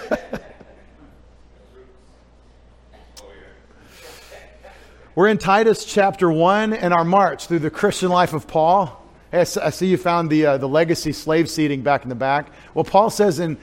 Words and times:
We're 5.14 5.28
in 5.28 5.38
Titus 5.38 5.84
chapter 5.84 6.30
1 6.30 6.74
and 6.74 6.92
our 6.92 7.04
march 7.04 7.46
through 7.46 7.60
the 7.60 7.70
Christian 7.70 8.10
life 8.10 8.32
of 8.32 8.46
Paul. 8.46 9.02
I 9.32 9.44
see 9.44 9.86
you 9.86 9.96
found 9.96 10.30
the, 10.30 10.46
uh, 10.46 10.58
the 10.58 10.68
legacy 10.68 11.12
slave 11.12 11.50
seating 11.50 11.82
back 11.82 12.04
in 12.04 12.08
the 12.08 12.14
back. 12.14 12.50
Well, 12.74 12.84
Paul 12.84 13.10
says 13.10 13.38
in, 13.38 13.58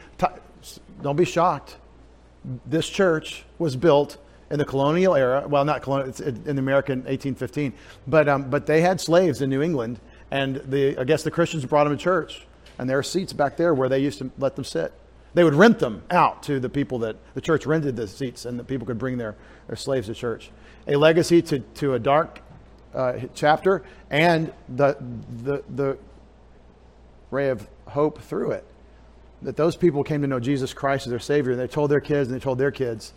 don't 1.02 1.16
be 1.16 1.26
shocked. 1.26 1.78
This 2.66 2.90
church 2.90 3.46
was 3.58 3.76
built 3.76 4.18
in 4.52 4.60
the 4.60 4.66
colonial 4.66 5.16
era. 5.16 5.46
Well, 5.48 5.66
not 5.66 5.82
colonial, 5.82 6.10
it's 6.10 6.20
in 6.20 6.58
America 6.58 6.92
in 6.92 7.00
1815. 7.00 7.74
But, 8.08 8.28
um, 8.28 8.50
but 8.50 8.66
they 8.66 8.82
had 8.82 9.00
slaves 9.00 9.42
in 9.42 9.50
New 9.50 9.62
England, 9.62 10.00
and 10.32 10.58
the, 10.58 10.98
I 10.98 11.06
guess 11.06 11.24
the 11.24 11.32
Christians 11.32 11.66
brought 11.66 11.86
them 11.86 11.98
to 11.98 12.04
church. 12.04 12.46
And 12.78 12.90
there 12.90 12.98
are 12.98 13.04
seats 13.04 13.34
back 13.34 13.58
there 13.58 13.74
where 13.74 13.90
they 13.90 14.00
used 14.00 14.20
to 14.20 14.32
let 14.38 14.56
them 14.56 14.66
sit. 14.66 14.94
They 15.34 15.44
would 15.44 15.56
rent 15.56 15.80
them 15.80 16.04
out 16.12 16.44
to 16.44 16.60
the 16.60 16.70
people 16.70 17.00
that 17.00 17.16
the 17.34 17.42
church 17.42 17.66
rented 17.66 17.96
the 17.96 18.08
seats, 18.08 18.46
and 18.46 18.60
the 18.60 18.64
people 18.64 18.86
could 18.86 19.00
bring 19.00 19.18
their, 19.18 19.36
their 19.68 19.76
slaves 19.76 20.08
to 20.08 20.14
church. 20.14 20.52
A 20.88 20.96
legacy 20.96 21.42
to, 21.44 21.60
to 21.60 21.94
a 21.96 22.00
dark 22.00 22.42
uh, 22.94 23.14
chapter 23.34 23.84
and 24.10 24.54
the, 24.70 24.96
the, 25.44 25.64
the 25.70 25.98
ray 27.32 27.50
of 27.50 27.68
hope 27.88 28.22
through 28.22 28.52
it. 28.52 28.66
That 29.42 29.58
those 29.58 29.76
people 29.76 30.04
came 30.04 30.22
to 30.22 30.28
know 30.28 30.40
Jesus 30.40 30.74
Christ 30.74 31.08
as 31.08 31.10
their 31.10 31.20
Savior, 31.20 31.52
and 31.52 31.60
they 31.60 31.68
told 31.68 31.90
their 31.90 32.00
kids, 32.00 32.30
and 32.30 32.40
they 32.40 32.44
told 32.44 32.60
their 32.60 32.72
kids. 32.72 33.14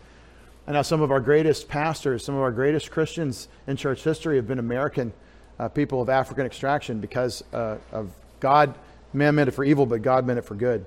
And 0.66 0.74
now 0.74 0.83
some 0.83 1.01
of 1.01 1.10
our 1.10 1.21
greatest 1.21 1.69
pastors, 1.69 2.24
some 2.24 2.35
of 2.35 2.41
our 2.41 2.51
greatest 2.51 2.91
Christians 2.91 3.48
in 3.66 3.77
church 3.77 4.02
history 4.02 4.37
have 4.37 4.48
been 4.48 4.59
American 4.59 5.12
uh, 5.59 5.69
people 5.69 6.02
of 6.02 6.09
African 6.09 6.45
extraction 6.45 6.98
because 7.01 7.45
uh, 7.52 7.77
of 7.93 8.10
God, 8.41 8.74
man 9.12 9.37
meant 9.37 9.48
it 9.48 9.52
for 9.52 9.65
evil, 9.65 9.87
but 9.87 10.02
God 10.02 10.27
meant 10.27 10.38
it 10.38 10.45
for 10.45 10.55
good. 10.55 10.85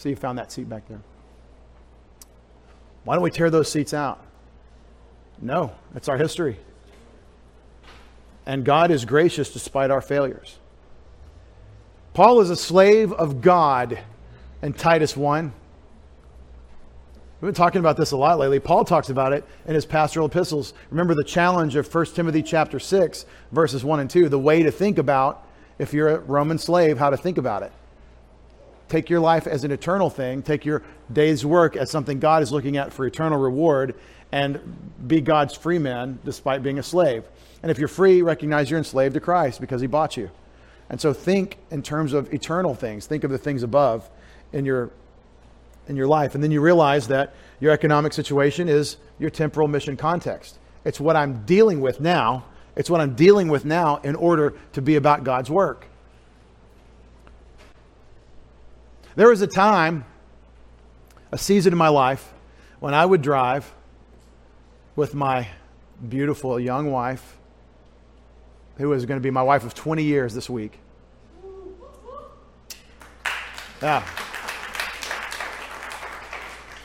So 0.00 0.08
you 0.08 0.16
found 0.16 0.38
that 0.38 0.50
seat 0.50 0.66
back 0.66 0.88
there. 0.88 1.02
Why 3.04 3.16
don't 3.16 3.22
we 3.22 3.30
tear 3.30 3.50
those 3.50 3.70
seats 3.70 3.92
out? 3.92 4.24
No, 5.42 5.72
it's 5.94 6.08
our 6.08 6.16
history. 6.16 6.56
And 8.46 8.64
God 8.64 8.90
is 8.90 9.04
gracious 9.04 9.52
despite 9.52 9.90
our 9.90 10.00
failures. 10.00 10.56
Paul 12.14 12.40
is 12.40 12.48
a 12.48 12.56
slave 12.56 13.12
of 13.12 13.42
God 13.42 13.98
in 14.62 14.72
Titus 14.72 15.18
1. 15.18 15.52
We've 17.42 17.48
been 17.48 17.54
talking 17.54 17.80
about 17.80 17.98
this 17.98 18.12
a 18.12 18.16
lot 18.16 18.38
lately. 18.38 18.58
Paul 18.58 18.86
talks 18.86 19.10
about 19.10 19.34
it 19.34 19.44
in 19.66 19.74
his 19.74 19.84
pastoral 19.84 20.28
epistles. 20.28 20.72
Remember 20.88 21.14
the 21.14 21.24
challenge 21.24 21.76
of 21.76 21.94
1 21.94 22.06
Timothy 22.06 22.42
chapter 22.42 22.78
6, 22.78 23.26
verses 23.52 23.84
1 23.84 24.00
and 24.00 24.08
2, 24.08 24.30
the 24.30 24.38
way 24.38 24.62
to 24.62 24.70
think 24.70 24.96
about, 24.96 25.46
if 25.78 25.92
you're 25.92 26.08
a 26.08 26.18
Roman 26.20 26.56
slave, 26.56 26.96
how 26.96 27.10
to 27.10 27.18
think 27.18 27.36
about 27.36 27.62
it. 27.62 27.72
Take 28.90 29.08
your 29.08 29.20
life 29.20 29.46
as 29.46 29.64
an 29.64 29.70
eternal 29.70 30.10
thing, 30.10 30.42
take 30.42 30.64
your 30.64 30.82
day's 31.12 31.46
work 31.46 31.76
as 31.76 31.90
something 31.90 32.18
God 32.18 32.42
is 32.42 32.50
looking 32.50 32.76
at 32.76 32.92
for 32.92 33.06
eternal 33.06 33.38
reward, 33.38 33.94
and 34.32 34.60
be 35.06 35.20
God's 35.20 35.56
free 35.56 35.78
man 35.78 36.18
despite 36.24 36.62
being 36.62 36.78
a 36.78 36.82
slave. 36.82 37.24
And 37.62 37.70
if 37.70 37.78
you're 37.78 37.88
free, 37.88 38.20
recognize 38.20 38.68
you're 38.68 38.78
enslaved 38.78 39.14
to 39.14 39.20
Christ 39.20 39.60
because 39.60 39.80
he 39.80 39.86
bought 39.86 40.16
you. 40.16 40.30
And 40.88 41.00
so 41.00 41.12
think 41.12 41.56
in 41.70 41.82
terms 41.82 42.12
of 42.12 42.34
eternal 42.34 42.74
things. 42.74 43.06
Think 43.06 43.22
of 43.22 43.30
the 43.30 43.38
things 43.38 43.62
above 43.62 44.10
in 44.52 44.64
your 44.64 44.90
in 45.86 45.96
your 45.96 46.08
life. 46.08 46.34
And 46.34 46.42
then 46.42 46.50
you 46.50 46.60
realize 46.60 47.08
that 47.08 47.34
your 47.60 47.72
economic 47.72 48.12
situation 48.12 48.68
is 48.68 48.96
your 49.18 49.30
temporal 49.30 49.68
mission 49.68 49.96
context. 49.96 50.58
It's 50.84 51.00
what 51.00 51.16
I'm 51.16 51.44
dealing 51.44 51.80
with 51.80 52.00
now. 52.00 52.44
It's 52.76 52.90
what 52.90 53.00
I'm 53.00 53.14
dealing 53.14 53.48
with 53.48 53.64
now 53.64 53.96
in 53.98 54.16
order 54.16 54.54
to 54.72 54.82
be 54.82 54.96
about 54.96 55.24
God's 55.24 55.50
work. 55.50 55.86
There 59.20 59.28
was 59.28 59.42
a 59.42 59.46
time, 59.46 60.06
a 61.30 61.36
season 61.36 61.74
in 61.74 61.78
my 61.78 61.88
life, 61.88 62.32
when 62.78 62.94
I 62.94 63.04
would 63.04 63.20
drive 63.20 63.70
with 64.96 65.14
my 65.14 65.46
beautiful 66.08 66.58
young 66.58 66.90
wife, 66.90 67.36
who 68.78 68.90
is 68.94 69.04
going 69.04 69.20
to 69.20 69.22
be 69.22 69.30
my 69.30 69.42
wife 69.42 69.66
of 69.66 69.74
20 69.74 70.02
years 70.04 70.32
this 70.32 70.48
week. 70.48 70.78
Yeah. 73.82 74.00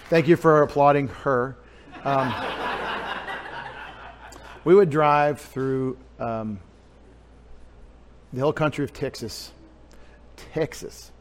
Thank 0.10 0.28
you 0.28 0.36
for 0.36 0.62
applauding 0.62 1.08
her. 1.08 1.56
Um, 2.04 2.36
we 4.66 4.76
would 4.76 4.90
drive 4.90 5.40
through 5.40 5.98
um, 6.20 6.60
the 8.34 8.40
hill 8.40 8.52
country 8.52 8.84
of 8.84 8.92
Texas. 8.92 9.54
Texas. 10.36 11.14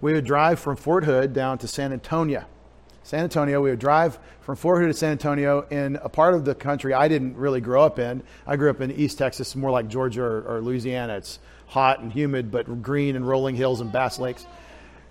We 0.00 0.12
would 0.12 0.24
drive 0.24 0.60
from 0.60 0.76
Fort 0.76 1.04
Hood 1.04 1.32
down 1.32 1.58
to 1.58 1.68
San 1.68 1.92
Antonio. 1.92 2.44
San 3.02 3.24
Antonio, 3.24 3.60
we 3.60 3.70
would 3.70 3.78
drive 3.78 4.18
from 4.40 4.54
Fort 4.56 4.80
Hood 4.80 4.92
to 4.92 4.94
San 4.94 5.12
Antonio 5.12 5.66
in 5.70 5.96
a 5.96 6.08
part 6.08 6.34
of 6.34 6.44
the 6.44 6.54
country 6.54 6.92
I 6.92 7.08
didn't 7.08 7.36
really 7.36 7.60
grow 7.60 7.82
up 7.82 7.98
in. 7.98 8.22
I 8.46 8.56
grew 8.56 8.70
up 8.70 8.80
in 8.80 8.90
East 8.92 9.18
Texas, 9.18 9.56
more 9.56 9.70
like 9.70 9.88
Georgia 9.88 10.22
or, 10.22 10.42
or 10.42 10.60
Louisiana. 10.60 11.16
It's 11.16 11.38
hot 11.66 12.00
and 12.00 12.12
humid, 12.12 12.50
but 12.50 12.82
green 12.82 13.16
and 13.16 13.26
rolling 13.26 13.56
hills 13.56 13.80
and 13.80 13.90
Bass 13.90 14.18
Lakes. 14.18 14.46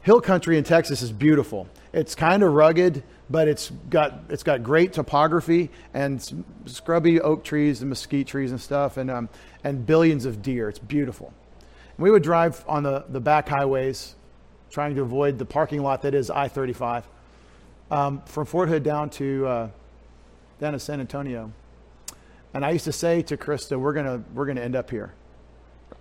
Hill 0.03 0.21
country 0.21 0.57
in 0.57 0.63
Texas 0.63 1.01
is 1.01 1.11
beautiful. 1.11 1.67
It's 1.91 2.15
kind 2.15 2.43
of 2.43 2.53
rugged, 2.53 3.03
but 3.29 3.47
it's 3.47 3.71
got 3.89 4.23
it's 4.29 4.43
got 4.43 4.63
great 4.63 4.93
topography 4.93 5.69
and 5.93 6.45
scrubby 6.65 7.19
oak 7.19 7.43
trees 7.43 7.81
and 7.81 7.89
mesquite 7.89 8.27
trees 8.27 8.51
and 8.51 8.61
stuff, 8.61 8.95
and 8.95 9.11
um, 9.11 9.27
and 9.63 9.85
billions 9.85 10.25
of 10.25 10.41
deer. 10.41 10.69
It's 10.69 10.79
beautiful. 10.79 11.33
And 11.97 12.03
we 12.03 12.11
would 12.11 12.23
drive 12.23 12.63
on 12.67 12.83
the 12.83 13.05
the 13.09 13.19
back 13.19 13.49
highways, 13.49 14.15
trying 14.69 14.95
to 14.95 15.01
avoid 15.01 15.38
the 15.38 15.45
parking 15.45 15.81
lot 15.81 16.01
that 16.03 16.13
is 16.13 16.29
I-35, 16.29 17.03
um, 17.91 18.22
from 18.25 18.45
Fort 18.45 18.69
Hood 18.69 18.83
down 18.83 19.09
to 19.11 19.47
uh, 19.47 19.69
down 20.59 20.73
to 20.73 20.79
San 20.79 21.00
Antonio. 21.00 21.51
And 22.53 22.66
I 22.66 22.72
used 22.72 22.85
to 22.85 22.91
say 22.91 23.22
to 23.23 23.38
Krista, 23.38 23.79
"We're 23.79 23.94
gonna 23.94 24.23
we're 24.33 24.45
gonna 24.45 24.61
end 24.61 24.75
up 24.75 24.89
here." 24.89 25.13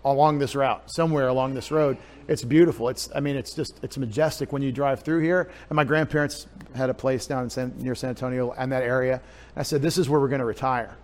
along 0.05 0.39
this 0.39 0.55
route, 0.55 0.91
somewhere 0.91 1.29
along 1.29 1.55
this 1.55 1.71
road. 1.71 1.99
It's 2.29 2.45
beautiful. 2.45 2.89
It's, 2.89 3.09
I 3.15 3.21
mean, 3.21 3.37
it's 3.37 3.55
just, 3.55 3.79
it's 3.83 3.99
majestic 3.99 4.53
when 4.53 4.63
you 4.63 4.73
drive 4.73 5.01
through 5.01 5.21
here. 5.21 5.51
And 5.69 5.77
my 5.77 5.85
grandparents 5.85 6.47
had 6.75 6.91
a 6.91 6.95
place 6.95 7.27
down 7.27 7.45
in 7.45 7.51
San, 7.51 7.75
near 7.79 7.95
San 7.95 8.11
Antonio 8.11 8.53
and 8.53 8.71
that 8.73 8.83
area. 8.83 9.21
I 9.57 9.63
said, 9.63 9.83
this 9.83 9.99
is 9.99 10.09
where 10.09 10.21
we're 10.21 10.29
going 10.29 10.41
to 10.41 10.47
retire, 10.47 10.97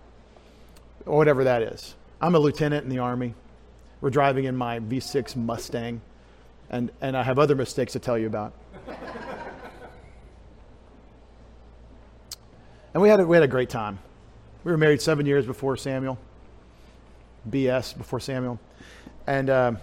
or 1.05 1.17
whatever 1.17 1.43
that 1.43 1.61
is. 1.61 1.95
I'm 2.21 2.35
a 2.35 2.39
lieutenant 2.39 2.83
in 2.83 2.89
the 2.89 2.99
Army. 2.99 3.35
We're 3.99 4.09
driving 4.09 4.45
in 4.45 4.55
my 4.55 4.79
V6 4.79 5.35
Mustang, 5.35 6.01
and, 6.73 6.91
and 7.01 7.15
I 7.15 7.21
have 7.21 7.37
other 7.37 7.53
mistakes 7.55 7.93
to 7.93 7.99
tell 7.99 8.17
you 8.17 8.25
about. 8.25 8.51
and 12.93 13.01
we 13.01 13.09
had, 13.09 13.19
a, 13.19 13.27
we 13.27 13.35
had 13.35 13.43
a 13.43 13.47
great 13.47 13.69
time. 13.69 13.99
We 14.63 14.71
were 14.71 14.77
married 14.77 14.99
seven 14.99 15.27
years 15.27 15.45
before 15.45 15.77
Samuel. 15.77 16.17
BS 17.47 17.95
before 17.95 18.19
Samuel. 18.19 18.59
And 19.27 19.51
uh, 19.51 19.73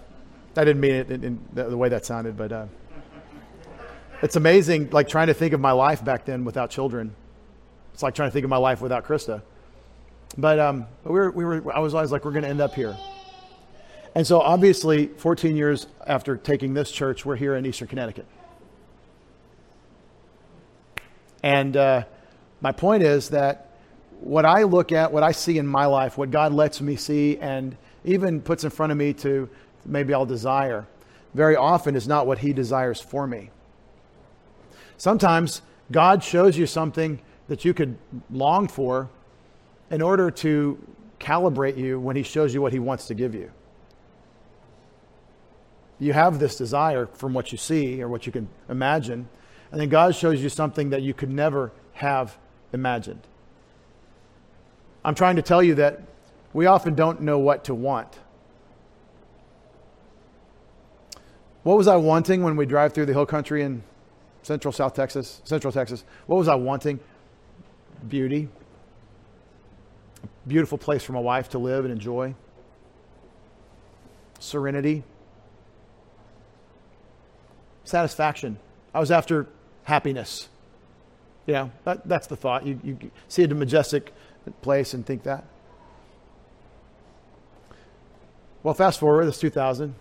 I 0.56 0.64
didn't 0.64 0.80
mean 0.80 0.94
it 0.94 1.10
in, 1.12 1.22
in 1.22 1.38
the, 1.52 1.76
way 1.76 1.88
that 1.90 2.04
sounded, 2.04 2.36
but 2.36 2.50
uh, 2.50 2.66
it's 4.20 4.34
amazing, 4.34 4.90
like 4.90 5.08
trying 5.08 5.28
to 5.28 5.34
think 5.34 5.52
of 5.52 5.60
my 5.60 5.72
life 5.72 6.04
back 6.04 6.24
then 6.24 6.44
without 6.44 6.70
children. 6.70 7.14
It's 7.94 8.02
like 8.02 8.16
trying 8.16 8.30
to 8.30 8.32
think 8.32 8.42
of 8.42 8.50
my 8.50 8.56
life 8.56 8.80
without 8.80 9.06
Krista. 9.06 9.42
But, 10.36 10.58
um, 10.58 10.86
but 11.04 11.12
we, 11.12 11.20
were, 11.20 11.30
we 11.30 11.44
were, 11.44 11.72
I 11.72 11.78
was 11.78 11.94
always 11.94 12.10
like, 12.10 12.24
we're 12.24 12.32
going 12.32 12.42
to 12.42 12.48
end 12.48 12.60
up 12.60 12.74
here. 12.74 12.96
And 14.15 14.26
so, 14.26 14.41
obviously, 14.41 15.06
14 15.06 15.56
years 15.56 15.87
after 16.06 16.37
taking 16.37 16.75
this 16.75 16.91
church, 16.91 17.25
we're 17.25 17.37
here 17.37 17.54
in 17.54 17.65
Eastern 17.65 17.87
Connecticut. 17.87 18.26
And 21.43 21.76
uh, 21.76 22.04
my 22.60 22.72
point 22.72 23.03
is 23.03 23.31
that 23.31 23.78
what 24.21 24.44
I 24.44 24.65
look 24.65 24.93
at, 24.93 25.12
what 25.12 25.22
I 25.22 25.32
see 25.32 25.59
in 25.59 25.66
my 25.66 25.87
life, 25.87 26.19
what 26.19 26.31
God 26.31 26.53
lets 26.53 26.81
me 26.81 26.97
see, 26.97 27.38
and 27.38 27.76
even 28.04 28.41
puts 28.41 28.65
in 28.65 28.71
front 28.71 28.93
of 28.93 28.98
me 28.98 29.12
to 29.15 29.48
maybe 29.87 30.12
I'll 30.12 30.27
desire, 30.27 30.87
very 31.32 31.56
often 31.56 31.94
is 31.94 32.09
not 32.09 32.27
what 32.27 32.38
He 32.38 32.53
desires 32.53 33.00
for 33.00 33.27
me. 33.27 33.50
Sometimes 34.97 35.62
God 35.91 36.22
shows 36.22 36.59
you 36.59 36.66
something 36.66 37.21
that 37.48 37.65
you 37.65 37.72
could 37.72 37.97
long 38.30 38.68
for 38.68 39.09
in 39.91 40.03
order 40.03 40.30
to 40.30 40.78
calibrate 41.18 41.77
you 41.77 41.98
when 41.98 42.16
He 42.16 42.22
shows 42.22 42.53
you 42.53 42.60
what 42.60 42.72
He 42.72 42.78
wants 42.78 43.06
to 43.06 43.15
give 43.15 43.34
you. 43.34 43.51
You 46.00 46.14
have 46.14 46.38
this 46.38 46.56
desire 46.56 47.06
from 47.06 47.34
what 47.34 47.52
you 47.52 47.58
see 47.58 48.02
or 48.02 48.08
what 48.08 48.26
you 48.26 48.32
can 48.32 48.48
imagine, 48.68 49.28
and 49.70 49.80
then 49.80 49.91
God 49.91 50.16
shows 50.16 50.42
you 50.42 50.48
something 50.48 50.91
that 50.91 51.02
you 51.02 51.14
could 51.14 51.30
never 51.30 51.70
have 51.92 52.36
imagined. 52.72 53.20
I'm 55.04 55.14
trying 55.14 55.36
to 55.36 55.42
tell 55.42 55.62
you 55.62 55.74
that 55.76 56.00
we 56.52 56.66
often 56.66 56.94
don't 56.94 57.20
know 57.20 57.38
what 57.38 57.64
to 57.64 57.74
want. 57.74 58.18
What 61.62 61.76
was 61.76 61.86
I 61.86 61.97
wanting 61.97 62.42
when 62.42 62.56
we 62.56 62.64
drive 62.64 62.94
through 62.94 63.06
the 63.06 63.12
hill 63.12 63.26
country 63.26 63.62
in 63.62 63.82
central 64.42 64.72
South 64.72 64.94
Texas, 64.94 65.42
central 65.44 65.72
Texas? 65.72 66.04
What 66.26 66.36
was 66.36 66.48
I 66.48 66.54
wanting? 66.54 66.98
Beauty. 68.08 68.48
A 70.24 70.48
beautiful 70.48 70.78
place 70.78 71.03
for 71.03 71.12
my 71.12 71.20
wife 71.20 71.50
to 71.50 71.58
live 71.58 71.84
and 71.84 71.92
enjoy. 71.92 72.34
Serenity. 74.38 75.04
Satisfaction. 77.91 78.57
I 78.95 79.01
was 79.01 79.10
after 79.10 79.48
happiness. 79.83 80.48
Yeah, 81.45 81.71
that, 81.83 82.07
that's 82.07 82.28
the 82.28 82.37
thought. 82.37 82.65
You, 82.65 82.78
you 82.84 83.10
see 83.27 83.42
a 83.42 83.48
majestic 83.48 84.13
place 84.63 84.95
and 84.95 85.04
think 85.04 85.25
that. 85.25 85.45
Well, 88.63 88.75
fast 88.75 89.01
forward, 89.01 89.27
it's 89.27 89.41
2000. 89.41 89.97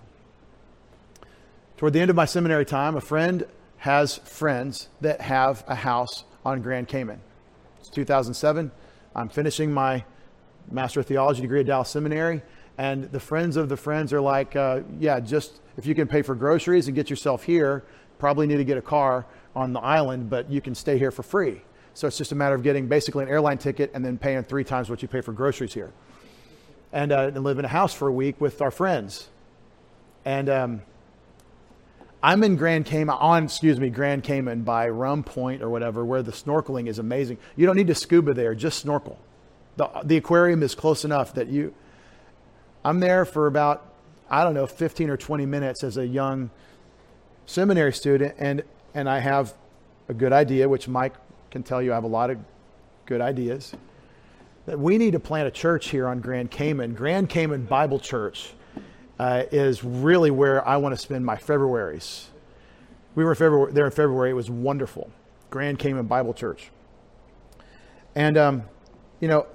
Toward 1.78 1.94
the 1.94 2.00
end 2.00 2.12
of 2.12 2.16
my 2.16 2.26
seminary 2.26 2.66
time, 2.66 2.96
a 2.96 3.02
friend 3.02 3.48
has 3.78 4.18
friends 4.18 4.90
that 5.02 5.22
have 5.22 5.64
a 5.68 5.74
house 5.74 6.26
on 6.46 6.62
Grand 6.62 6.88
Cayman. 6.88 7.20
It's 7.80 7.90
2007. 7.90 8.70
I'm 9.16 9.30
finishing 9.30 9.72
my 9.72 10.04
Master 10.70 11.00
of 11.00 11.08
Theology 11.08 11.42
degree 11.42 11.62
at 11.62 11.66
Dallas 11.66 11.90
Seminary, 11.90 12.44
and 12.80 13.12
the 13.12 13.20
friends 13.20 13.58
of 13.58 13.68
the 13.68 13.76
friends 13.76 14.14
are 14.14 14.22
like, 14.22 14.56
uh, 14.56 14.80
yeah, 15.02 15.20
just 15.20 15.60
if 15.76 15.86
you 15.86 15.94
can 15.94 16.08
pay 16.08 16.22
for 16.22 16.34
groceries 16.34 16.88
and 16.88 16.96
get 16.96 17.10
yourself 17.10 17.44
here, 17.44 17.84
probably 18.20 18.48
need 18.48 18.56
to 18.56 18.64
get 18.64 18.78
a 18.78 18.81
car 18.81 19.26
on 19.54 19.74
the 19.74 19.81
island, 19.81 20.30
but 20.30 20.50
you 20.50 20.62
can 20.62 20.74
stay 20.74 20.98
here 20.98 21.12
for 21.12 21.22
free. 21.22 21.62
So 21.94 22.08
it's 22.08 22.18
just 22.18 22.31
a 22.31 22.36
matter 22.36 22.56
of 22.56 22.64
getting 22.64 22.88
basically 22.88 23.24
an 23.24 23.30
airline 23.30 23.58
ticket 23.58 23.92
and 23.94 24.06
then 24.06 24.18
paying 24.18 24.44
three 24.44 24.64
times 24.64 24.90
what 24.90 25.02
you 25.02 25.10
pay 25.10 25.20
for 25.20 25.34
groceries 25.34 25.74
here. 25.74 25.92
And, 26.94 27.12
uh, 27.12 27.31
and 27.36 27.44
live 27.44 27.60
in 27.60 27.66
a 27.66 27.70
house 27.70 27.94
for 27.94 28.08
a 28.08 28.14
week 28.14 28.40
with 28.40 28.62
our 28.62 28.72
friends. 28.72 29.28
And 30.24 30.48
um, 30.48 30.81
I'm 32.24 32.42
in 32.44 32.56
Grand 32.56 32.86
Cayman, 32.86 33.14
on, 33.14 33.44
excuse 33.44 33.78
me, 33.78 33.90
Grand 33.90 34.24
Cayman 34.24 34.62
by 34.62 34.88
Rum 34.88 35.24
Point 35.24 35.62
or 35.62 35.70
whatever, 35.70 36.06
where 36.06 36.24
the 36.24 36.31
snorkeling 36.31 36.88
is 36.88 36.98
amazing. 36.98 37.40
You 37.58 37.66
don't 37.66 37.76
need 37.76 37.88
to 37.88 37.96
scuba 37.96 38.34
there, 38.34 38.56
just 38.56 38.80
snorkel. 38.80 39.20
The, 39.76 39.90
the 40.06 40.16
aquarium 40.16 40.64
is 40.64 40.76
close 40.76 41.04
enough 41.04 41.34
that 41.34 41.48
you, 41.48 41.74
I'm 42.84 43.00
there 43.00 43.26
for 43.26 43.48
about, 43.48 43.86
I 44.30 44.44
don't 44.44 44.54
know, 44.54 44.66
15 44.66 45.10
or 45.10 45.18
20 45.18 45.46
minutes 45.46 45.84
as 45.84 45.98
a 45.98 46.08
young 46.08 46.50
seminary 47.46 47.92
student, 47.92 48.36
and, 48.38 48.64
and 48.94 49.10
I 49.10 49.20
have 49.20 49.54
a 50.08 50.14
good 50.14 50.31
idea, 50.31 50.70
which 50.70 50.88
Mike 50.88 51.14
can 51.52 51.64
tell 51.64 51.81
you 51.81 51.92
I 51.92 51.96
have 51.96 52.04
a 52.04 52.08
lot 52.08 52.30
of 52.30 52.38
good 53.06 53.22
ideas, 53.22 53.74
that 54.66 54.80
we 54.80 54.98
need 54.98 55.12
to 55.12 55.20
plant 55.20 55.48
a 55.48 55.52
church 55.52 55.90
here 55.90 56.08
on 56.08 56.22
Grand 56.22 56.52
Cayman. 56.52 56.94
Grand 56.94 57.30
Cayman 57.30 57.66
Bible 57.66 58.00
Church 58.00 58.54
uh, 59.20 59.44
is 59.52 59.84
really 59.84 60.31
where 60.31 60.66
I 60.66 60.78
want 60.78 60.94
to 60.94 60.98
spend 61.02 61.26
my 61.26 61.36
Februarys. 61.36 62.26
We 63.16 63.26
were 63.26 63.36
February, 63.36 63.74
there 63.74 63.86
in 63.86 63.92
February. 63.92 64.30
It 64.30 64.34
was 64.34 64.50
wonderful. 64.50 65.12
Grand 65.50 65.80
Cayman 65.80 66.06
Bible 66.06 66.34
Church. 66.34 66.70
And, 68.16 68.38
um, 68.38 68.64
you 69.20 69.28
know, 69.28 69.48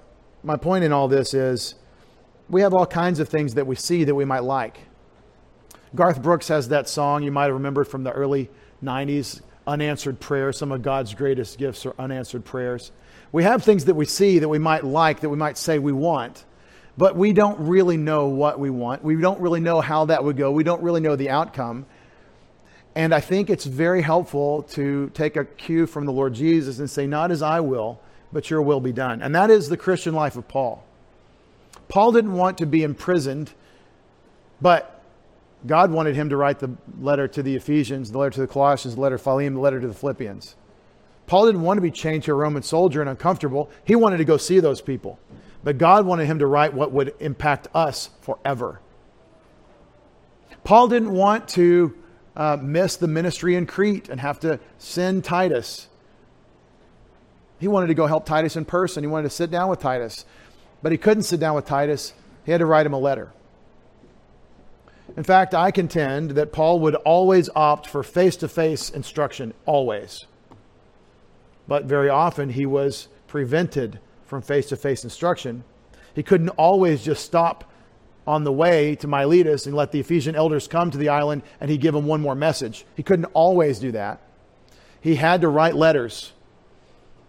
my 0.43 0.57
point 0.57 0.85
in 0.85 0.93
all 0.93 1.09
this 1.09 1.33
is 1.33 1.77
we 2.49 2.61
have 2.61 2.75
all 2.75 2.87
kinds 2.87 3.21
of 3.21 3.29
things 3.29 3.55
that 3.55 3.67
we 3.67 3.77
see 3.77 4.05
that 4.05 4.15
we 4.15 4.25
might 4.25 4.45
like. 4.45 4.79
Garth 5.95 6.23
Brooks 6.23 6.49
has 6.49 6.69
that 6.69 6.89
song 6.89 7.23
you 7.23 7.31
might 7.31 7.45
have 7.45 7.55
remembered 7.55 7.89
from 7.89 8.05
the 8.05 8.13
early 8.13 8.51
90s, 8.83 9.41
Unanswered 9.67 10.21
Prayers. 10.21 10.59
Some 10.59 10.73
of 10.73 10.83
God's 10.83 11.15
greatest 11.15 11.59
gifts 11.59 11.87
are 11.87 11.95
unanswered 11.99 12.45
prayers. 12.45 12.91
We 13.33 13.45
have 13.45 13.63
things 13.63 13.87
that 13.87 13.95
we 13.95 14.05
see 14.05 14.41
that 14.41 14.49
we 14.49 14.59
might 14.59 14.85
like, 14.85 15.21
that 15.21 15.29
we 15.29 15.37
might 15.37 15.57
say 15.57 15.79
we 15.79 15.93
want 15.93 16.45
but 16.97 17.17
we 17.17 17.33
don't 17.33 17.59
really 17.59 17.97
know 17.97 18.27
what 18.27 18.59
we 18.59 18.71
want. 18.71 19.03
We 19.03 19.17
don't 19.17 19.41
really 19.41 19.61
know 19.61 19.81
how 19.81 20.07
that 20.07 20.23
would 20.23 20.37
go. 20.37 20.51
We 20.51 20.65
don't 20.65 20.83
really 20.83 21.01
know 21.01 21.17
the 21.17 21.31
outcome. 21.31 21.87
And 22.95 23.13
I 23.13 23.21
think 23.21 23.51
it's 23.51 23.65
very 23.65 24.03
helpful 24.03 24.63
to 24.75 25.11
take 25.15 25.37
a 25.37 25.45
cue 25.45 25.87
from 25.87 26.07
the 26.07 26.13
Lord 26.13 26.35
Jesus 26.35 26.79
and 26.79 26.89
say, 26.89 27.07
Not 27.07 27.33
as 27.33 27.43
I 27.43 27.61
will, 27.61 28.01
but 28.33 28.51
your 28.51 28.63
will 28.63 28.81
be 28.81 28.93
done. 28.93 29.23
And 29.23 29.35
that 29.35 29.51
is 29.51 29.69
the 29.69 29.77
Christian 29.77 30.15
life 30.15 30.37
of 30.37 30.47
Paul. 30.47 30.85
Paul 31.89 32.13
didn't 32.13 32.33
want 32.33 32.59
to 32.59 32.67
be 32.67 32.83
imprisoned, 32.83 33.53
but 34.61 35.03
God 35.67 35.91
wanted 35.91 36.15
him 36.15 36.29
to 36.31 36.37
write 36.37 36.59
the 36.59 36.77
letter 37.01 37.27
to 37.29 37.43
the 37.43 37.57
Ephesians, 37.57 38.13
the 38.13 38.19
letter 38.19 38.31
to 38.31 38.41
the 38.41 38.47
Colossians, 38.47 38.95
the 38.95 39.01
letter 39.01 39.17
to 39.17 39.23
Philemon, 39.23 39.55
the 39.55 39.61
letter 39.61 39.81
to 39.81 39.89
the 39.89 39.95
Philippians. 39.95 40.57
Paul 41.27 41.47
didn't 41.47 41.63
want 41.63 41.79
to 41.79 41.83
be 41.83 41.91
chained 41.91 42.25
to 42.25 42.33
a 42.33 42.35
Roman 42.35 42.63
soldier 42.63 43.01
and 43.01 43.09
uncomfortable. 43.09 43.71
He 43.85 43.97
wanted 43.97 44.19
to 44.19 44.25
go 44.25 44.37
see 44.37 44.61
those 44.61 44.81
people. 44.81 45.19
But 45.63 45.79
God 45.79 46.05
wanted 46.05 46.27
him 46.27 46.41
to 46.41 46.47
write 46.47 46.75
what 46.75 46.93
would 46.93 47.15
impact 47.19 47.69
us 47.75 48.11
forever. 48.21 48.81
Paul 50.63 50.89
didn't 50.89 51.13
want 51.13 51.49
to 51.51 51.97
uh, 52.37 52.59
miss 52.61 52.97
the 52.97 53.09
ministry 53.09 53.55
in 53.55 53.67
Crete 53.67 54.11
and 54.11 54.21
have 54.21 54.41
to 54.41 54.61
send 54.77 55.25
Titus. 55.25 55.89
He 57.59 57.69
wanted 57.69 57.87
to 57.87 57.95
go 57.95 58.07
help 58.07 58.27
Titus 58.27 58.57
in 58.57 58.67
person. 58.67 59.03
He 59.03 59.09
wanted 59.09 59.25
to 59.25 59.35
sit 59.35 59.51
down 59.51 59.71
with 59.71 59.81
Titus. 59.81 60.27
But 60.85 60.93
he 60.93 60.99
couldn't 60.99 61.23
sit 61.23 61.41
down 61.41 61.55
with 61.55 61.65
Titus. 61.65 62.13
He 62.45 62.53
had 62.53 62.59
to 62.59 62.67
write 62.67 62.85
him 62.85 62.93
a 62.93 62.99
letter. 62.99 63.33
In 65.17 65.25
fact, 65.25 65.55
I 65.55 65.71
contend 65.71 66.33
that 66.33 66.53
Paul 66.53 66.79
would 66.81 66.95
always 66.95 67.49
opt 67.57 67.87
for 67.87 68.03
face 68.03 68.37
to 68.37 68.49
face 68.49 68.91
instruction, 68.91 69.55
always. 69.65 70.27
But 71.67 71.87
very 71.87 72.11
often 72.11 72.51
he 72.51 72.67
was 72.67 73.09
prevented 73.29 73.99
from 74.27 74.43
face 74.43 74.69
to 74.69 74.77
face 74.77 75.05
instruction. 75.05 75.65
He 76.15 76.23
couldn't 76.23 76.51
always 76.51 77.03
just 77.03 77.25
stop 77.25 77.73
on 78.27 78.45
the 78.45 78.53
way 78.53 78.95
to 78.97 79.07
Miletus 79.07 79.65
and 79.65 79.75
let 79.75 79.91
the 79.91 80.01
Ephesian 80.01 80.37
elders 80.37 80.69
come 80.69 80.91
to 80.91 80.99
the 80.99 81.09
island 81.09 81.45
and 81.63 81.71
he 81.71 81.79
give 81.79 81.95
them 81.95 82.05
one 82.05 82.21
more 82.21 82.35
message. 82.35 82.85
He 82.95 83.03
couldn't 83.03 83.33
always 83.33 83.79
do 83.79 83.91
that. 83.93 84.21
He 85.01 85.15
had 85.15 85.41
to 85.41 85.49
write 85.49 85.77
letters. 85.77 86.34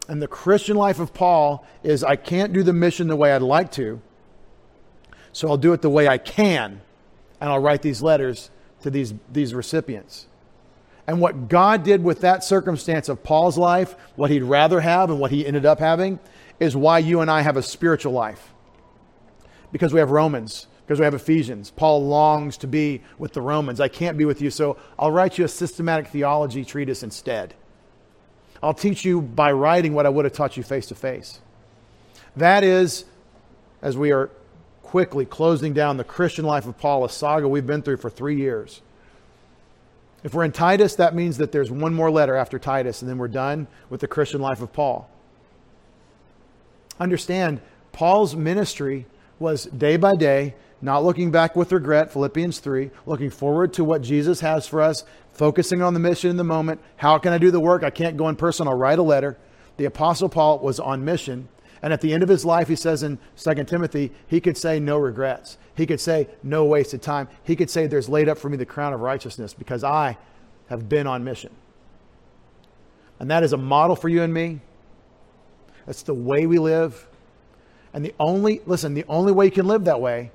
And 0.08 0.22
the 0.22 0.28
Christian 0.28 0.78
life 0.78 1.00
of 1.00 1.14
Paul 1.14 1.66
is 1.84 2.04
I 2.04 2.16
can't 2.16 2.54
do 2.54 2.64
the 2.64 2.74
mission 2.74 3.08
the 3.08 3.16
way 3.16 3.32
I'd 3.32 3.42
like 3.42 3.72
to, 3.74 4.02
so 5.32 5.50
I'll 5.50 5.58
do 5.58 5.74
it 5.74 5.82
the 5.82 5.90
way 5.90 6.08
I 6.08 6.18
can, 6.18 6.82
and 7.42 7.50
I'll 7.50 7.60
write 7.60 7.82
these 7.82 8.02
letters 8.02 8.50
to 8.82 8.90
these, 8.90 9.14
these 9.32 9.54
recipients. 9.54 10.28
And 11.08 11.22
what 11.22 11.50
God 11.50 11.84
did 11.84 12.04
with 12.04 12.22
that 12.22 12.44
circumstance 12.44 13.10
of 13.10 13.24
Paul's 13.24 13.58
life, 13.58 13.96
what 14.16 14.32
he'd 14.32 14.44
rather 14.44 14.80
have 14.80 15.10
and 15.10 15.20
what 15.20 15.32
he 15.32 15.46
ended 15.46 15.66
up 15.66 15.80
having, 15.80 16.20
is 16.60 16.76
why 16.76 17.00
you 17.00 17.22
and 17.22 17.30
I 17.30 17.42
have 17.42 17.58
a 17.58 17.64
spiritual 17.64 18.14
life. 18.14 18.54
Because 19.72 19.94
we 19.94 20.00
have 20.00 20.12
Romans, 20.12 20.68
because 20.86 21.00
we 21.00 21.06
have 21.06 21.14
Ephesians. 21.14 21.72
Paul 21.72 22.06
longs 22.06 22.58
to 22.58 22.68
be 22.68 23.02
with 23.18 23.34
the 23.34 23.42
Romans. 23.42 23.80
I 23.80 23.88
can't 23.88 24.18
be 24.18 24.26
with 24.26 24.42
you, 24.42 24.50
so 24.50 24.78
I'll 24.98 25.12
write 25.12 25.38
you 25.38 25.46
a 25.46 25.50
systematic 25.50 26.08
theology 26.08 26.64
treatise 26.64 27.04
instead. 27.04 27.56
I'll 28.66 28.74
teach 28.74 29.06
you 29.06 29.22
by 29.22 29.52
writing 29.52 29.94
what 29.94 30.08
I 30.08 30.10
would 30.10 30.26
have 30.26 30.34
taught 30.34 30.58
you 30.58 30.64
face 30.64 30.88
to 30.88 30.96
face. 30.96 31.40
That 32.36 32.64
is, 32.64 33.06
as 33.84 33.96
we 33.96 34.12
are 34.12 34.32
quickly 34.82 35.24
closing 35.24 35.72
down 35.72 35.98
the 35.98 36.04
Christian 36.04 36.46
life 36.46 36.66
of 36.66 36.76
Paul, 36.76 37.06
a 37.06 37.10
saga 37.10 37.48
we've 37.48 37.68
been 37.68 37.84
through 37.84 37.98
for 37.98 38.10
three 38.10 38.38
years. 38.38 38.82
If 40.24 40.34
we're 40.34 40.46
in 40.46 40.52
Titus, 40.52 40.96
that 40.96 41.14
means 41.14 41.38
that 41.38 41.52
there's 41.52 41.70
one 41.70 41.94
more 41.94 42.10
letter 42.10 42.36
after 42.36 42.58
Titus, 42.58 43.04
and 43.04 43.10
then 43.10 43.20
we're 43.20 43.28
done 43.28 43.68
with 43.92 44.02
the 44.02 44.08
Christian 44.08 44.42
life 44.42 44.62
of 44.62 44.74
Paul. 44.74 45.08
Understand, 47.00 47.62
Paul's 47.92 48.36
ministry 48.36 49.06
was 49.38 49.66
day 49.66 49.96
by 49.96 50.16
day, 50.16 50.56
not 50.86 51.04
looking 51.04 51.32
back 51.32 51.56
with 51.56 51.72
regret, 51.72 52.14
Philippians 52.14 52.60
3, 52.60 52.92
looking 53.08 53.32
forward 53.32 53.74
to 53.74 53.84
what 53.84 54.04
Jesus 54.04 54.42
has 54.42 54.68
for 54.68 54.82
us, 54.82 55.04
focusing 55.34 55.82
on 55.82 55.96
the 55.96 56.00
mission 56.00 56.30
in 56.30 56.38
the 56.38 56.44
moment. 56.44 56.80
How 56.98 57.18
can 57.18 57.34
I 57.34 57.40
do 57.40 57.50
the 57.50 57.60
work? 57.60 57.84
I 57.84 57.90
can't 57.90 58.16
go 58.16 58.30
in 58.30 58.36
person. 58.36 58.68
I'll 58.68 58.78
write 58.78 59.00
a 59.00 59.04
letter. 59.04 59.36
The 59.78 59.86
Apostle 59.86 60.30
Paul 60.30 60.60
was 60.60 60.80
on 60.80 61.04
mission. 61.04 61.50
And 61.82 61.92
at 61.92 62.02
the 62.02 62.14
end 62.14 62.22
of 62.22 62.30
his 62.30 62.46
life, 62.46 62.68
he 62.68 62.76
says 62.76 63.02
in 63.02 63.18
2 63.36 63.64
Timothy, 63.64 64.12
he 64.28 64.40
could 64.40 64.58
say 64.58 64.80
no 64.80 65.00
regrets. 65.00 65.58
He 65.76 65.88
could 65.88 66.00
say 66.00 66.28
no 66.44 66.66
wasted 66.66 67.02
time. 67.02 67.30
He 67.44 67.56
could 67.56 67.72
say 67.72 67.88
there's 67.88 68.08
laid 68.08 68.30
up 68.30 68.38
for 68.38 68.48
me 68.48 68.56
the 68.56 68.66
crown 68.66 68.94
of 68.94 69.02
righteousness 69.02 69.56
because 69.56 69.84
I 69.84 70.20
have 70.70 70.88
been 70.88 71.08
on 71.08 71.24
mission. 71.24 71.52
And 73.20 73.32
that 73.32 73.42
is 73.42 73.54
a 73.54 73.58
model 73.58 73.96
for 73.96 74.08
you 74.08 74.22
and 74.22 74.32
me. 74.32 74.62
That's 75.88 76.04
the 76.04 76.14
way 76.14 76.46
we 76.46 76.60
live. 76.60 77.08
And 77.92 78.06
the 78.06 78.14
only, 78.20 78.62
listen, 78.68 78.94
the 78.94 79.06
only 79.08 79.32
way 79.32 79.46
you 79.46 79.52
can 79.52 79.68
live 79.68 79.86
that 79.86 80.00
way 80.00 80.32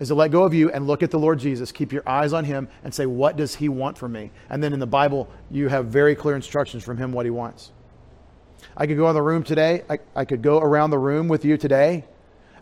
is 0.00 0.08
to 0.08 0.14
let 0.14 0.32
go 0.32 0.42
of 0.42 0.52
you 0.52 0.70
and 0.70 0.86
look 0.86 1.02
at 1.02 1.12
the 1.12 1.18
Lord 1.18 1.38
Jesus, 1.38 1.70
keep 1.70 1.92
your 1.92 2.02
eyes 2.08 2.32
on 2.32 2.44
him, 2.44 2.68
and 2.82 2.92
say, 2.92 3.06
What 3.06 3.36
does 3.36 3.54
he 3.54 3.68
want 3.68 3.96
from 3.96 4.12
me? 4.12 4.32
And 4.48 4.62
then 4.62 4.72
in 4.72 4.80
the 4.80 4.86
Bible, 4.86 5.30
you 5.50 5.68
have 5.68 5.86
very 5.86 6.16
clear 6.16 6.34
instructions 6.34 6.82
from 6.82 6.96
him 6.96 7.12
what 7.12 7.26
he 7.26 7.30
wants. 7.30 7.70
I 8.76 8.86
could 8.86 8.96
go 8.96 9.08
in 9.08 9.14
the 9.14 9.22
room 9.22 9.44
today. 9.44 9.84
I, 9.88 9.98
I 10.16 10.24
could 10.24 10.42
go 10.42 10.58
around 10.58 10.90
the 10.90 10.98
room 10.98 11.28
with 11.28 11.44
you 11.44 11.56
today. 11.56 12.04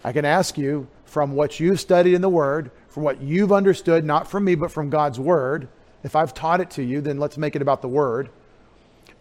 I 0.04 0.12
can 0.12 0.24
ask 0.24 0.58
you 0.58 0.88
from 1.04 1.32
what 1.32 1.58
you've 1.58 1.80
studied 1.80 2.14
in 2.14 2.20
the 2.20 2.28
Word, 2.28 2.70
from 2.88 3.02
what 3.02 3.22
you've 3.22 3.52
understood, 3.52 4.04
not 4.04 4.30
from 4.30 4.44
me, 4.44 4.54
but 4.54 4.70
from 4.70 4.90
God's 4.90 5.18
Word. 5.18 5.68
If 6.02 6.14
I've 6.14 6.34
taught 6.34 6.60
it 6.60 6.70
to 6.72 6.84
you, 6.84 7.00
then 7.00 7.18
let's 7.18 7.38
make 7.38 7.56
it 7.56 7.62
about 7.62 7.82
the 7.82 7.88
Word. 7.88 8.28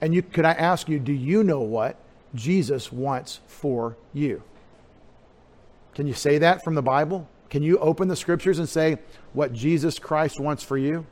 And 0.01 0.13
you, 0.13 0.21
could 0.21 0.45
I 0.45 0.51
ask 0.51 0.89
you, 0.89 0.99
do 0.99 1.13
you 1.13 1.43
know 1.43 1.61
what 1.61 1.97
Jesus 2.35 2.91
wants 2.91 3.39
for 3.47 3.97
you. 4.13 4.43
Can 5.95 6.07
you 6.07 6.13
say 6.13 6.37
that 6.39 6.63
from 6.63 6.75
the 6.75 6.81
Bible? 6.81 7.27
Can 7.49 7.63
you 7.63 7.77
open 7.79 8.07
the 8.07 8.15
scriptures 8.15 8.59
and 8.59 8.67
say 8.67 8.97
what 9.33 9.53
Jesus 9.53 9.99
Christ 9.99 10.39
wants 10.39 10.63
for 10.63 10.77
you? 10.77 11.05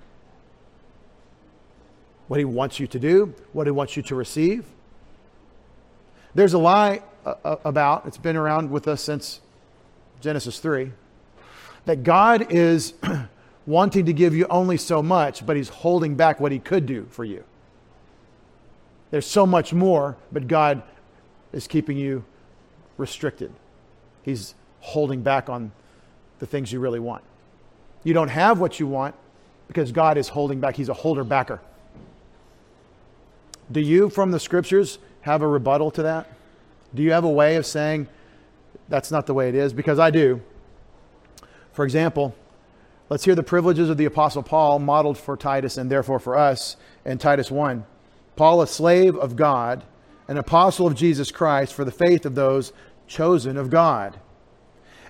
What 2.27 2.39
he 2.39 2.45
wants 2.45 2.79
you 2.79 2.87
to 2.87 2.99
do, 2.99 3.33
what 3.53 3.67
he 3.67 3.71
wants 3.71 3.95
you 3.95 4.03
to 4.03 4.15
receive? 4.15 4.65
There's 6.33 6.53
a 6.53 6.57
lie 6.57 7.01
uh, 7.25 7.35
uh, 7.43 7.55
about, 7.63 8.05
it's 8.05 8.17
been 8.17 8.35
around 8.35 8.69
with 8.69 8.87
us 8.87 9.01
since 9.01 9.39
Genesis 10.21 10.59
3, 10.59 10.91
that 11.85 12.03
God 12.03 12.51
is 12.51 12.93
wanting 13.65 14.05
to 14.05 14.13
give 14.13 14.35
you 14.35 14.45
only 14.49 14.77
so 14.77 15.01
much, 15.01 15.45
but 15.45 15.55
he's 15.55 15.69
holding 15.69 16.15
back 16.15 16.39
what 16.39 16.51
he 16.51 16.59
could 16.59 16.85
do 16.85 17.07
for 17.09 17.23
you. 17.23 17.43
There's 19.11 19.25
so 19.25 19.45
much 19.45 19.71
more, 19.71 20.17
but 20.31 20.47
God 20.47 20.83
is 21.53 21.67
keeping 21.67 21.97
you 21.97 22.25
restricted. 22.97 23.53
He's 24.23 24.55
holding 24.79 25.21
back 25.21 25.47
on 25.47 25.71
the 26.39 26.45
things 26.45 26.71
you 26.71 26.79
really 26.79 26.99
want. 26.99 27.23
You 28.03 28.13
don't 28.13 28.29
have 28.29 28.59
what 28.59 28.79
you 28.79 28.87
want 28.87 29.15
because 29.67 29.91
God 29.91 30.17
is 30.17 30.29
holding 30.29 30.59
back. 30.59 30.75
He's 30.75 30.89
a 30.89 30.93
holder 30.93 31.23
backer. 31.23 31.59
Do 33.71 33.79
you, 33.79 34.09
from 34.09 34.31
the 34.31 34.39
scriptures, 34.39 34.99
have 35.21 35.41
a 35.41 35.47
rebuttal 35.47 35.91
to 35.91 36.03
that? 36.03 36.29
Do 36.93 37.01
you 37.01 37.11
have 37.11 37.23
a 37.23 37.29
way 37.29 37.55
of 37.55 37.65
saying 37.65 38.07
that's 38.89 39.11
not 39.11 39.25
the 39.25 39.33
way 39.33 39.49
it 39.49 39.55
is? 39.55 39.73
Because 39.73 39.97
I 39.97 40.11
do. 40.11 40.41
For 41.73 41.83
example, 41.83 42.35
let's 43.09 43.25
hear 43.25 43.35
the 43.35 43.43
privileges 43.43 43.89
of 43.89 43.97
the 43.97 44.05
Apostle 44.05 44.43
Paul 44.43 44.79
modeled 44.79 45.17
for 45.17 45.35
Titus 45.35 45.77
and 45.77 45.89
therefore 45.89 46.19
for 46.19 46.37
us 46.37 46.77
in 47.03 47.17
Titus 47.17 47.49
1. 47.49 47.85
Paul, 48.35 48.61
a 48.61 48.67
slave 48.67 49.15
of 49.15 49.35
God, 49.35 49.83
an 50.27 50.37
apostle 50.37 50.87
of 50.87 50.95
Jesus 50.95 51.31
Christ 51.31 51.73
for 51.73 51.85
the 51.85 51.91
faith 51.91 52.25
of 52.25 52.35
those 52.35 52.73
chosen 53.07 53.57
of 53.57 53.69
God, 53.69 54.19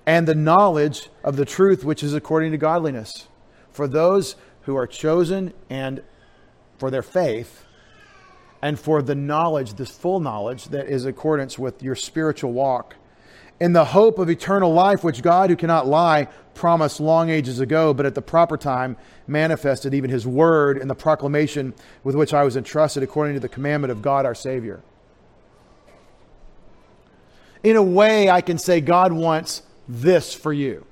and 0.05 0.27
the 0.27 0.35
knowledge 0.35 1.09
of 1.23 1.35
the 1.35 1.45
truth 1.45 1.83
which 1.83 2.03
is 2.03 2.13
according 2.13 2.51
to 2.51 2.57
godliness. 2.57 3.27
For 3.71 3.87
those 3.87 4.35
who 4.61 4.75
are 4.75 4.87
chosen 4.87 5.53
and 5.69 6.03
for 6.77 6.91
their 6.91 7.03
faith, 7.03 7.65
and 8.61 8.79
for 8.79 9.03
the 9.03 9.13
knowledge, 9.13 9.75
this 9.75 9.91
full 9.91 10.19
knowledge 10.19 10.69
that 10.69 10.87
is 10.87 11.05
accordance 11.05 11.59
with 11.59 11.83
your 11.83 11.93
spiritual 11.93 12.51
walk. 12.51 12.95
In 13.59 13.73
the 13.73 13.85
hope 13.85 14.17
of 14.17 14.27
eternal 14.27 14.73
life, 14.73 15.03
which 15.03 15.21
God, 15.21 15.51
who 15.51 15.55
cannot 15.55 15.85
lie, 15.85 16.27
promised 16.55 16.99
long 16.99 17.29
ages 17.29 17.59
ago, 17.59 17.93
but 17.93 18.07
at 18.07 18.15
the 18.15 18.23
proper 18.23 18.57
time 18.57 18.97
manifested 19.27 19.93
even 19.93 20.09
his 20.09 20.25
word 20.25 20.79
in 20.79 20.87
the 20.87 20.95
proclamation 20.95 21.75
with 22.03 22.15
which 22.15 22.33
I 22.33 22.43
was 22.43 22.57
entrusted 22.57 23.03
according 23.03 23.35
to 23.35 23.39
the 23.39 23.47
commandment 23.47 23.91
of 23.91 24.01
God 24.01 24.25
our 24.25 24.33
Savior. 24.33 24.81
In 27.63 27.75
a 27.75 27.83
way, 27.83 28.31
I 28.31 28.41
can 28.41 28.57
say 28.57 28.81
God 28.81 29.13
wants 29.13 29.61
this 29.87 30.33
for 30.33 30.53
you. 30.53 30.85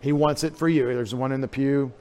He 0.00 0.12
wants 0.12 0.44
it 0.44 0.56
for 0.56 0.68
you. 0.68 0.86
There's 0.86 1.14
one 1.14 1.32
in 1.32 1.40
the 1.40 1.48
pew. 1.48 1.92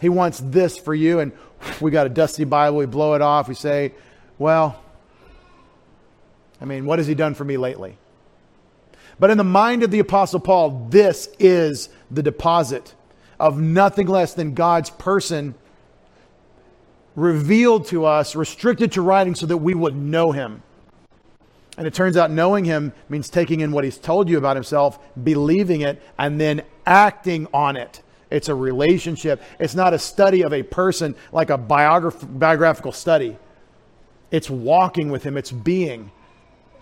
He 0.00 0.08
wants 0.08 0.40
this 0.44 0.78
for 0.78 0.94
you. 0.94 1.20
And 1.20 1.32
we 1.80 1.90
got 1.90 2.06
a 2.06 2.10
dusty 2.10 2.44
Bible. 2.44 2.78
We 2.78 2.86
blow 2.86 3.14
it 3.14 3.22
off. 3.22 3.48
We 3.48 3.54
say, 3.54 3.92
well, 4.38 4.80
I 6.60 6.64
mean, 6.64 6.86
what 6.86 6.98
has 6.98 7.06
he 7.06 7.14
done 7.14 7.34
for 7.34 7.44
me 7.44 7.56
lately? 7.56 7.96
But 9.18 9.30
in 9.30 9.38
the 9.38 9.44
mind 9.44 9.82
of 9.82 9.90
the 9.90 9.98
Apostle 9.98 10.40
Paul, 10.40 10.86
this 10.90 11.28
is 11.38 11.88
the 12.10 12.22
deposit 12.22 12.94
of 13.40 13.60
nothing 13.60 14.06
less 14.06 14.34
than 14.34 14.54
God's 14.54 14.90
person 14.90 15.54
revealed 17.16 17.86
to 17.88 18.04
us, 18.04 18.36
restricted 18.36 18.92
to 18.92 19.02
writing 19.02 19.34
so 19.34 19.46
that 19.46 19.56
we 19.56 19.74
would 19.74 19.96
know 19.96 20.30
him. 20.30 20.62
And 21.78 21.86
it 21.86 21.94
turns 21.94 22.16
out 22.16 22.32
knowing 22.32 22.64
him 22.64 22.92
means 23.08 23.30
taking 23.30 23.60
in 23.60 23.70
what 23.70 23.84
he's 23.84 23.96
told 23.96 24.28
you 24.28 24.36
about 24.36 24.56
himself, 24.56 24.98
believing 25.22 25.80
it, 25.82 26.02
and 26.18 26.40
then 26.40 26.62
acting 26.84 27.46
on 27.54 27.76
it. 27.76 28.02
It's 28.30 28.48
a 28.48 28.54
relationship. 28.54 29.40
It's 29.60 29.76
not 29.76 29.94
a 29.94 29.98
study 29.98 30.42
of 30.42 30.52
a 30.52 30.64
person 30.64 31.14
like 31.30 31.50
a 31.50 31.56
biograph- 31.56 32.26
biographical 32.36 32.90
study. 32.90 33.38
It's 34.32 34.50
walking 34.50 35.08
with 35.08 35.22
Him, 35.22 35.36
it's 35.36 35.52
being 35.52 36.10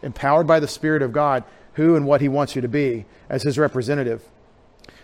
empowered 0.03 0.47
by 0.47 0.61
the 0.61 0.67
Spirit 0.67 1.03
of 1.03 1.13
God, 1.13 1.45
who 1.75 1.95
and 1.95 2.07
what 2.07 2.23
He 2.23 2.29
wants 2.29 2.57
you 2.57 2.63
to 2.63 2.69
be 2.69 3.05
as 3.29 3.43
His 3.43 3.59
representative. 3.59 4.25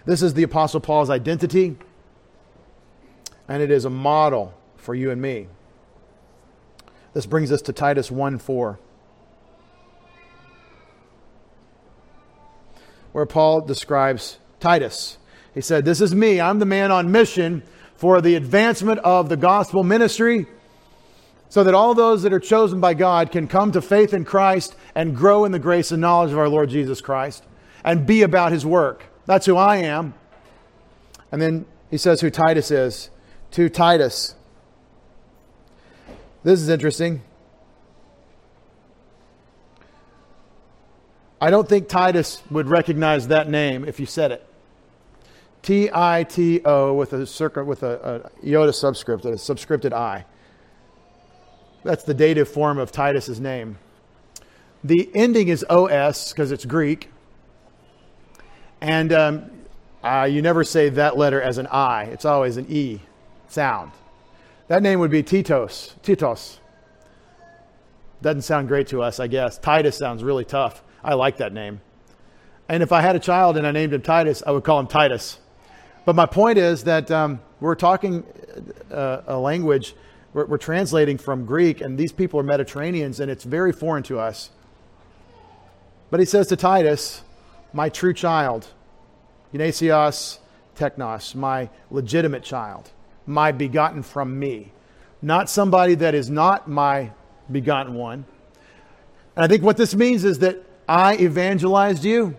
This 0.07 0.23
is 0.23 0.33
the 0.33 0.43
Apostle 0.43 0.81
Paul's 0.81 1.11
identity, 1.11 1.77
and 3.47 3.63
it 3.63 3.71
is 3.71 3.85
a 3.85 3.91
model 3.91 4.55
for 4.77 4.95
you 4.95 5.11
and 5.11 5.21
me. 5.21 5.49
This 7.13 7.27
brings 7.27 7.53
us 7.53 7.61
to 7.63 7.75
Titus 7.75 8.11
1 8.11 8.39
4. 8.39 8.79
Where 13.13 13.27
Paul 13.27 13.61
describes 13.61 14.39
Titus 14.59 15.19
he 15.55 15.61
said, 15.61 15.85
This 15.85 16.01
is 16.01 16.15
me. 16.15 16.41
I'm 16.41 16.59
the 16.59 16.67
man 16.67 16.91
on 16.91 17.13
mission 17.13 17.63
for 17.95 18.21
the 18.21 18.35
advancement 18.35 19.01
of 19.01 19.29
the 19.29 19.37
gospel 19.37 19.85
ministry 19.85 20.47
so 21.49 21.63
that 21.65 21.75
all 21.75 21.95
those 21.95 22.23
that 22.23 22.33
are 22.33 22.41
chosen 22.41 22.81
by 22.81 22.95
God 22.95 23.31
can 23.31 23.47
come 23.47 23.73
to 23.73 23.83
faith 23.83 24.15
in 24.15 24.25
Christ 24.25 24.75
and 24.95 25.15
grow 25.15 25.45
in 25.45 25.53
the 25.53 25.59
grace 25.59 25.93
and 25.93 26.01
knowledge 26.01 26.33
of 26.33 26.39
our 26.39 26.49
Lord 26.49 26.71
Jesus 26.71 27.01
Christ 27.01 27.45
and 27.85 28.07
be 28.07 28.23
about 28.23 28.53
his 28.53 28.65
work. 28.65 29.05
That's 29.27 29.47
who 29.47 29.57
I 29.57 29.77
am. 29.77 30.15
And 31.31 31.41
then 31.41 31.67
he 31.91 31.99
says 31.99 32.21
who 32.21 32.31
Titus 32.31 32.71
is. 32.71 33.11
To 33.53 33.69
Titus. 33.69 34.35
This 36.43 36.61
is 36.61 36.71
interesting. 36.71 37.23
I 41.43 41.51
don't 41.51 41.69
think 41.69 41.89
Titus 41.89 42.41
would 42.53 42.69
recognize 42.69 43.27
that 43.27 43.49
name 43.49 43.85
if 43.85 43.99
you 43.99 44.07
said 44.07 44.31
it. 44.31 44.47
T 45.61 45.91
I 45.93 46.23
T 46.23 46.61
O 46.65 46.95
with 46.95 47.13
a 47.15 47.27
circuit 47.27 47.65
with 47.65 47.83
a, 47.83 48.31
a 48.45 48.49
iota 48.49 48.73
subscript, 48.73 49.25
a 49.25 49.31
subscripted 49.31 49.93
I. 49.93 50.25
That's 51.83 52.05
the 52.05 52.15
dative 52.15 52.49
form 52.49 52.79
of 52.79 52.93
Titus's 52.93 53.41
name. 53.41 53.79
The 54.85 55.11
ending 55.17 55.49
is 55.49 55.67
OS 55.69 56.33
because 56.33 56.53
it's 56.53 56.65
Greek. 56.65 57.11
And 58.81 59.13
um, 59.13 59.51
uh, 60.05 60.29
you 60.31 60.43
never 60.43 60.63
say 60.63 60.91
that 60.91 61.17
letter 61.17 61.43
as 61.43 61.59
an 61.59 61.67
I, 61.67 62.05
it's 62.05 62.25
always 62.25 62.57
an 62.57 62.67
E 62.69 63.01
sound. 63.49 63.91
That 64.69 64.81
name 64.81 65.01
would 65.01 65.11
be 65.11 65.25
Titos. 65.25 65.95
Titos. 66.05 66.59
Doesn't 68.23 68.43
sound 68.43 68.69
great 68.69 68.87
to 68.89 69.03
us, 69.03 69.19
I 69.19 69.27
guess. 69.27 69.59
Titus 69.59 69.99
sounds 69.99 70.23
really 70.23 70.45
tough. 70.45 70.85
I 71.05 71.15
like 71.15 71.39
that 71.39 71.53
name. 71.53 71.81
And 72.69 72.83
if 72.83 72.93
I 72.93 73.01
had 73.01 73.17
a 73.17 73.19
child 73.19 73.57
and 73.57 73.67
I 73.67 73.73
named 73.73 73.93
him 73.93 74.03
Titus, 74.03 74.43
I 74.47 74.51
would 74.53 74.65
call 74.65 74.79
him 74.81 74.87
Titus. 74.87 75.39
But 76.05 76.17
my 76.17 76.27
point 76.27 76.59
is 76.59 76.85
that 76.85 77.11
um, 77.11 77.41
we're 77.61 77.75
talking 77.75 78.25
uh, 78.91 79.23
a 79.27 79.39
language, 79.39 79.95
we're, 80.33 80.47
we're, 80.47 80.59
translating 80.59 81.19
from 81.19 81.45
Greek, 81.45 81.81
and 81.81 81.99
these 81.99 82.13
people 82.13 82.41
are 82.41 82.45
Mediterraneans, 82.45 83.21
and 83.21 83.31
it's 83.31 83.45
very 83.45 83.73
foreign 83.73 84.03
to 84.05 84.19
us. 84.19 84.51
But 86.11 86.21
he 86.21 86.27
says 86.27 86.49
to 86.49 86.57
Titus, 86.57 87.23
my 87.73 87.89
true 87.89 88.13
child, 88.13 88.69
Genesios 89.53 90.39
Technos, 90.75 91.35
my 91.35 91.69
legitimate 91.91 92.43
child, 92.43 92.91
my 93.27 93.53
begotten 93.53 94.03
from 94.03 94.39
me, 94.39 94.73
not 95.21 95.49
somebody 95.49 95.95
that 95.97 96.15
is 96.15 96.31
not 96.31 96.69
my 96.69 97.13
begotten 97.51 97.95
one. 97.95 98.25
And 99.37 99.45
I 99.45 99.49
think 99.49 99.63
what 99.63 99.77
this 99.77 99.95
means 99.95 100.25
is 100.25 100.41
that 100.41 100.65
I 100.93 101.17
evangelized 101.17 102.05
you 102.05 102.37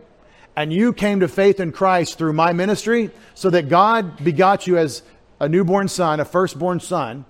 and 0.56 0.72
you 0.72 0.94
came 0.94 1.22
to 1.22 1.28
faith 1.28 1.60
in 1.60 1.72
Christ 1.72 2.20
through 2.20 2.34
my 2.34 2.54
ministry, 2.54 3.10
so 3.34 3.50
that 3.50 3.68
God 3.68 4.24
begot 4.24 4.68
you 4.68 4.78
as 4.78 5.02
a 5.40 5.50
newborn 5.50 5.88
son, 5.88 6.20
a 6.20 6.26
firstborn 6.26 6.80
son, 6.80 7.26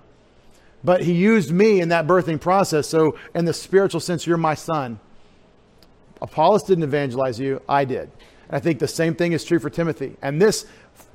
but 0.84 1.02
He 1.02 1.14
used 1.14 1.50
me 1.50 1.80
in 1.80 1.88
that 1.88 2.06
birthing 2.06 2.38
process. 2.38 2.86
So, 2.86 3.16
in 3.34 3.46
the 3.46 3.54
spiritual 3.54 4.00
sense, 4.00 4.26
you're 4.26 4.36
my 4.36 4.52
son. 4.52 5.00
Apollos 6.20 6.64
didn't 6.64 6.84
evangelize 6.84 7.40
you, 7.40 7.62
I 7.66 7.86
did. 7.86 8.10
And 8.48 8.56
I 8.56 8.60
think 8.60 8.78
the 8.78 8.86
same 8.86 9.14
thing 9.14 9.32
is 9.32 9.46
true 9.46 9.58
for 9.58 9.70
Timothy. 9.70 10.18
And 10.20 10.42
this, 10.42 10.66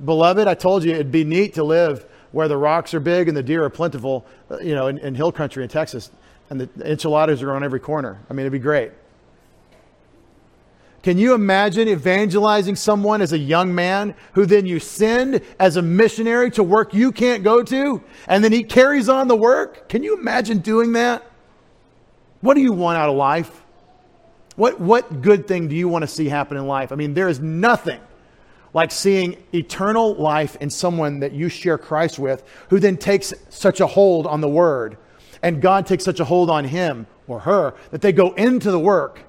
beloved, 0.04 0.48
I 0.48 0.54
told 0.54 0.82
you 0.82 0.92
it'd 0.92 1.12
be 1.12 1.22
neat 1.22 1.54
to 1.54 1.62
live 1.62 2.04
where 2.32 2.48
the 2.48 2.56
rocks 2.56 2.94
are 2.94 3.00
big 3.00 3.28
and 3.28 3.36
the 3.36 3.44
deer 3.44 3.62
are 3.62 3.70
plentiful, 3.70 4.26
uh, 4.50 4.58
you 4.58 4.74
know, 4.74 4.88
in, 4.88 4.98
in 4.98 5.14
hill 5.14 5.30
country 5.30 5.62
in 5.62 5.68
Texas, 5.68 6.10
and 6.50 6.60
the 6.60 6.90
enchiladas 6.90 7.42
are 7.42 7.52
on 7.52 7.62
every 7.62 7.78
corner. 7.78 8.18
I 8.28 8.32
mean, 8.32 8.40
it'd 8.40 8.52
be 8.52 8.58
great. 8.58 8.90
Can 11.02 11.16
you 11.16 11.32
imagine 11.32 11.88
evangelizing 11.88 12.76
someone 12.76 13.22
as 13.22 13.32
a 13.32 13.38
young 13.38 13.74
man 13.74 14.14
who 14.34 14.44
then 14.44 14.66
you 14.66 14.78
send 14.78 15.40
as 15.58 15.76
a 15.76 15.82
missionary 15.82 16.50
to 16.52 16.62
work 16.62 16.92
you 16.92 17.10
can't 17.10 17.42
go 17.42 17.62
to 17.62 18.02
and 18.28 18.44
then 18.44 18.52
he 18.52 18.62
carries 18.62 19.08
on 19.08 19.26
the 19.26 19.36
work? 19.36 19.88
Can 19.88 20.02
you 20.02 20.18
imagine 20.18 20.58
doing 20.58 20.92
that? 20.92 21.24
What 22.42 22.54
do 22.54 22.60
you 22.60 22.72
want 22.72 22.98
out 22.98 23.08
of 23.08 23.16
life? 23.16 23.62
What, 24.56 24.78
what 24.78 25.22
good 25.22 25.48
thing 25.48 25.68
do 25.68 25.74
you 25.74 25.88
want 25.88 26.02
to 26.02 26.08
see 26.08 26.28
happen 26.28 26.58
in 26.58 26.66
life? 26.66 26.92
I 26.92 26.96
mean, 26.96 27.14
there 27.14 27.28
is 27.28 27.40
nothing 27.40 28.00
like 28.74 28.90
seeing 28.90 29.42
eternal 29.54 30.14
life 30.14 30.56
in 30.56 30.68
someone 30.68 31.20
that 31.20 31.32
you 31.32 31.48
share 31.48 31.78
Christ 31.78 32.18
with 32.18 32.44
who 32.68 32.78
then 32.78 32.98
takes 32.98 33.32
such 33.48 33.80
a 33.80 33.86
hold 33.86 34.26
on 34.26 34.42
the 34.42 34.48
word 34.48 34.98
and 35.42 35.62
God 35.62 35.86
takes 35.86 36.04
such 36.04 36.20
a 36.20 36.24
hold 36.24 36.50
on 36.50 36.66
him 36.66 37.06
or 37.26 37.40
her 37.40 37.74
that 37.90 38.02
they 38.02 38.12
go 38.12 38.32
into 38.34 38.70
the 38.70 38.78
work 38.78 39.24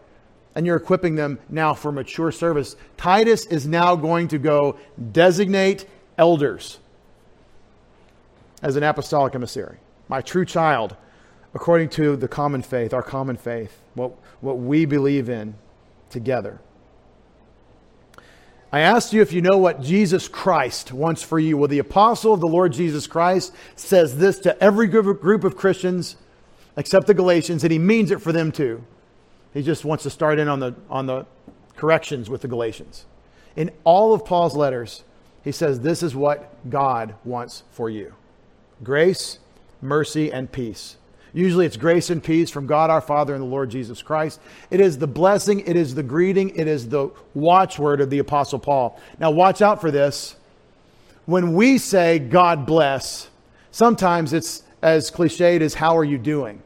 and 0.56 0.66
you're 0.66 0.76
equipping 0.76 1.16
them 1.16 1.40
now 1.50 1.74
for 1.74 1.92
mature 1.92 2.32
service. 2.32 2.76
Titus 2.98 3.46
is 3.46 3.68
now 3.68 3.96
going 3.96 4.28
to 4.30 4.38
go 4.38 4.78
designate 5.12 5.86
elders 6.18 6.80
as 8.62 8.76
an 8.76 8.84
apostolic 8.84 9.34
emissary. 9.34 9.78
My 10.08 10.22
true 10.22 10.46
child, 10.46 10.96
according 11.54 11.90
to 11.90 12.16
the 12.16 12.28
common 12.28 12.62
faith, 12.62 12.94
our 12.94 13.04
common 13.04 13.38
faith, 13.38 13.82
what, 13.94 14.12
what 14.42 14.58
we 14.58 14.86
believe 14.86 15.30
in 15.30 15.56
together. 16.10 16.60
I 18.74 18.82
asked 18.82 19.12
you 19.12 19.22
if 19.22 19.34
you 19.34 19.42
know 19.42 19.58
what 19.58 19.82
Jesus 19.82 20.30
Christ 20.30 20.94
wants 20.94 21.22
for 21.22 21.40
you. 21.40 21.58
Well, 21.58 21.68
the 21.68 21.80
apostle 21.80 22.34
of 22.34 22.40
the 22.40 22.48
Lord 22.48 22.72
Jesus 22.72 23.06
Christ 23.06 23.54
says 23.76 24.18
this 24.18 24.40
to 24.40 24.62
every 24.64 24.88
group 24.88 25.44
of 25.44 25.58
Christians 25.58 26.16
except 26.78 27.08
the 27.08 27.14
Galatians, 27.14 27.64
and 27.64 27.72
he 27.72 27.80
means 27.80 28.12
it 28.12 28.22
for 28.22 28.32
them 28.32 28.50
too. 28.50 28.84
He 29.54 29.62
just 29.62 29.84
wants 29.84 30.04
to 30.04 30.10
start 30.10 30.40
in 30.40 30.48
on 30.48 30.60
the, 30.60 30.76
on 30.90 31.06
the 31.06 31.26
corrections 31.76 32.30
with 32.30 32.42
the 32.42 32.48
Galatians. 32.48 33.06
In 33.56 33.72
all 33.84 34.14
of 34.14 34.26
Paul's 34.26 34.56
letters, 34.56 35.04
he 35.44 35.52
says, 35.52 35.82
This 35.82 36.04
is 36.04 36.16
what 36.16 36.70
God 36.70 37.16
wants 37.26 37.64
for 37.72 37.90
you 37.90 38.14
grace, 38.84 39.40
mercy, 39.82 40.32
and 40.32 40.52
peace. 40.52 40.98
Usually 41.34 41.66
it's 41.66 41.78
grace 41.78 42.10
and 42.10 42.22
peace 42.22 42.50
from 42.50 42.68
God 42.68 42.90
our 42.90 43.00
Father 43.00 43.34
and 43.34 43.42
the 43.42 43.48
Lord 43.48 43.70
Jesus 43.70 44.02
Christ. 44.02 44.40
It 44.70 44.82
is 44.82 44.98
the 44.98 45.08
blessing, 45.08 45.62
it 45.62 45.76
is 45.76 45.96
the 45.96 46.04
greeting, 46.04 46.50
it 46.56 46.68
is 46.68 46.90
the 46.90 47.10
watchword 47.34 48.02
of 48.02 48.10
the 48.10 48.20
Apostle 48.20 48.60
Paul. 48.60 49.00
Now, 49.18 49.32
watch 49.32 49.62
out 49.62 49.80
for 49.80 49.92
this. 49.92 50.36
When 51.26 51.54
we 51.54 51.78
say 51.78 52.20
God 52.20 52.66
bless, 52.66 53.30
sometimes 53.72 54.34
it's 54.34 54.64
as 54.82 55.10
cliched 55.10 55.62
as 55.62 55.76
how 55.76 55.98
are 55.98 56.04
you 56.04 56.18
doing? 56.18 56.62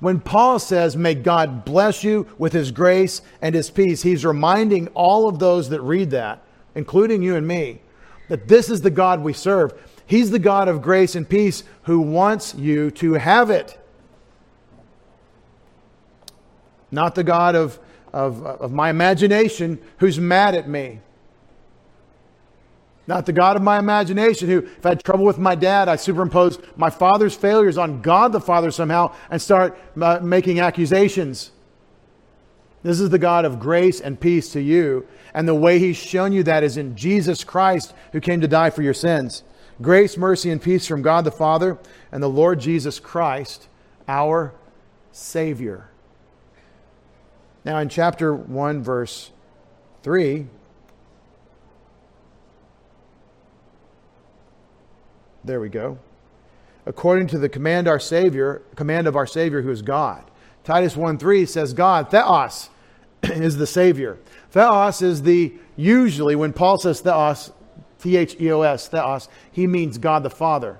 When 0.00 0.20
Paul 0.20 0.58
says, 0.58 0.96
May 0.96 1.14
God 1.14 1.64
bless 1.64 2.04
you 2.04 2.26
with 2.38 2.52
his 2.52 2.70
grace 2.70 3.20
and 3.42 3.54
his 3.54 3.70
peace, 3.70 4.02
he's 4.02 4.24
reminding 4.24 4.88
all 4.88 5.28
of 5.28 5.38
those 5.38 5.70
that 5.70 5.80
read 5.80 6.10
that, 6.10 6.42
including 6.74 7.22
you 7.22 7.34
and 7.34 7.46
me, 7.46 7.80
that 8.28 8.46
this 8.46 8.70
is 8.70 8.82
the 8.82 8.90
God 8.90 9.22
we 9.22 9.32
serve. 9.32 9.72
He's 10.06 10.30
the 10.30 10.38
God 10.38 10.68
of 10.68 10.82
grace 10.82 11.14
and 11.14 11.28
peace 11.28 11.64
who 11.82 12.00
wants 12.00 12.54
you 12.54 12.90
to 12.92 13.14
have 13.14 13.50
it. 13.50 13.78
Not 16.90 17.14
the 17.14 17.24
God 17.24 17.54
of, 17.54 17.78
of, 18.12 18.44
of 18.44 18.72
my 18.72 18.90
imagination 18.90 19.78
who's 19.98 20.18
mad 20.18 20.54
at 20.54 20.68
me. 20.68 21.00
Not 23.08 23.24
the 23.24 23.32
God 23.32 23.56
of 23.56 23.62
my 23.62 23.78
imagination 23.78 24.50
who, 24.50 24.58
if 24.58 24.84
I 24.84 24.90
had 24.90 25.02
trouble 25.02 25.24
with 25.24 25.38
my 25.38 25.54
dad, 25.54 25.88
I 25.88 25.96
superimpose 25.96 26.58
my 26.76 26.90
father's 26.90 27.34
failures 27.34 27.78
on 27.78 28.02
God 28.02 28.32
the 28.32 28.40
Father 28.40 28.70
somehow 28.70 29.14
and 29.30 29.40
start 29.40 29.78
uh, 29.98 30.20
making 30.22 30.60
accusations. 30.60 31.50
This 32.82 33.00
is 33.00 33.08
the 33.08 33.18
God 33.18 33.46
of 33.46 33.58
grace 33.58 33.98
and 33.98 34.20
peace 34.20 34.52
to 34.52 34.60
you. 34.60 35.06
And 35.32 35.48
the 35.48 35.54
way 35.54 35.78
He's 35.78 35.96
shown 35.96 36.34
you 36.34 36.42
that 36.42 36.62
is 36.62 36.76
in 36.76 36.96
Jesus 36.96 37.44
Christ 37.44 37.94
who 38.12 38.20
came 38.20 38.42
to 38.42 38.48
die 38.48 38.68
for 38.68 38.82
your 38.82 38.92
sins. 38.92 39.42
Grace, 39.80 40.18
mercy, 40.18 40.50
and 40.50 40.60
peace 40.60 40.86
from 40.86 41.00
God 41.00 41.24
the 41.24 41.30
Father 41.30 41.78
and 42.12 42.22
the 42.22 42.28
Lord 42.28 42.60
Jesus 42.60 43.00
Christ, 43.00 43.68
our 44.06 44.52
Savior. 45.12 45.88
Now, 47.64 47.78
in 47.78 47.88
chapter 47.88 48.34
1, 48.34 48.82
verse 48.82 49.30
3, 50.02 50.46
There 55.48 55.60
we 55.60 55.70
go. 55.70 55.96
According 56.84 57.28
to 57.28 57.38
the 57.38 57.48
command 57.48 57.88
our 57.88 57.98
Savior, 57.98 58.60
command 58.76 59.06
of 59.06 59.16
our 59.16 59.26
Savior 59.26 59.62
who 59.62 59.70
is 59.70 59.80
God. 59.80 60.22
Titus 60.62 60.94
1:3 60.94 61.48
says 61.48 61.72
God, 61.72 62.10
Theos, 62.10 62.68
is 63.22 63.56
the 63.56 63.66
Savior. 63.66 64.18
Theos 64.50 65.00
is 65.00 65.22
the 65.22 65.54
usually 65.74 66.36
when 66.36 66.52
Paul 66.52 66.76
says 66.76 67.00
Theos, 67.00 67.50
T 67.98 68.18
H 68.18 68.36
E 68.38 68.52
O 68.52 68.60
S, 68.60 68.88
Theos, 68.88 69.30
he 69.50 69.66
means 69.66 69.96
God 69.96 70.22
the 70.22 70.28
Father. 70.28 70.78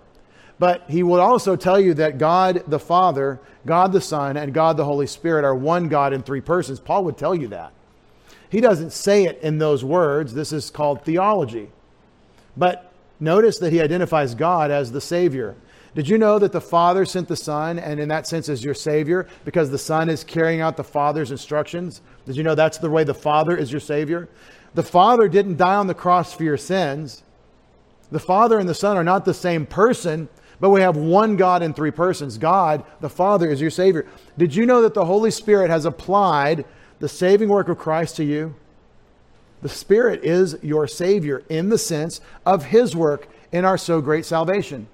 But 0.59 0.85
he 0.87 1.03
will 1.03 1.21
also 1.21 1.57
tell 1.57 1.81
you 1.81 1.95
that 1.95 2.19
God 2.19 2.63
the 2.67 2.79
Father, 2.79 3.41
God 3.65 3.93
the 3.95 4.03
Son, 4.03 4.37
and 4.37 4.53
God 4.53 4.77
the 4.77 4.85
Holy 4.85 5.07
Spirit 5.07 5.47
are 5.47 5.55
one 5.55 5.89
God 5.89 6.13
in 6.13 6.23
three 6.23 6.43
persons. 6.43 6.79
Paul 6.79 7.05
would 7.05 7.17
tell 7.17 7.35
you 7.35 7.49
that. 7.49 7.73
He 8.51 8.61
doesn't 8.61 8.93
say 8.93 9.25
it 9.25 9.41
in 9.41 9.57
those 9.57 9.83
words. 9.83 10.35
This 10.35 10.53
is 10.53 10.69
called 10.69 11.07
theology. 11.07 11.71
But 12.55 12.88
Notice 13.21 13.59
that 13.59 13.73
he 13.73 13.81
identifies 13.81 14.35
God 14.35 14.71
as 14.71 14.93
the 14.93 15.01
Savior. 15.01 15.57
Did 15.95 16.09
you 16.09 16.19
know 16.19 16.39
that 16.39 16.53
the 16.53 16.61
Father 16.61 17.05
sent 17.05 17.29
the 17.29 17.37
Son, 17.37 17.79
and 17.79 17.99
in 17.99 18.09
that 18.09 18.27
sense 18.27 18.49
is 18.49 18.63
your 18.63 18.75
Savior, 18.75 19.27
because 19.45 19.71
the 19.71 19.79
Son 19.79 20.09
is 20.09 20.23
carrying 20.23 20.61
out 20.61 20.77
the 20.77 20.85
Father's 20.85 21.31
instructions? 21.31 22.03
Did 22.27 22.37
you 22.37 22.45
know 22.45 22.55
that's 22.55 22.79
the 22.79 22.91
way 22.91 23.05
the 23.05 23.15
Father 23.15 23.57
is 23.57 23.73
your 23.73 23.81
Savior? 23.81 24.29
The 24.75 24.83
Father 24.83 25.29
didn't 25.29 25.57
die 25.57 25.75
on 25.75 25.87
the 25.87 25.95
cross 25.95 26.33
for 26.33 26.45
your 26.45 26.57
sins. 26.57 27.25
The 28.13 28.21
Father 28.21 28.59
and 28.59 28.69
the 28.69 28.75
Son 28.75 28.97
are 28.97 29.05
not 29.05 29.25
the 29.25 29.35
same 29.35 29.67
person, 29.67 30.29
but 30.61 30.71
we 30.71 30.81
have 30.83 30.97
one 30.97 31.37
God 31.37 31.63
in 31.63 31.75
three 31.75 31.91
persons. 31.91 32.39
God, 32.39 32.85
the 33.01 33.11
Father, 33.11 33.51
is 33.51 33.61
your 33.61 33.71
Savior. 33.71 34.07
Did 34.37 34.55
you 34.55 34.67
know 34.67 34.83
that 34.83 34.95
the 34.95 35.05
Holy 35.05 35.31
Spirit 35.31 35.71
has 35.71 35.85
applied 35.85 36.65
the 37.01 37.09
saving 37.09 37.49
work 37.49 37.69
of 37.69 37.79
Christ 37.79 38.17
to 38.17 38.25
you? 38.25 38.55
The 39.63 39.69
Spirit 39.69 40.25
is 40.25 40.57
your 40.63 40.87
Savior 40.87 41.43
in 41.49 41.69
the 41.69 41.79
sense 41.79 42.21
of 42.47 42.67
His 42.67 42.95
work 42.95 43.29
in 43.51 43.65
our 43.65 43.79
so 43.79 44.01
great 44.01 44.25
salvation. 44.25 44.89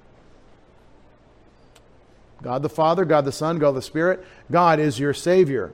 God 2.42 2.62
the 2.62 2.68
Father, 2.68 3.04
God 3.04 3.24
the 3.24 3.32
Son, 3.32 3.58
God 3.58 3.72
the 3.72 3.82
Spirit, 3.82 4.24
God 4.50 4.78
is 4.78 4.98
your 4.98 5.14
Savior. 5.14 5.72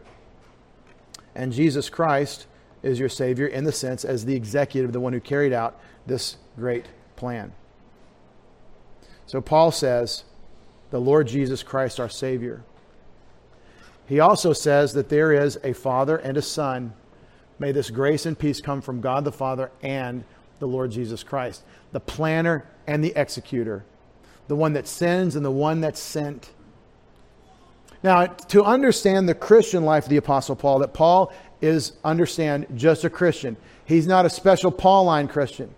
And 1.35 1.53
Jesus 1.53 1.88
Christ 1.88 2.46
is 2.83 2.98
your 2.98 3.09
Savior 3.09 3.46
in 3.46 3.64
the 3.64 3.72
sense 3.72 4.05
as 4.05 4.24
the 4.24 4.35
executive, 4.35 4.92
the 4.92 5.00
one 5.00 5.12
who 5.12 5.20
carried 5.20 5.53
out 5.53 5.79
this 6.07 6.37
great 6.57 6.87
plan. 7.16 7.53
So 9.26 9.40
Paul 9.40 9.70
says, 9.70 10.24
the 10.90 11.00
Lord 11.00 11.29
Jesus 11.29 11.62
Christ, 11.62 12.00
our 12.00 12.09
Savior. 12.09 12.62
He 14.07 14.18
also 14.18 14.53
says 14.53 14.92
that 14.94 15.09
there 15.09 15.33
is 15.33 15.59
a 15.62 15.72
Father 15.72 16.16
and 16.16 16.37
a 16.37 16.42
Son 16.42 16.92
May 17.61 17.73
this 17.73 17.90
grace 17.90 18.25
and 18.25 18.37
peace 18.37 18.61
come 18.61 18.81
from 18.81 19.03
God 19.03 19.25
the 19.25 19.31
Father 19.31 19.70
and 19.83 20.25
the 20.61 20.66
Lord 20.66 20.90
Jesus 20.90 21.23
Christ, 21.23 21.62
the 21.92 22.01
planner 22.01 22.66
and 22.87 23.05
the 23.05 23.12
executor, 23.14 23.85
the 24.49 24.57
one 24.57 24.73
that 24.73 24.88
sends 24.88 25.37
and 25.37 25.44
the 25.44 25.51
one 25.51 25.83
that's 25.83 26.01
sent. 26.01 26.51
Now, 28.03 28.25
to 28.27 28.64
understand 28.64 29.29
the 29.29 29.35
Christian 29.35 29.85
life 29.85 30.05
of 30.05 30.11
the 30.11 30.16
Apostle 30.16 30.57
Paul, 30.57 30.79
that 30.79 30.94
Paul 30.94 31.35
is, 31.61 31.92
understand, 32.03 32.66
just 32.75 33.05
a 33.05 33.11
Christian. 33.11 33.59
He's 33.85 34.07
not 34.07 34.25
a 34.25 34.31
special 34.31 34.70
Pauline 34.70 35.29
Christian. 35.29 35.75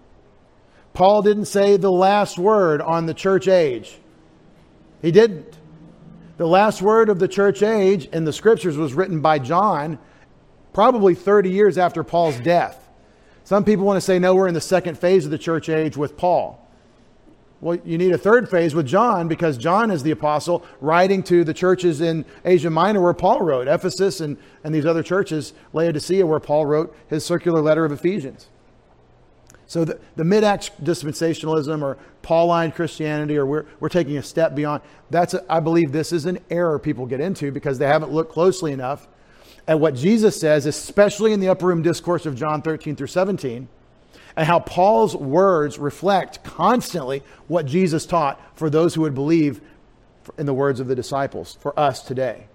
Paul 0.95 1.23
didn't 1.23 1.47
say 1.47 1.77
the 1.77 1.91
last 1.91 2.39
word 2.39 2.81
on 2.81 3.07
the 3.07 3.15
church 3.15 3.49
age. 3.49 3.99
He 5.01 5.11
didn't. 5.11 5.59
The 6.37 6.47
last 6.47 6.81
word 6.81 7.09
of 7.09 7.19
the 7.19 7.27
church 7.27 7.61
age 7.61 8.07
in 8.07 8.25
the 8.25 8.33
scriptures 8.33 8.77
was 8.77 8.95
written 8.95 9.21
by 9.21 9.41
John 9.41 9.99
probably 10.73 11.15
30 11.15 11.51
years 11.51 11.79
after 11.79 12.03
Paul's 12.03 12.39
death. 12.41 12.89
Some 13.45 13.65
people 13.65 13.85
want 13.85 13.97
to 13.97 14.01
say, 14.01 14.19
no, 14.19 14.35
we're 14.35 14.49
in 14.49 14.55
the 14.55 14.61
second 14.61 14.99
phase 14.99 15.25
of 15.25 15.31
the 15.31 15.39
church 15.39 15.69
age 15.69 15.97
with 15.97 16.17
Paul. 16.17 16.59
Well, 17.61 17.79
you 17.85 17.97
need 17.97 18.13
a 18.13 18.19
third 18.19 18.49
phase 18.49 18.75
with 18.75 18.87
John 18.87 19.29
because 19.29 19.57
John 19.57 19.93
is 19.93 20.03
the 20.03 20.11
apostle 20.11 20.65
writing 20.81 21.23
to 21.25 21.45
the 21.45 21.55
churches 21.55 22.01
in 22.01 22.25
Asia 22.45 22.71
Minor 22.71 23.01
where 23.01 23.15
Paul 23.15 23.41
wrote, 23.41 23.69
Ephesus 23.69 24.21
and, 24.21 24.37
and 24.65 24.75
these 24.75 24.85
other 24.85 25.03
churches, 25.03 25.53
Laodicea, 25.73 26.27
where 26.27 26.41
Paul 26.41 26.67
wrote 26.67 26.97
his 27.09 27.25
circular 27.25 27.61
letter 27.61 27.85
of 27.85 27.93
Ephesians. 27.93 28.49
So 29.67 29.85
the, 29.85 30.01
the 30.17 30.25
mid 30.25 30.43
Acts 30.43 30.71
dispensationalism 30.83 31.83
or 31.83 31.99
Pauline 32.23 32.73
Christianity, 32.73 33.37
or 33.37 33.47
we're, 33.47 33.67
we're 33.79 33.89
taking 33.89 34.17
a 34.17 34.23
step 34.23 34.57
beyond, 34.57 34.83
that's, 35.09 35.35
a, 35.35 35.45
I 35.49 35.61
believe 35.61 35.93
this 35.93 36.13
is 36.13 36.27
an 36.27 36.41
error 36.51 36.81
people 36.81 37.07
get 37.07 37.21
into 37.21 37.53
because 37.53 37.79
they 37.79 37.87
haven't 37.87 38.11
looked 38.11 38.33
closely 38.33 38.73
enough 38.73 39.07
at 39.69 39.79
what 39.79 39.95
Jesus 39.95 40.39
says, 40.41 40.67
especially 40.67 41.33
in 41.33 41.41
the 41.41 41.49
upper 41.49 41.67
room 41.67 41.83
discourse 41.83 42.27
of 42.27 42.35
John 42.35 42.63
13 42.63 42.97
through 42.97 43.07
17, 43.07 43.69
and 44.37 44.47
how 44.47 44.59
Paul's 44.59 45.15
words 45.15 45.79
reflect 45.79 46.43
constantly 46.43 47.23
what 47.49 47.67
Jesus 47.67 48.07
taught 48.07 48.41
for 48.57 48.71
those 48.71 48.95
who 48.95 49.03
would 49.03 49.15
believe 49.15 49.61
in 50.39 50.47
the 50.47 50.55
words 50.55 50.81
of 50.81 50.89
the 50.89 50.95
disciples, 50.95 51.59
for 51.61 51.79
us 51.79 52.03
today. 52.03 52.47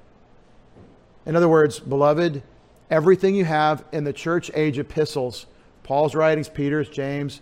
In 1.26 1.36
other 1.36 1.50
words, 1.50 1.80
beloved, 1.80 2.42
everything 2.90 3.36
you 3.36 3.46
have 3.46 3.84
in 3.92 4.04
the 4.04 4.14
church 4.14 4.50
age 4.54 4.80
epistles, 4.80 5.46
Paul's 5.84 6.16
writings, 6.16 6.50
Peter's, 6.50 6.90
James, 6.90 7.42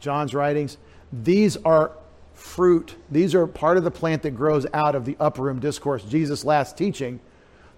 John's 0.00 0.34
writings, 0.34 0.78
these 1.12 1.56
are 1.58 1.92
fruit. 2.34 2.96
These 3.10 3.34
are 3.34 3.46
part 3.46 3.76
of 3.76 3.84
the 3.84 3.90
plant 3.90 4.22
that 4.22 4.32
grows 4.32 4.66
out 4.72 4.94
of 4.94 5.04
the 5.04 5.16
upper 5.20 5.42
room 5.42 5.60
discourse, 5.60 6.02
Jesus' 6.04 6.44
last 6.44 6.76
teaching 6.76 7.20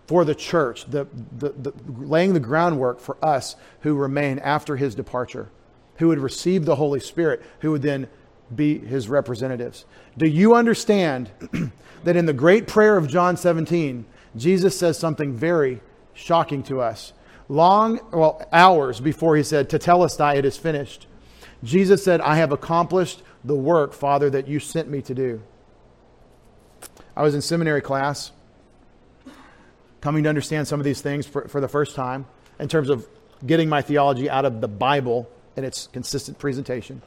for 0.06 0.24
the 0.24 0.34
church, 0.34 0.84
the, 0.86 1.06
the, 1.38 1.50
the, 1.50 1.72
laying 1.88 2.34
the 2.34 2.40
groundwork 2.40 3.00
for 3.00 3.16
us 3.22 3.56
who 3.80 3.94
remain 3.94 4.38
after 4.40 4.76
his 4.76 4.94
departure, 4.94 5.48
who 5.96 6.08
would 6.08 6.18
receive 6.18 6.64
the 6.64 6.76
Holy 6.76 7.00
Spirit, 7.00 7.42
who 7.60 7.70
would 7.70 7.82
then 7.82 8.08
be 8.54 8.78
his 8.78 9.08
representatives. 9.08 9.86
Do 10.18 10.28
you 10.28 10.54
understand 10.54 11.30
that 12.04 12.16
in 12.16 12.26
the 12.26 12.32
great 12.32 12.66
prayer 12.66 12.96
of 12.96 13.08
John 13.08 13.36
17, 13.36 14.04
Jesus 14.36 14.78
says 14.78 14.98
something 14.98 15.34
very 15.34 15.80
shocking 16.12 16.62
to 16.64 16.80
us? 16.80 17.12
Long, 17.48 18.00
well, 18.12 18.46
hours 18.52 19.00
before 19.00 19.36
he 19.36 19.42
said, 19.42 19.68
Tetelestai, 19.68 20.36
it 20.36 20.44
is 20.44 20.56
finished. 20.56 21.06
Jesus 21.62 22.04
said, 22.04 22.20
I 22.20 22.36
have 22.36 22.52
accomplished 22.52 23.22
the 23.42 23.54
work, 23.54 23.92
Father, 23.92 24.28
that 24.30 24.48
you 24.48 24.60
sent 24.60 24.88
me 24.88 25.00
to 25.02 25.14
do. 25.14 25.42
I 27.16 27.22
was 27.22 27.34
in 27.34 27.40
seminary 27.40 27.80
class 27.80 28.32
coming 30.04 30.22
to 30.22 30.28
understand 30.28 30.68
some 30.68 30.78
of 30.78 30.84
these 30.84 31.00
things 31.00 31.26
for, 31.26 31.48
for 31.48 31.62
the 31.62 31.66
first 31.66 31.96
time 31.96 32.26
in 32.58 32.68
terms 32.68 32.90
of 32.90 33.08
getting 33.46 33.70
my 33.70 33.80
theology 33.80 34.28
out 34.28 34.44
of 34.44 34.60
the 34.60 34.68
Bible 34.68 35.26
and 35.56 35.64
its 35.64 35.88
consistent 35.94 36.38
presentation. 36.38 37.00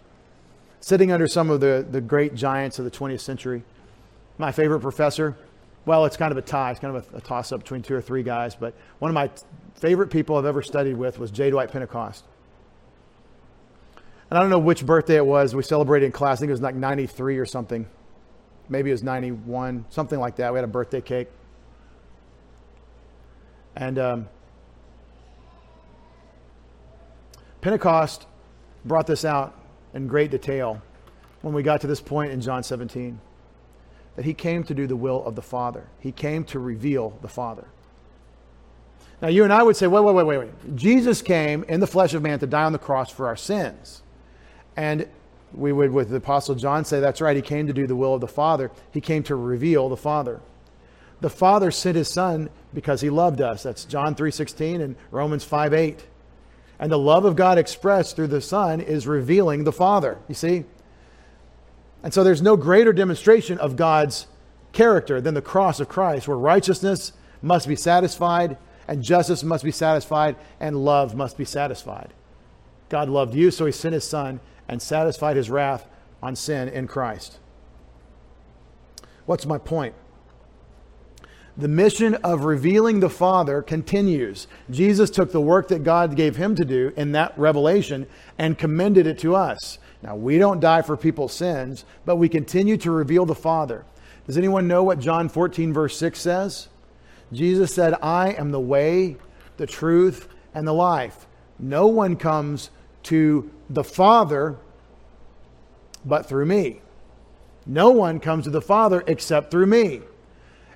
Sitting 0.80 1.12
under 1.12 1.28
some 1.28 1.52
of 1.52 1.60
the, 1.60 1.86
the 1.88 2.02
great 2.02 2.34
giants 2.34 2.80
of 2.80 2.86
the 2.86 2.92
20th 2.92 3.20
century. 3.20 3.62
My 4.40 4.52
favorite 4.52 4.80
professor, 4.80 5.38
well, 5.86 6.06
it's 6.06 6.18
kind 6.18 6.32
of 6.32 6.40
a 6.40 6.42
tie. 6.42 6.72
It's 6.72 6.80
kind 6.80 6.98
of 6.98 7.14
a, 7.14 7.18
a 7.18 7.22
toss 7.22 7.52
up 7.52 7.62
between 7.62 7.84
two 7.84 7.94
or 7.94 8.02
three 8.02 8.24
guys. 8.24 8.56
But 8.56 8.74
one 8.98 9.12
of 9.12 9.16
my 9.16 9.30
favorite 9.76 10.08
people 10.08 10.36
I've 10.36 10.46
ever 10.46 10.64
studied 10.64 10.98
with 10.98 11.20
was 11.20 11.30
J. 11.30 11.52
Dwight 11.52 11.72
Pentecost. 11.72 12.26
And 14.32 14.40
I 14.40 14.42
don't 14.42 14.50
know 14.50 14.58
which 14.58 14.84
birthday 14.84 15.18
it 15.18 15.26
was. 15.26 15.54
We 15.54 15.62
celebrated 15.62 16.08
in 16.08 16.12
class. 16.14 16.40
I 16.40 16.40
think 16.40 16.50
it 16.50 16.54
was 16.54 16.62
like 16.62 16.74
93 16.74 17.38
or 17.38 17.46
something. 17.46 17.86
Maybe 18.70 18.90
it 18.90 18.94
was 18.94 19.04
91, 19.04 19.86
something 19.92 20.20
like 20.20 20.38
that. 20.38 20.52
We 20.52 20.58
had 20.58 20.64
a 20.64 20.68
birthday 20.68 21.02
cake. 21.02 21.28
And 23.78 24.00
um, 24.00 24.30
Pentecost 27.62 28.26
brought 28.84 29.06
this 29.06 29.24
out 29.24 29.54
in 29.94 30.08
great 30.08 30.32
detail 30.32 30.82
when 31.44 31.54
we 31.54 31.62
got 31.62 31.82
to 31.82 31.88
this 31.88 32.02
point 32.02 32.32
in 32.32 32.42
John 32.42 32.64
17 32.64 33.20
that 34.16 34.26
he 34.26 34.34
came 34.34 34.64
to 34.64 34.74
do 34.74 34.88
the 34.88 34.96
will 34.96 35.24
of 35.24 35.36
the 35.36 35.44
Father. 35.44 35.86
He 36.00 36.12
came 36.12 36.44
to 36.46 36.58
reveal 36.58 37.20
the 37.22 37.28
Father. 37.28 37.68
Now, 39.22 39.28
you 39.28 39.44
and 39.44 39.54
I 39.54 39.62
would 39.62 39.76
say, 39.76 39.86
wait, 39.86 40.04
wait, 40.04 40.16
wait, 40.16 40.26
wait, 40.26 40.38
wait. 40.40 40.76
Jesus 40.76 41.22
came 41.22 41.64
in 41.66 41.80
the 41.80 41.88
flesh 41.88 42.16
of 42.16 42.24
man 42.24 42.40
to 42.40 42.48
die 42.48 42.64
on 42.64 42.74
the 42.74 42.80
cross 42.80 43.12
for 43.12 43.28
our 43.28 43.36
sins. 43.36 44.02
And 44.76 45.08
we 45.54 45.72
would, 45.72 45.92
with 45.92 46.10
the 46.10 46.16
Apostle 46.18 46.56
John, 46.56 46.84
say, 46.84 47.00
that's 47.00 47.22
right. 47.22 47.36
He 47.36 47.44
came 47.44 47.68
to 47.68 47.74
do 47.74 47.86
the 47.86 47.96
will 47.96 48.16
of 48.16 48.22
the 48.22 48.28
Father. 48.28 48.72
He 48.92 49.02
came 49.02 49.22
to 49.24 49.36
reveal 49.36 49.88
the 49.88 49.98
Father. 49.98 50.42
The 51.22 51.30
Father 51.30 51.72
sent 51.72 51.96
his 51.96 52.08
Son 52.08 52.50
because 52.74 53.02
he 53.02 53.10
loved 53.10 53.42
us. 53.42 53.64
That's 53.64 53.86
John 53.86 54.16
3.16 54.16 54.82
and 54.82 54.96
Romans 55.12 55.46
5.8. 55.46 56.00
And 56.80 56.92
the 56.92 57.00
love 57.00 57.26
of 57.26 57.36
God 57.36 57.58
expressed 57.58 58.16
through 58.16 58.28
the 58.28 58.42
Son 58.42 58.80
is 58.80 59.08
revealing 59.08 59.64
the 59.64 59.72
Father. 59.72 60.20
You 60.28 60.36
see? 60.36 60.66
And 62.04 62.14
so 62.14 62.24
there's 62.24 62.42
no 62.42 62.56
greater 62.56 62.94
demonstration 62.94 63.58
of 63.58 63.76
God's 63.76 64.28
character 64.74 65.20
than 65.20 65.34
the 65.34 65.42
cross 65.42 65.80
of 65.80 65.90
Christ, 65.90 66.28
where 66.28 66.38
righteousness 66.38 67.14
must 67.42 67.68
be 67.68 67.76
satisfied, 67.76 68.58
and 68.88 69.02
justice 69.02 69.44
must 69.44 69.64
be 69.64 69.72
satisfied, 69.72 70.36
and 70.60 70.86
love 70.86 71.16
must 71.16 71.38
be 71.38 71.46
satisfied. 71.46 72.14
God 72.90 73.10
loved 73.10 73.34
you, 73.34 73.50
so 73.50 73.66
he 73.66 73.72
sent 73.72 73.94
his 73.94 74.08
Son 74.08 74.40
and 74.68 74.82
satisfied 74.82 75.36
his 75.36 75.50
wrath 75.50 75.88
on 76.22 76.36
sin 76.36 76.70
in 76.70 76.88
Christ. 76.88 77.40
What's 79.26 79.46
my 79.46 79.58
point? 79.58 79.96
The 81.58 81.68
mission 81.68 82.16
of 82.16 82.44
revealing 82.44 83.00
the 83.00 83.10
Father 83.10 83.64
continues. 83.64 84.48
Jesus 84.70 85.10
took 85.10 85.32
the 85.32 85.42
work 85.42 85.70
that 85.70 85.84
God 85.84 86.16
gave 86.16 86.36
him 86.36 86.56
to 86.56 86.64
do 86.64 86.94
in 86.96 87.14
that 87.14 87.34
revelation 87.38 88.06
and 88.38 88.58
commended 88.58 89.08
it 89.08 89.18
to 89.20 89.36
us. 89.36 89.80
Now, 90.04 90.16
we 90.16 90.38
don't 90.38 90.60
die 90.60 90.84
for 90.84 90.96
people's 90.96 91.34
sins, 91.34 91.84
but 92.06 92.18
we 92.18 92.30
continue 92.30 92.78
to 92.78 92.92
reveal 92.92 93.26
the 93.26 93.34
Father. 93.34 93.86
Does 94.28 94.38
anyone 94.38 94.68
know 94.68 94.84
what 94.84 95.00
John 95.00 95.30
14, 95.30 95.74
verse 95.74 95.98
6 95.98 96.20
says? 96.20 96.68
Jesus 97.34 97.74
said, 97.74 97.96
I 98.04 98.34
am 98.34 98.52
the 98.52 98.60
way, 98.60 99.18
the 99.58 99.66
truth, 99.66 100.28
and 100.54 100.68
the 100.68 100.74
life. 100.74 101.26
No 101.58 101.88
one 101.88 102.18
comes 102.18 102.70
to 103.04 103.50
the 103.70 103.84
Father 103.84 104.58
but 106.06 106.28
through 106.28 106.46
me. 106.46 106.82
No 107.66 107.90
one 107.90 108.20
comes 108.20 108.46
to 108.46 108.50
the 108.52 108.62
Father 108.62 109.04
except 109.08 109.50
through 109.50 109.66
me. 109.66 110.02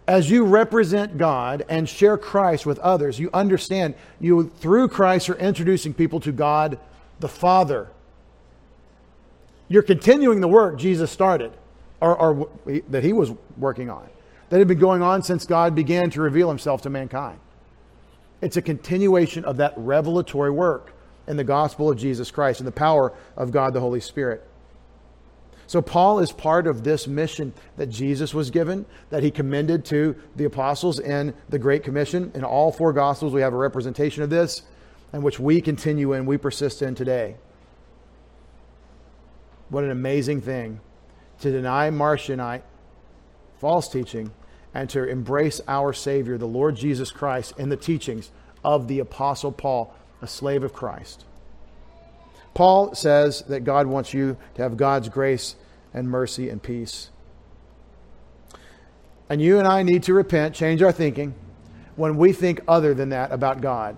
As 0.07 0.29
you 0.29 0.45
represent 0.45 1.17
God 1.17 1.65
and 1.69 1.87
share 1.87 2.17
Christ 2.17 2.65
with 2.65 2.79
others, 2.79 3.19
you 3.19 3.29
understand 3.33 3.93
you, 4.19 4.49
through 4.59 4.89
Christ, 4.89 5.29
are 5.29 5.35
introducing 5.35 5.93
people 5.93 6.19
to 6.21 6.31
God 6.31 6.79
the 7.19 7.29
Father. 7.29 7.87
You're 9.67 9.83
continuing 9.83 10.41
the 10.41 10.47
work 10.47 10.77
Jesus 10.77 11.11
started, 11.11 11.53
or, 12.01 12.15
or 12.15 12.49
that 12.89 13.03
he 13.03 13.13
was 13.13 13.31
working 13.57 13.89
on, 13.89 14.09
that 14.49 14.59
had 14.59 14.67
been 14.67 14.79
going 14.79 15.01
on 15.01 15.23
since 15.23 15.45
God 15.45 15.75
began 15.75 16.09
to 16.09 16.21
reveal 16.21 16.49
himself 16.49 16.81
to 16.81 16.89
mankind. 16.89 17.39
It's 18.41 18.57
a 18.57 18.61
continuation 18.61 19.45
of 19.45 19.57
that 19.57 19.73
revelatory 19.77 20.51
work 20.51 20.93
in 21.27 21.37
the 21.37 21.43
gospel 21.43 21.89
of 21.89 21.97
Jesus 21.97 22.31
Christ 22.31 22.59
and 22.59 22.67
the 22.67 22.71
power 22.71 23.13
of 23.37 23.51
God 23.51 23.73
the 23.73 23.79
Holy 23.79 24.01
Spirit. 24.01 24.45
So, 25.71 25.81
Paul 25.81 26.19
is 26.19 26.33
part 26.33 26.67
of 26.67 26.83
this 26.83 27.07
mission 27.07 27.53
that 27.77 27.87
Jesus 27.87 28.33
was 28.33 28.51
given, 28.51 28.85
that 29.09 29.23
he 29.23 29.31
commended 29.31 29.85
to 29.85 30.17
the 30.35 30.43
apostles 30.43 30.99
in 30.99 31.33
the 31.47 31.59
Great 31.59 31.81
Commission. 31.81 32.29
In 32.35 32.43
all 32.43 32.73
four 32.73 32.91
Gospels, 32.91 33.31
we 33.31 33.39
have 33.39 33.53
a 33.53 33.57
representation 33.57 34.21
of 34.21 34.29
this, 34.29 34.63
and 35.13 35.23
which 35.23 35.39
we 35.39 35.61
continue 35.61 36.11
in, 36.11 36.25
we 36.25 36.35
persist 36.35 36.81
in 36.81 36.93
today. 36.93 37.37
What 39.69 39.85
an 39.85 39.91
amazing 39.91 40.41
thing 40.41 40.81
to 41.39 41.49
deny 41.49 41.89
Marcionite, 41.89 42.63
false 43.61 43.87
teaching, 43.87 44.31
and 44.73 44.89
to 44.89 45.07
embrace 45.07 45.61
our 45.69 45.93
Savior, 45.93 46.37
the 46.37 46.45
Lord 46.45 46.75
Jesus 46.75 47.11
Christ, 47.11 47.53
in 47.57 47.69
the 47.69 47.77
teachings 47.77 48.29
of 48.61 48.89
the 48.89 48.99
Apostle 48.99 49.53
Paul, 49.53 49.95
a 50.21 50.27
slave 50.27 50.65
of 50.65 50.73
Christ. 50.73 51.23
Paul 52.53 52.93
says 52.95 53.43
that 53.43 53.61
God 53.61 53.87
wants 53.87 54.13
you 54.13 54.37
to 54.55 54.61
have 54.61 54.77
God's 54.77 55.09
grace 55.09 55.55
and 55.93 56.09
mercy 56.09 56.49
and 56.49 56.61
peace. 56.61 57.09
And 59.29 59.41
you 59.41 59.59
and 59.59 59.67
I 59.67 59.83
need 59.83 60.03
to 60.03 60.13
repent, 60.13 60.55
change 60.55 60.81
our 60.81 60.91
thinking 60.91 61.33
when 61.95 62.17
we 62.17 62.33
think 62.33 62.61
other 62.67 62.93
than 62.93 63.09
that 63.09 63.31
about 63.31 63.61
God. 63.61 63.95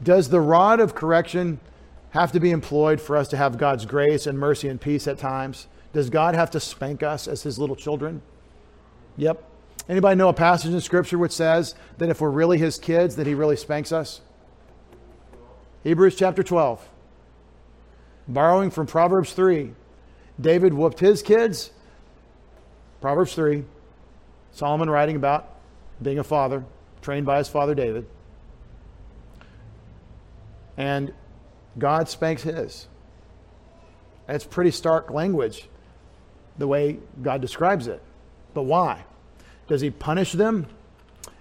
Does 0.00 0.28
the 0.28 0.40
rod 0.40 0.78
of 0.78 0.94
correction 0.94 1.58
have 2.10 2.30
to 2.32 2.40
be 2.40 2.52
employed 2.52 3.00
for 3.00 3.16
us 3.16 3.28
to 3.28 3.36
have 3.36 3.58
God's 3.58 3.84
grace 3.84 4.26
and 4.26 4.38
mercy 4.38 4.68
and 4.68 4.80
peace 4.80 5.08
at 5.08 5.18
times? 5.18 5.66
Does 5.92 6.10
God 6.10 6.34
have 6.34 6.50
to 6.52 6.60
spank 6.60 7.02
us 7.02 7.26
as 7.26 7.42
his 7.42 7.58
little 7.58 7.74
children? 7.74 8.22
Yep. 9.16 9.42
Anybody 9.88 10.16
know 10.16 10.28
a 10.28 10.34
passage 10.34 10.72
in 10.72 10.80
scripture 10.80 11.18
which 11.18 11.32
says 11.32 11.74
that 11.96 12.08
if 12.08 12.20
we're 12.20 12.30
really 12.30 12.58
his 12.58 12.78
kids 12.78 13.16
that 13.16 13.26
he 13.26 13.34
really 13.34 13.56
spanks 13.56 13.90
us? 13.90 14.20
Hebrews 15.84 16.16
chapter 16.16 16.42
12 16.42 16.86
borrowing 18.28 18.70
from 18.70 18.86
Proverbs 18.86 19.32
3. 19.32 19.72
David 20.40 20.74
whooped 20.74 21.00
his 21.00 21.22
kids. 21.22 21.70
Proverbs 23.00 23.34
3. 23.34 23.64
Solomon 24.52 24.90
writing 24.90 25.16
about 25.16 25.54
being 26.00 26.18
a 26.18 26.24
father, 26.24 26.64
trained 27.00 27.26
by 27.26 27.38
his 27.38 27.48
father 27.48 27.74
David. 27.74 28.06
And 30.76 31.12
God 31.78 32.08
spanks 32.08 32.42
his. 32.42 32.86
That's 34.26 34.44
pretty 34.44 34.70
stark 34.70 35.10
language, 35.10 35.68
the 36.58 36.68
way 36.68 36.98
God 37.22 37.40
describes 37.40 37.86
it. 37.86 38.02
But 38.54 38.64
why? 38.64 39.04
Does 39.66 39.80
he 39.80 39.90
punish 39.90 40.32
them? 40.32 40.66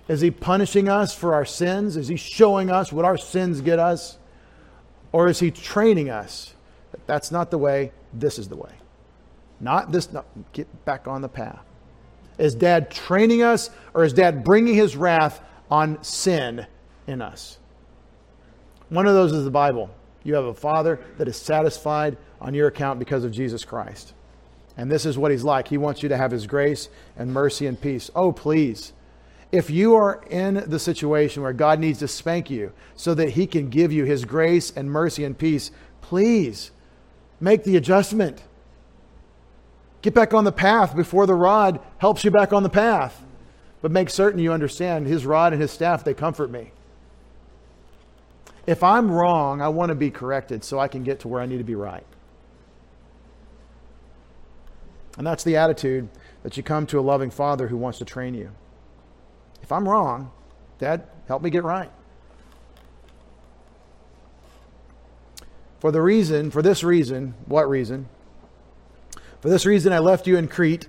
Is 0.07 0.21
he 0.21 0.31
punishing 0.31 0.87
us 0.87 1.13
for 1.13 1.33
our 1.33 1.45
sins? 1.45 1.97
Is 1.97 2.07
he 2.07 2.15
showing 2.15 2.69
us 2.69 2.93
what 2.93 3.03
our 3.03 3.17
sins 3.17 3.61
get 3.61 3.77
us? 3.77 4.16
Or 5.17 5.27
is 5.27 5.39
he 5.39 5.49
training 5.49 6.11
us 6.11 6.53
that's 7.07 7.31
not 7.31 7.49
the 7.49 7.57
way. 7.57 7.91
This 8.13 8.37
is 8.37 8.47
the 8.47 8.55
way. 8.55 8.71
Not 9.59 9.91
this. 9.91 10.11
No, 10.11 10.23
get 10.53 10.67
back 10.85 11.07
on 11.07 11.21
the 11.21 11.29
path. 11.29 11.63
Is 12.37 12.53
dad 12.53 12.91
training 12.91 13.41
us 13.41 13.71
or 13.95 14.03
is 14.03 14.13
dad 14.13 14.43
bringing 14.43 14.75
his 14.75 14.95
wrath 14.95 15.41
on 15.71 16.03
sin 16.03 16.67
in 17.07 17.21
us? 17.21 17.57
One 18.89 19.07
of 19.07 19.15
those 19.15 19.33
is 19.33 19.43
the 19.43 19.51
Bible. 19.51 19.89
You 20.23 20.35
have 20.35 20.45
a 20.45 20.53
father 20.53 20.99
that 21.17 21.27
is 21.27 21.35
satisfied 21.35 22.17
on 22.39 22.53
your 22.53 22.67
account 22.67 22.99
because 22.99 23.23
of 23.23 23.31
Jesus 23.31 23.65
Christ. 23.65 24.13
And 24.75 24.91
this 24.91 25.05
is 25.05 25.17
what 25.17 25.31
he's 25.31 25.43
like. 25.43 25.67
He 25.67 25.79
wants 25.79 26.03
you 26.03 26.09
to 26.09 26.17
have 26.17 26.29
his 26.29 26.45
grace 26.45 26.89
and 27.15 27.33
mercy 27.33 27.65
and 27.65 27.81
peace. 27.81 28.11
Oh, 28.13 28.31
please. 28.31 28.93
If 29.51 29.69
you 29.69 29.95
are 29.95 30.23
in 30.29 30.63
the 30.67 30.79
situation 30.79 31.41
where 31.41 31.53
God 31.53 31.79
needs 31.79 31.99
to 31.99 32.07
spank 32.07 32.49
you 32.49 32.73
so 32.95 33.13
that 33.13 33.29
he 33.29 33.47
can 33.47 33.69
give 33.69 33.93
you 33.93 34.03
his 34.03 34.25
grace 34.25 34.71
and 34.75 34.91
mercy 34.91 35.23
and 35.23 35.37
peace, 35.37 35.71
please 36.01 36.71
Make 37.39 37.63
the 37.63 37.77
adjustment. 37.77 38.43
Get 40.01 40.13
back 40.13 40.33
on 40.33 40.43
the 40.43 40.51
path 40.51 40.95
before 40.95 41.25
the 41.25 41.35
rod 41.35 41.79
helps 41.97 42.23
you 42.23 42.31
back 42.31 42.53
on 42.53 42.63
the 42.63 42.69
path. 42.69 43.23
But 43.81 43.91
make 43.91 44.09
certain 44.09 44.39
you 44.39 44.51
understand 44.51 45.05
his 45.05 45.25
rod 45.25 45.53
and 45.53 45.61
his 45.61 45.71
staff, 45.71 46.03
they 46.03 46.13
comfort 46.13 46.49
me. 46.49 46.71
If 48.65 48.83
I'm 48.83 49.11
wrong, 49.11 49.61
I 49.61 49.69
want 49.69 49.89
to 49.89 49.95
be 49.95 50.09
corrected 50.09 50.63
so 50.63 50.79
I 50.79 50.87
can 50.87 51.03
get 51.03 51.19
to 51.21 51.27
where 51.27 51.41
I 51.41 51.45
need 51.45 51.59
to 51.59 51.63
be 51.63 51.75
right. 51.75 52.05
And 55.17 55.25
that's 55.25 55.43
the 55.43 55.55
attitude 55.55 56.09
that 56.43 56.57
you 56.57 56.63
come 56.63 56.85
to 56.87 56.99
a 56.99 57.01
loving 57.01 57.29
father 57.29 57.67
who 57.67 57.77
wants 57.77 57.99
to 57.99 58.05
train 58.05 58.33
you. 58.33 58.51
If 59.67 59.73
I'm 59.73 59.85
wrong, 59.85 60.31
Dad, 60.79 61.03
help 61.27 61.41
me 61.41 61.49
get 61.49 61.65
right. 61.65 61.91
For 65.81 65.91
the 65.91 66.01
reason, 66.01 66.51
for 66.51 66.61
this 66.61 66.85
reason, 66.85 67.33
what 67.47 67.69
reason? 67.69 68.07
For 69.41 69.49
this 69.49 69.65
reason, 69.65 69.91
I 69.91 69.99
left 69.99 70.25
you 70.25 70.37
in 70.37 70.47
Crete. 70.47 70.87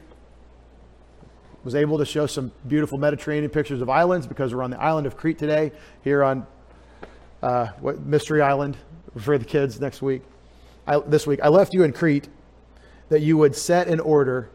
Was 1.64 1.74
able 1.74 1.98
to 1.98 2.04
show 2.04 2.26
some 2.26 2.52
beautiful 2.68 2.98
Mediterranean 2.98 3.50
pictures 3.50 3.80
of 3.80 3.90
islands 3.90 4.28
because 4.28 4.54
we're 4.54 4.62
on 4.62 4.70
the 4.70 4.80
island 4.80 5.08
of 5.08 5.16
Crete 5.16 5.38
today, 5.38 5.72
here 6.04 6.22
on 6.22 6.46
uh, 7.42 7.70
what, 7.80 7.98
Mystery 8.06 8.42
Island 8.42 8.76
for 9.18 9.38
the 9.38 9.44
kids 9.44 9.80
next 9.80 10.02
week. 10.02 10.22
I, 10.86 11.00
this 11.00 11.26
week, 11.26 11.40
I 11.42 11.48
left 11.48 11.74
you 11.74 11.82
in 11.82 11.92
Crete 11.92 12.28
that 13.08 13.22
you 13.22 13.38
would 13.38 13.56
set 13.56 13.88
in 13.88 13.98
order 13.98 14.50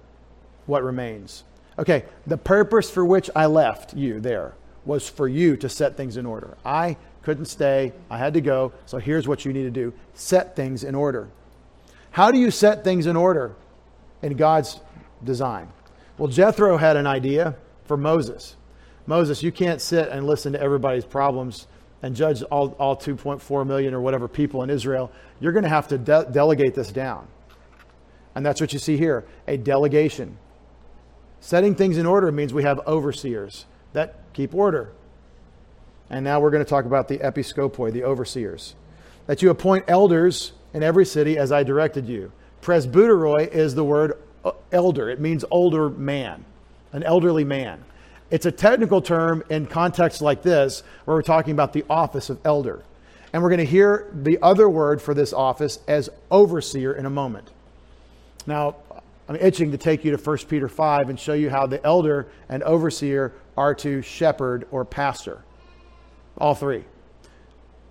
what 0.66 0.82
remains. 0.82 1.44
Okay, 1.80 2.06
the 2.28 2.38
purpose 2.38 2.90
for 2.90 3.04
which 3.04 3.30
I 3.36 3.48
left 3.48 3.96
you 3.96 4.20
there 4.20 4.54
was 4.86 5.10
for 5.10 5.28
you 5.28 5.58
to 5.58 5.70
set 5.70 5.98
things 5.98 6.18
in 6.18 6.26
order. 6.26 6.58
I 6.66 6.98
couldn't 7.24 7.46
stay, 7.46 7.94
I 8.10 8.18
had 8.18 8.34
to 8.34 8.42
go, 8.42 8.74
so 8.86 8.98
here's 8.98 9.28
what 9.28 9.46
you 9.46 9.54
need 9.54 9.64
to 9.64 9.72
do 9.72 9.94
set 10.14 10.56
things 10.56 10.84
in 10.84 10.94
order. 10.94 11.30
How 12.12 12.32
do 12.32 12.38
you 12.38 12.52
set 12.52 12.84
things 12.84 13.08
in 13.08 13.16
order 13.16 13.56
in 14.22 14.36
God's 14.36 14.80
design? 15.24 15.70
Well, 16.18 16.28
Jethro 16.28 16.78
had 16.78 16.96
an 16.96 17.08
idea 17.08 17.56
for 17.86 17.98
Moses. 17.98 18.56
Moses, 19.08 19.42
you 19.42 19.52
can't 19.52 19.82
sit 19.82 20.10
and 20.10 20.28
listen 20.28 20.54
to 20.54 20.62
everybody's 20.62 21.06
problems 21.06 21.68
and 22.04 22.16
judge 22.16 22.44
all, 22.44 22.76
all 22.80 22.96
2.4 22.96 23.66
million 23.66 23.94
or 23.94 24.02
whatever 24.02 24.28
people 24.28 24.62
in 24.62 24.70
Israel. 24.70 25.12
You're 25.40 25.54
going 25.54 25.64
to 25.64 25.70
have 25.70 25.88
to 25.88 25.98
de- 25.98 26.28
delegate 26.32 26.76
this 26.76 26.92
down. 26.92 27.28
And 28.36 28.46
that's 28.46 28.62
what 28.62 28.74
you 28.74 28.80
see 28.80 28.98
here 28.98 29.26
a 29.48 29.58
delegation. 29.58 30.38
Setting 31.44 31.76
things 31.76 31.98
in 31.98 32.06
order 32.06 32.32
means 32.32 32.54
we 32.54 32.64
have 32.64 32.80
overseers 32.88 33.66
that 33.92 34.16
keep 34.32 34.56
order. 34.56 34.94
And 36.10 36.24
now 36.24 36.40
we're 36.40 36.52
going 36.52 36.64
to 36.64 36.70
talk 36.70 36.86
about 36.86 37.10
the 37.10 37.18
episkopoi, 37.18 37.92
the 37.92 38.06
overseers. 38.06 38.76
That 39.28 39.42
you 39.42 39.50
appoint 39.50 39.84
elders 39.90 40.54
in 40.74 40.84
every 40.84 41.06
city 41.06 41.38
as 41.38 41.52
I 41.52 41.64
directed 41.64 42.08
you. 42.08 42.32
Presbyteroi 42.62 43.50
is 43.50 43.76
the 43.76 43.84
word 43.84 44.18
uh, 44.46 44.54
elder, 44.72 45.10
it 45.10 45.20
means 45.20 45.44
older 45.52 45.90
man, 45.90 46.46
an 46.94 47.04
elderly 47.04 47.44
man. 47.44 47.84
It's 48.32 48.46
a 48.46 48.52
technical 48.52 49.02
term 49.02 49.44
in 49.50 49.66
contexts 49.66 50.22
like 50.22 50.44
this 50.44 50.82
where 51.04 51.18
we're 51.18 51.24
talking 51.24 51.52
about 51.52 51.74
the 51.74 51.84
office 51.90 52.30
of 52.30 52.40
elder. 52.46 52.86
And 53.34 53.44
we're 53.44 53.50
going 53.50 53.60
to 53.60 53.66
hear 53.66 54.10
the 54.14 54.40
other 54.42 54.70
word 54.70 55.02
for 55.02 55.14
this 55.14 55.34
office 55.34 55.80
as 55.90 56.10
overseer 56.32 56.94
in 56.94 57.06
a 57.06 57.10
moment. 57.10 57.52
Now, 58.48 58.78
I'm 59.28 59.36
itching 59.38 59.72
to 59.72 59.78
take 59.78 60.04
you 60.04 60.16
to 60.16 60.18
1 60.18 60.38
Peter 60.50 60.68
5 60.68 61.10
and 61.10 61.20
show 61.20 61.34
you 61.34 61.50
how 61.50 61.66
the 61.66 61.84
elder 61.86 62.28
and 62.50 62.62
overseer 62.64 63.34
are 63.56 63.74
to 63.76 64.02
shepherd 64.02 64.68
or 64.72 64.84
pastor. 64.84 65.44
All 66.38 66.56
three. 66.56 66.84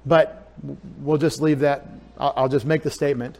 But 0.04 0.50
we'll 0.98 1.18
just 1.18 1.40
leave 1.40 1.60
that. 1.60 1.86
I'll 2.18 2.48
just 2.48 2.66
make 2.66 2.82
the 2.82 2.90
statement. 2.90 3.38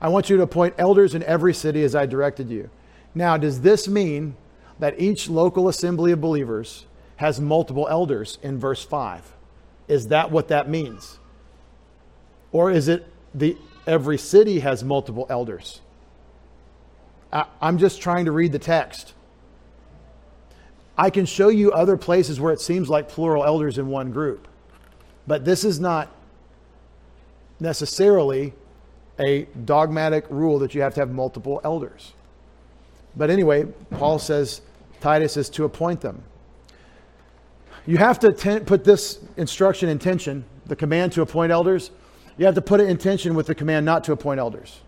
I 0.00 0.08
want 0.08 0.30
you 0.30 0.36
to 0.36 0.42
appoint 0.42 0.74
elders 0.78 1.14
in 1.14 1.22
every 1.24 1.52
city 1.52 1.82
as 1.82 1.94
I 1.94 2.06
directed 2.06 2.48
you. 2.48 2.70
Now, 3.14 3.36
does 3.36 3.62
this 3.62 3.88
mean 3.88 4.36
that 4.78 4.98
each 5.00 5.28
local 5.28 5.68
assembly 5.68 6.12
of 6.12 6.20
believers 6.20 6.86
has 7.16 7.40
multiple 7.40 7.86
elders 7.90 8.38
in 8.42 8.58
verse 8.58 8.84
5? 8.84 9.32
Is 9.88 10.08
that 10.08 10.30
what 10.30 10.48
that 10.48 10.68
means? 10.68 11.18
Or 12.52 12.70
is 12.70 12.88
it 12.88 13.06
the 13.34 13.56
every 13.86 14.16
city 14.16 14.60
has 14.60 14.84
multiple 14.84 15.26
elders? 15.28 15.80
I'm 17.32 17.78
just 17.78 18.00
trying 18.00 18.24
to 18.24 18.32
read 18.32 18.52
the 18.52 18.58
text. 18.58 19.14
I 20.98 21.10
can 21.10 21.24
show 21.24 21.48
you 21.48 21.72
other 21.72 21.96
places 21.96 22.40
where 22.40 22.52
it 22.52 22.60
seems 22.60 22.90
like 22.90 23.08
plural 23.08 23.44
elders 23.44 23.78
in 23.78 23.86
one 23.88 24.10
group, 24.10 24.48
but 25.26 25.44
this 25.44 25.64
is 25.64 25.80
not 25.80 26.08
necessarily 27.58 28.52
a 29.18 29.44
dogmatic 29.64 30.24
rule 30.28 30.58
that 30.58 30.74
you 30.74 30.80
have 30.82 30.94
to 30.94 31.00
have 31.00 31.10
multiple 31.10 31.60
elders. 31.64 32.12
But 33.16 33.30
anyway, 33.30 33.64
Paul 33.90 34.18
says 34.18 34.62
Titus 35.00 35.36
is 35.36 35.48
to 35.50 35.64
appoint 35.64 36.00
them. 36.00 36.22
You 37.86 37.96
have 37.96 38.18
to 38.20 38.32
ten- 38.32 38.64
put 38.64 38.84
this 38.84 39.20
instruction 39.36 39.88
in 39.88 39.98
tension, 39.98 40.44
the 40.66 40.76
command 40.76 41.12
to 41.12 41.22
appoint 41.22 41.52
elders, 41.52 41.90
you 42.36 42.46
have 42.46 42.54
to 42.54 42.62
put 42.62 42.80
it 42.80 42.88
in 42.88 42.96
tension 42.96 43.34
with 43.34 43.46
the 43.46 43.54
command 43.54 43.84
not 43.84 44.04
to 44.04 44.12
appoint 44.12 44.40
elders. 44.40 44.80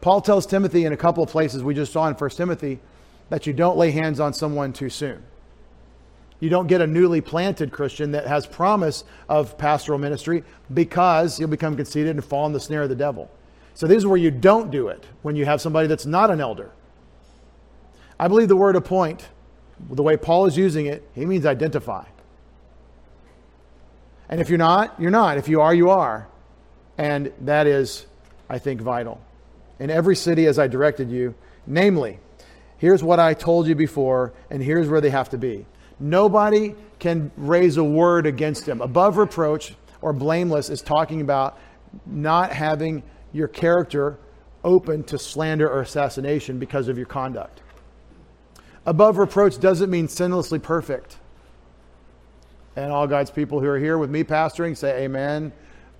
Paul 0.00 0.20
tells 0.20 0.46
Timothy 0.46 0.84
in 0.84 0.92
a 0.92 0.96
couple 0.96 1.22
of 1.22 1.30
places 1.30 1.62
we 1.62 1.74
just 1.74 1.92
saw 1.92 2.06
in 2.08 2.14
1 2.14 2.30
Timothy 2.30 2.78
that 3.30 3.46
you 3.46 3.52
don't 3.52 3.76
lay 3.76 3.90
hands 3.90 4.20
on 4.20 4.32
someone 4.32 4.72
too 4.72 4.88
soon. 4.88 5.22
You 6.40 6.50
don't 6.50 6.68
get 6.68 6.80
a 6.80 6.86
newly 6.86 7.20
planted 7.20 7.72
Christian 7.72 8.12
that 8.12 8.26
has 8.28 8.46
promise 8.46 9.02
of 9.28 9.58
pastoral 9.58 9.98
ministry 9.98 10.44
because 10.72 11.40
you'll 11.40 11.48
become 11.48 11.74
conceited 11.74 12.10
and 12.10 12.24
fall 12.24 12.46
in 12.46 12.52
the 12.52 12.60
snare 12.60 12.82
of 12.82 12.88
the 12.88 12.94
devil. 12.94 13.28
So, 13.74 13.86
this 13.86 13.98
is 13.98 14.06
where 14.06 14.16
you 14.16 14.30
don't 14.30 14.70
do 14.70 14.88
it 14.88 15.04
when 15.22 15.36
you 15.36 15.44
have 15.44 15.60
somebody 15.60 15.88
that's 15.88 16.06
not 16.06 16.30
an 16.30 16.40
elder. 16.40 16.70
I 18.20 18.28
believe 18.28 18.48
the 18.48 18.56
word 18.56 18.76
appoint, 18.76 19.28
the 19.90 20.02
way 20.02 20.16
Paul 20.16 20.46
is 20.46 20.56
using 20.56 20.86
it, 20.86 21.08
he 21.14 21.26
means 21.26 21.44
identify. 21.44 22.04
And 24.28 24.40
if 24.40 24.48
you're 24.48 24.58
not, 24.58 25.00
you're 25.00 25.10
not. 25.10 25.38
If 25.38 25.48
you 25.48 25.60
are, 25.60 25.74
you 25.74 25.90
are. 25.90 26.28
And 26.98 27.32
that 27.40 27.66
is, 27.66 28.06
I 28.48 28.58
think, 28.58 28.80
vital 28.80 29.20
in 29.78 29.90
every 29.90 30.16
city 30.16 30.46
as 30.46 30.58
I 30.58 30.66
directed 30.66 31.10
you. 31.10 31.34
Namely, 31.66 32.18
here's 32.78 33.02
what 33.02 33.20
I 33.20 33.34
told 33.34 33.66
you 33.66 33.74
before, 33.74 34.32
and 34.50 34.62
here's 34.62 34.88
where 34.88 35.00
they 35.00 35.10
have 35.10 35.30
to 35.30 35.38
be. 35.38 35.66
Nobody 36.00 36.74
can 36.98 37.30
raise 37.36 37.76
a 37.76 37.84
word 37.84 38.26
against 38.26 38.66
him. 38.66 38.80
Above 38.80 39.16
reproach 39.16 39.74
or 40.00 40.12
blameless 40.12 40.70
is 40.70 40.82
talking 40.82 41.20
about 41.20 41.58
not 42.06 42.52
having 42.52 43.02
your 43.32 43.48
character 43.48 44.18
open 44.64 45.04
to 45.04 45.18
slander 45.18 45.68
or 45.68 45.80
assassination 45.80 46.58
because 46.58 46.88
of 46.88 46.96
your 46.96 47.06
conduct. 47.06 47.62
Above 48.86 49.18
reproach 49.18 49.58
doesn't 49.58 49.90
mean 49.90 50.08
sinlessly 50.08 50.62
perfect. 50.62 51.18
And 52.76 52.92
all 52.92 53.06
God's 53.06 53.30
people 53.30 53.60
who 53.60 53.66
are 53.66 53.78
here 53.78 53.98
with 53.98 54.10
me 54.10 54.24
pastoring 54.24 54.76
say 54.76 55.04
amen 55.04 55.52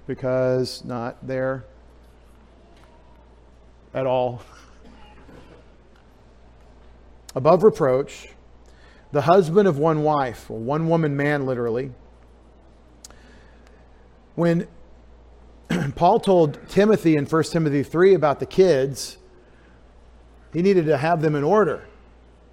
because 0.06 0.84
not 0.84 1.16
there 1.26 1.64
at 3.98 4.06
all. 4.06 4.42
Above 7.34 7.62
reproach, 7.62 8.28
the 9.12 9.22
husband 9.22 9.68
of 9.68 9.78
one 9.78 10.02
wife, 10.02 10.50
or 10.50 10.58
one 10.58 10.88
woman 10.88 11.16
man, 11.16 11.46
literally. 11.46 11.92
When 14.34 14.66
Paul 15.96 16.20
told 16.20 16.58
Timothy 16.68 17.16
in 17.16 17.26
1 17.26 17.42
Timothy 17.44 17.82
3 17.82 18.14
about 18.14 18.40
the 18.40 18.46
kids, 18.46 19.18
he 20.52 20.62
needed 20.62 20.86
to 20.86 20.96
have 20.96 21.20
them 21.20 21.34
in 21.34 21.44
order 21.44 21.84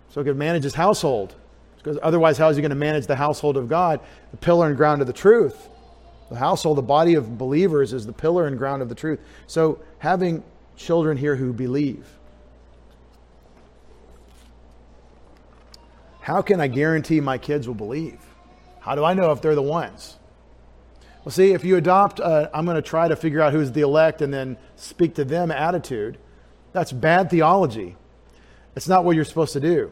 so 0.10 0.22
he 0.22 0.26
could 0.26 0.38
manage 0.38 0.64
his 0.64 0.76
household. 0.76 1.36
Because 1.78 2.00
otherwise, 2.02 2.38
how 2.38 2.50
is 2.50 2.56
he 2.56 2.62
going 2.62 2.70
to 2.70 2.76
manage 2.76 3.06
the 3.06 3.16
household 3.16 3.58
of 3.58 3.70
God, 3.70 4.00
the 4.32 4.38
pillar 4.38 4.68
and 4.68 4.76
ground 4.76 5.02
of 5.02 5.08
the 5.08 5.14
truth? 5.14 5.70
The 6.30 6.38
household, 6.38 6.80
the 6.80 6.84
body 6.84 7.14
of 7.14 7.38
believers, 7.38 7.94
is 7.94 8.08
the 8.08 8.14
pillar 8.14 8.48
and 8.48 8.58
ground 8.58 8.82
of 8.82 8.90
the 8.90 8.96
truth. 8.96 9.20
So 9.46 9.80
having 10.00 10.44
children 10.76 11.18
here 11.18 11.36
who 11.36 11.54
believe. 11.54 12.06
How 16.22 16.42
can 16.42 16.60
I 16.60 16.68
guarantee 16.68 17.20
my 17.20 17.38
kids 17.38 17.68
will 17.68 17.76
believe? 17.76 18.20
How 18.80 18.96
do 18.96 19.04
I 19.04 19.14
know 19.14 19.32
if 19.32 19.42
they're 19.42 19.56
the 19.56 19.62
ones? 19.62 20.18
Well, 21.24 21.32
see, 21.32 21.54
if 21.54 21.64
you 21.64 21.78
adopt, 21.78 22.20
uh, 22.20 22.50
i 22.54 22.60
am 22.60 22.66
going 22.66 22.76
to 22.76 22.82
try 22.82 23.08
to 23.08 23.16
figure 23.16 23.42
out 23.42 23.54
who's 23.54 23.72
the 23.72 23.82
elect 23.82 24.22
and 24.22 24.34
then 24.34 24.58
speak 24.76 25.16
to 25.16 25.26
them 25.26 25.50
attitude, 25.52 26.18
that's 26.72 26.92
bad 26.92 27.30
theology. 27.30 27.96
It's 28.76 28.88
not 28.88 29.06
what 29.06 29.16
you're 29.16 29.26
supposed 29.26 29.54
to 29.54 29.60
do. 29.60 29.92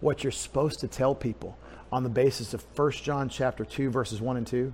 What 0.00 0.22
you're 0.22 0.30
supposed 0.30 0.80
to 0.80 0.88
tell 0.88 1.14
people 1.14 1.56
on 1.90 2.02
the 2.02 2.08
basis 2.08 2.54
of 2.54 2.64
1 2.76 2.92
John 2.92 3.28
chapter 3.28 3.64
2 3.64 3.90
verses 3.90 4.20
1 4.20 4.36
and 4.36 4.46
2, 4.46 4.72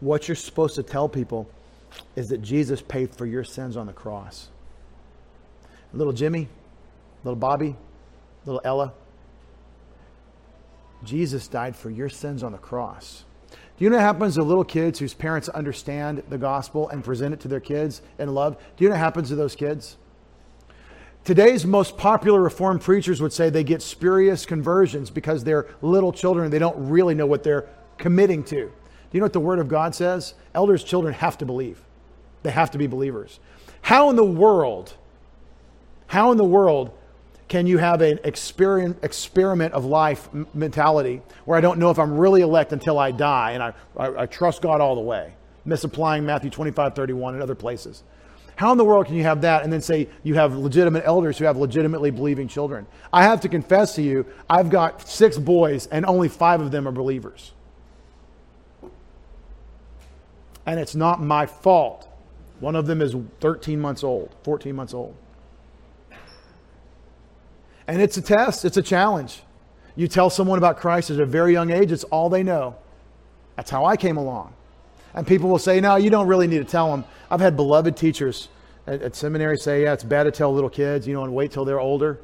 what 0.00 0.28
you're 0.28 0.34
supposed 0.34 0.74
to 0.76 0.82
tell 0.82 1.08
people 1.08 1.50
is 2.16 2.28
that 2.28 2.42
Jesus 2.42 2.82
paid 2.82 3.14
for 3.14 3.26
your 3.26 3.44
sins 3.44 3.76
on 3.76 3.86
the 3.86 3.92
cross. 3.92 4.48
Little 5.92 6.12
Jimmy, 6.12 6.48
little 7.24 7.38
Bobby, 7.38 7.76
little 8.46 8.60
Ella, 8.64 8.92
Jesus 11.04 11.48
died 11.48 11.76
for 11.76 11.90
your 11.90 12.08
sins 12.08 12.42
on 12.42 12.52
the 12.52 12.58
cross. 12.58 13.24
Do 13.50 13.84
you 13.84 13.90
know 13.90 13.96
what 13.96 14.02
happens 14.02 14.34
to 14.34 14.42
little 14.42 14.64
kids 14.64 14.98
whose 14.98 15.14
parents 15.14 15.48
understand 15.48 16.22
the 16.28 16.36
gospel 16.36 16.88
and 16.90 17.02
present 17.02 17.32
it 17.32 17.40
to 17.40 17.48
their 17.48 17.60
kids 17.60 18.02
in 18.18 18.32
love? 18.34 18.58
Do 18.76 18.84
you 18.84 18.90
know 18.90 18.94
what 18.94 19.00
happens 19.00 19.30
to 19.30 19.36
those 19.36 19.56
kids? 19.56 19.96
Today's 21.24 21.66
most 21.66 21.96
popular 21.96 22.40
Reformed 22.40 22.80
preachers 22.82 23.20
would 23.20 23.32
say 23.32 23.50
they 23.50 23.64
get 23.64 23.82
spurious 23.82 24.46
conversions 24.46 25.10
because 25.10 25.44
they're 25.44 25.66
little 25.82 26.12
children 26.12 26.50
they 26.50 26.58
don't 26.58 26.90
really 26.90 27.14
know 27.14 27.26
what 27.26 27.42
they're 27.42 27.68
committing 27.98 28.42
to. 28.44 28.70
Do 29.10 29.16
you 29.18 29.20
know 29.20 29.24
what 29.24 29.32
the 29.32 29.40
Word 29.40 29.58
of 29.58 29.68
God 29.68 29.94
says? 29.94 30.34
Elders' 30.54 30.84
children 30.84 31.14
have 31.14 31.36
to 31.38 31.46
believe. 31.46 31.82
They 32.42 32.50
have 32.50 32.70
to 32.70 32.78
be 32.78 32.86
believers. 32.86 33.40
How 33.82 34.08
in 34.10 34.16
the 34.16 34.24
world, 34.24 34.94
how 36.06 36.30
in 36.30 36.36
the 36.36 36.44
world 36.44 36.92
can 37.48 37.66
you 37.66 37.78
have 37.78 38.00
an 38.02 38.20
experiment 38.22 39.74
of 39.74 39.84
life 39.84 40.28
mentality 40.54 41.22
where 41.44 41.58
I 41.58 41.60
don't 41.60 41.80
know 41.80 41.90
if 41.90 41.98
I'm 41.98 42.16
really 42.16 42.42
elect 42.42 42.72
until 42.72 42.98
I 42.98 43.10
die 43.10 43.52
and 43.52 43.62
I, 43.62 43.72
I, 43.96 44.22
I 44.22 44.26
trust 44.26 44.62
God 44.62 44.80
all 44.80 44.94
the 44.94 45.00
way? 45.00 45.34
Misapplying 45.64 46.24
Matthew 46.24 46.50
25, 46.50 46.94
31 46.94 47.34
and 47.34 47.42
other 47.42 47.56
places. 47.56 48.04
How 48.54 48.70
in 48.70 48.78
the 48.78 48.84
world 48.84 49.06
can 49.06 49.16
you 49.16 49.24
have 49.24 49.40
that 49.40 49.64
and 49.64 49.72
then 49.72 49.80
say 49.80 50.08
you 50.22 50.34
have 50.34 50.54
legitimate 50.54 51.02
elders 51.04 51.38
who 51.38 51.46
have 51.46 51.56
legitimately 51.56 52.12
believing 52.12 52.46
children? 52.46 52.86
I 53.12 53.24
have 53.24 53.40
to 53.40 53.48
confess 53.48 53.96
to 53.96 54.02
you, 54.02 54.26
I've 54.48 54.70
got 54.70 55.08
six 55.08 55.36
boys 55.36 55.86
and 55.86 56.06
only 56.06 56.28
five 56.28 56.60
of 56.60 56.70
them 56.70 56.86
are 56.86 56.92
believers 56.92 57.52
and 60.66 60.78
it's 60.78 60.94
not 60.94 61.22
my 61.22 61.46
fault. 61.46 62.08
One 62.60 62.76
of 62.76 62.86
them 62.86 63.00
is 63.00 63.14
13 63.40 63.80
months 63.80 64.04
old, 64.04 64.34
14 64.44 64.74
months 64.74 64.94
old. 64.94 65.16
And 67.86 68.00
it's 68.00 68.16
a 68.16 68.22
test, 68.22 68.64
it's 68.64 68.76
a 68.76 68.82
challenge. 68.82 69.42
You 69.96 70.06
tell 70.06 70.30
someone 70.30 70.58
about 70.58 70.78
Christ 70.78 71.10
at 71.10 71.18
a 71.18 71.26
very 71.26 71.52
young 71.52 71.70
age, 71.70 71.90
it's 71.90 72.04
all 72.04 72.28
they 72.28 72.42
know. 72.42 72.76
That's 73.56 73.70
how 73.70 73.84
I 73.84 73.96
came 73.96 74.16
along. 74.16 74.54
And 75.14 75.26
people 75.26 75.48
will 75.48 75.58
say, 75.58 75.80
no, 75.80 75.96
you 75.96 76.08
don't 76.08 76.28
really 76.28 76.46
need 76.46 76.58
to 76.58 76.64
tell 76.64 76.90
them. 76.90 77.04
I've 77.30 77.40
had 77.40 77.56
beloved 77.56 77.96
teachers 77.96 78.48
at, 78.86 79.02
at 79.02 79.16
seminary 79.16 79.56
say, 79.56 79.82
yeah, 79.82 79.92
it's 79.92 80.04
bad 80.04 80.24
to 80.24 80.30
tell 80.30 80.54
little 80.54 80.70
kids, 80.70 81.06
you 81.06 81.14
know, 81.14 81.24
and 81.24 81.34
wait 81.34 81.50
till 81.50 81.64
they're 81.64 81.80
older. 81.80 82.20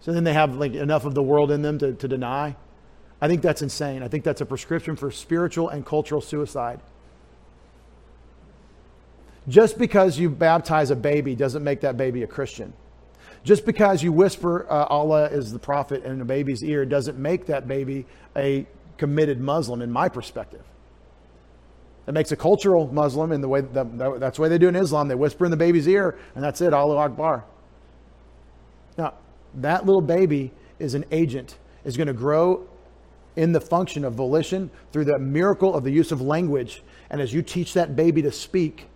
So 0.00 0.12
then 0.12 0.24
they 0.24 0.34
have 0.34 0.56
like 0.56 0.74
enough 0.74 1.04
of 1.04 1.14
the 1.14 1.22
world 1.22 1.50
in 1.50 1.62
them 1.62 1.78
to, 1.78 1.94
to 1.94 2.08
deny. 2.08 2.56
I 3.20 3.28
think 3.28 3.42
that's 3.42 3.62
insane. 3.62 4.02
I 4.02 4.08
think 4.08 4.24
that's 4.24 4.40
a 4.40 4.46
prescription 4.46 4.94
for 4.94 5.10
spiritual 5.10 5.68
and 5.70 5.84
cultural 5.84 6.20
suicide. 6.20 6.80
Just 9.48 9.78
because 9.78 10.18
you 10.18 10.28
baptize 10.28 10.90
a 10.90 10.96
baby 10.96 11.34
doesn't 11.34 11.64
make 11.64 11.80
that 11.80 11.96
baby 11.96 12.22
a 12.22 12.26
Christian. 12.26 12.72
Just 13.44 13.64
because 13.64 14.02
you 14.02 14.12
whisper 14.12 14.66
uh, 14.68 14.84
Allah 14.84 15.26
is 15.26 15.52
the 15.52 15.58
prophet 15.58 16.04
in 16.04 16.20
a 16.20 16.24
baby's 16.24 16.62
ear 16.62 16.84
doesn't 16.84 17.18
make 17.18 17.46
that 17.46 17.66
baby 17.66 18.06
a 18.36 18.66
committed 18.98 19.40
Muslim, 19.40 19.80
in 19.80 19.90
my 19.90 20.08
perspective. 20.08 20.64
It 22.06 22.12
makes 22.12 22.32
a 22.32 22.36
cultural 22.36 22.92
Muslim 22.92 23.32
in 23.32 23.40
the 23.40 23.48
way 23.48 23.60
that, 23.60 24.20
that's 24.20 24.36
the 24.36 24.42
way 24.42 24.48
they 24.48 24.58
do 24.58 24.68
in 24.68 24.76
Islam. 24.76 25.08
They 25.08 25.14
whisper 25.14 25.44
in 25.44 25.50
the 25.50 25.56
baby's 25.56 25.86
ear, 25.86 26.18
and 26.34 26.42
that's 26.42 26.60
it, 26.60 26.72
Allah 26.72 26.96
Akbar. 26.96 27.44
Now, 28.96 29.14
that 29.54 29.86
little 29.86 30.02
baby 30.02 30.52
is 30.78 30.94
an 30.94 31.04
agent, 31.10 31.58
is 31.84 31.96
going 31.96 32.06
to 32.06 32.12
grow 32.12 32.66
in 33.36 33.52
the 33.52 33.60
function 33.60 34.04
of 34.04 34.14
volition 34.14 34.70
through 34.92 35.04
the 35.04 35.18
miracle 35.18 35.74
of 35.74 35.84
the 35.84 35.90
use 35.90 36.10
of 36.10 36.20
language. 36.20 36.82
And 37.08 37.20
as 37.20 37.32
you 37.32 37.42
teach 37.42 37.74
that 37.74 37.94
baby 37.94 38.20
to 38.22 38.32
speak, 38.32 38.88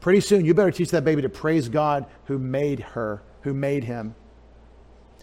pretty 0.00 0.20
soon 0.20 0.44
you 0.44 0.54
better 0.54 0.70
teach 0.70 0.90
that 0.90 1.04
baby 1.04 1.22
to 1.22 1.28
praise 1.28 1.68
God 1.68 2.06
who 2.24 2.38
made 2.38 2.80
her, 2.80 3.22
who 3.42 3.54
made 3.54 3.84
him. 3.84 4.14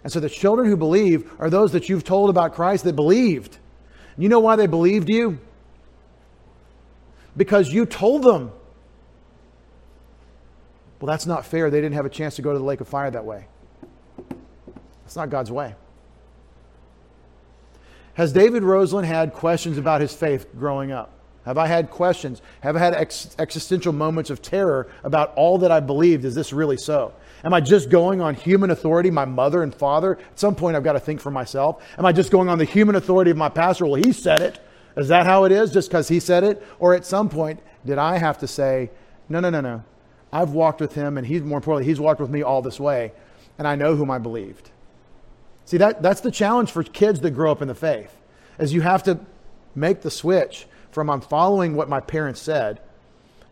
And 0.03 0.11
so 0.11 0.19
the 0.19 0.29
children 0.29 0.69
who 0.69 0.77
believe 0.77 1.31
are 1.39 1.49
those 1.49 1.71
that 1.73 1.89
you've 1.89 2.03
told 2.03 2.29
about 2.29 2.53
Christ 2.53 2.83
that 2.85 2.95
believed. 2.95 3.57
You 4.17 4.29
know 4.29 4.39
why 4.39 4.55
they 4.55 4.67
believed 4.67 5.09
you? 5.09 5.39
Because 7.35 7.71
you 7.71 7.85
told 7.85 8.23
them. 8.23 8.51
Well, 10.99 11.07
that's 11.07 11.25
not 11.25 11.45
fair. 11.45 11.69
They 11.69 11.81
didn't 11.81 11.95
have 11.95 12.05
a 12.05 12.09
chance 12.09 12.35
to 12.37 12.41
go 12.41 12.53
to 12.53 12.57
the 12.57 12.65
lake 12.65 12.81
of 12.81 12.87
fire 12.87 13.11
that 13.11 13.25
way. 13.25 13.47
It's 15.05 15.15
not 15.15 15.29
God's 15.29 15.51
way. 15.51 15.75
Has 18.15 18.33
David 18.33 18.63
Roseland 18.63 19.05
had 19.05 19.33
questions 19.33 19.77
about 19.77 20.01
his 20.01 20.11
faith 20.13 20.47
growing 20.57 20.91
up? 20.91 21.16
Have 21.47 21.57
I 21.57 21.65
had 21.65 21.89
questions? 21.89 22.41
Have 22.59 22.75
I 22.75 22.79
had 22.79 22.93
ex- 22.93 23.33
existential 23.39 23.93
moments 23.93 24.29
of 24.29 24.41
terror 24.41 24.89
about 25.05 25.33
all 25.37 25.57
that 25.59 25.71
I 25.71 25.79
believed? 25.79 26.25
Is 26.25 26.35
this 26.35 26.51
really 26.51 26.75
so? 26.75 27.13
Am 27.45 27.53
I 27.53 27.61
just 27.61 27.89
going 27.89 28.19
on 28.19 28.35
human 28.35 28.69
authority, 28.69 29.09
my 29.09 29.23
mother 29.23 29.63
and 29.63 29.73
father? 29.73 30.17
At 30.19 30.37
some 30.37 30.55
point, 30.55 30.75
I've 30.75 30.83
got 30.83 30.93
to 30.93 30.99
think 30.99 31.21
for 31.21 31.31
myself. 31.31 31.81
Am 31.97 32.05
I 32.05 32.11
just 32.11 32.31
going 32.31 32.49
on 32.49 32.57
the 32.57 32.65
human 32.65 32.95
authority 32.95 33.31
of 33.31 33.37
my 33.37 33.47
pastor? 33.47 33.85
Well, 33.85 33.95
he 33.95 34.11
said 34.11 34.41
it. 34.41 34.59
Is 34.97 35.07
that 35.07 35.25
how 35.25 35.45
it 35.45 35.53
is, 35.53 35.71
just 35.71 35.89
because 35.89 36.09
he 36.09 36.19
said 36.19 36.43
it? 36.43 36.61
Or 36.79 36.93
at 36.93 37.05
some 37.05 37.29
point, 37.29 37.61
did 37.85 37.97
I 37.97 38.17
have 38.17 38.39
to 38.39 38.47
say, 38.47 38.91
no, 39.29 39.39
no, 39.39 39.49
no, 39.49 39.61
no. 39.61 39.85
I've 40.33 40.49
walked 40.49 40.81
with 40.81 40.95
him, 40.95 41.17
and 41.17 41.25
he's 41.25 41.43
more 41.43 41.59
importantly, 41.59 41.85
he's 41.85 42.01
walked 42.01 42.19
with 42.19 42.29
me 42.29 42.43
all 42.43 42.61
this 42.61 42.77
way, 42.77 43.13
and 43.57 43.65
I 43.65 43.75
know 43.75 43.95
whom 43.95 44.11
I 44.11 44.17
believed. 44.17 44.69
See, 45.63 45.77
that, 45.77 46.01
that's 46.01 46.19
the 46.19 46.31
challenge 46.31 46.71
for 46.71 46.83
kids 46.83 47.21
that 47.21 47.31
grow 47.31 47.53
up 47.53 47.61
in 47.61 47.69
the 47.69 47.75
faith, 47.75 48.17
is 48.59 48.73
you 48.73 48.81
have 48.81 49.03
to 49.03 49.19
make 49.75 50.01
the 50.01 50.11
switch 50.11 50.67
from 50.97 51.11
I'm 51.11 51.21
following 51.21 51.75
what 51.75 51.87
my 51.87 51.99
parents 51.99 52.41
said 52.41 52.81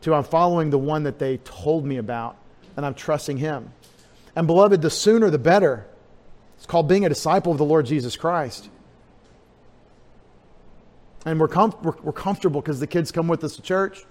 to 0.02 0.16
I'm 0.16 0.24
following 0.24 0.72
the 0.72 0.80
one 0.80 1.04
that 1.04 1.20
they 1.20 1.38
told 1.38 1.86
me 1.86 1.98
about, 1.98 2.38
and 2.76 2.84
I'm 2.84 2.96
trusting 2.96 3.38
him. 3.38 3.72
And 4.36 4.48
beloved, 4.48 4.82
the 4.82 4.90
sooner 4.90 5.30
the 5.30 5.38
better. 5.38 5.86
It's 6.58 6.66
called 6.66 6.90
being 6.90 7.06
a 7.06 7.10
disciple 7.10 7.52
of 7.52 7.60
the 7.60 7.64
Lord 7.64 7.86
Jesus 7.86 8.16
Christ. 8.16 8.68
And 11.24 11.40
we're, 11.40 11.48
com- 11.48 11.78
we're, 11.84 11.94
we're 12.02 12.14
comfortable 12.14 12.62
because 12.62 12.80
the 12.80 12.88
kids 12.88 13.12
come 13.12 13.28
with 13.28 13.44
us 13.44 13.58
to 13.58 13.62
church. 13.62 14.04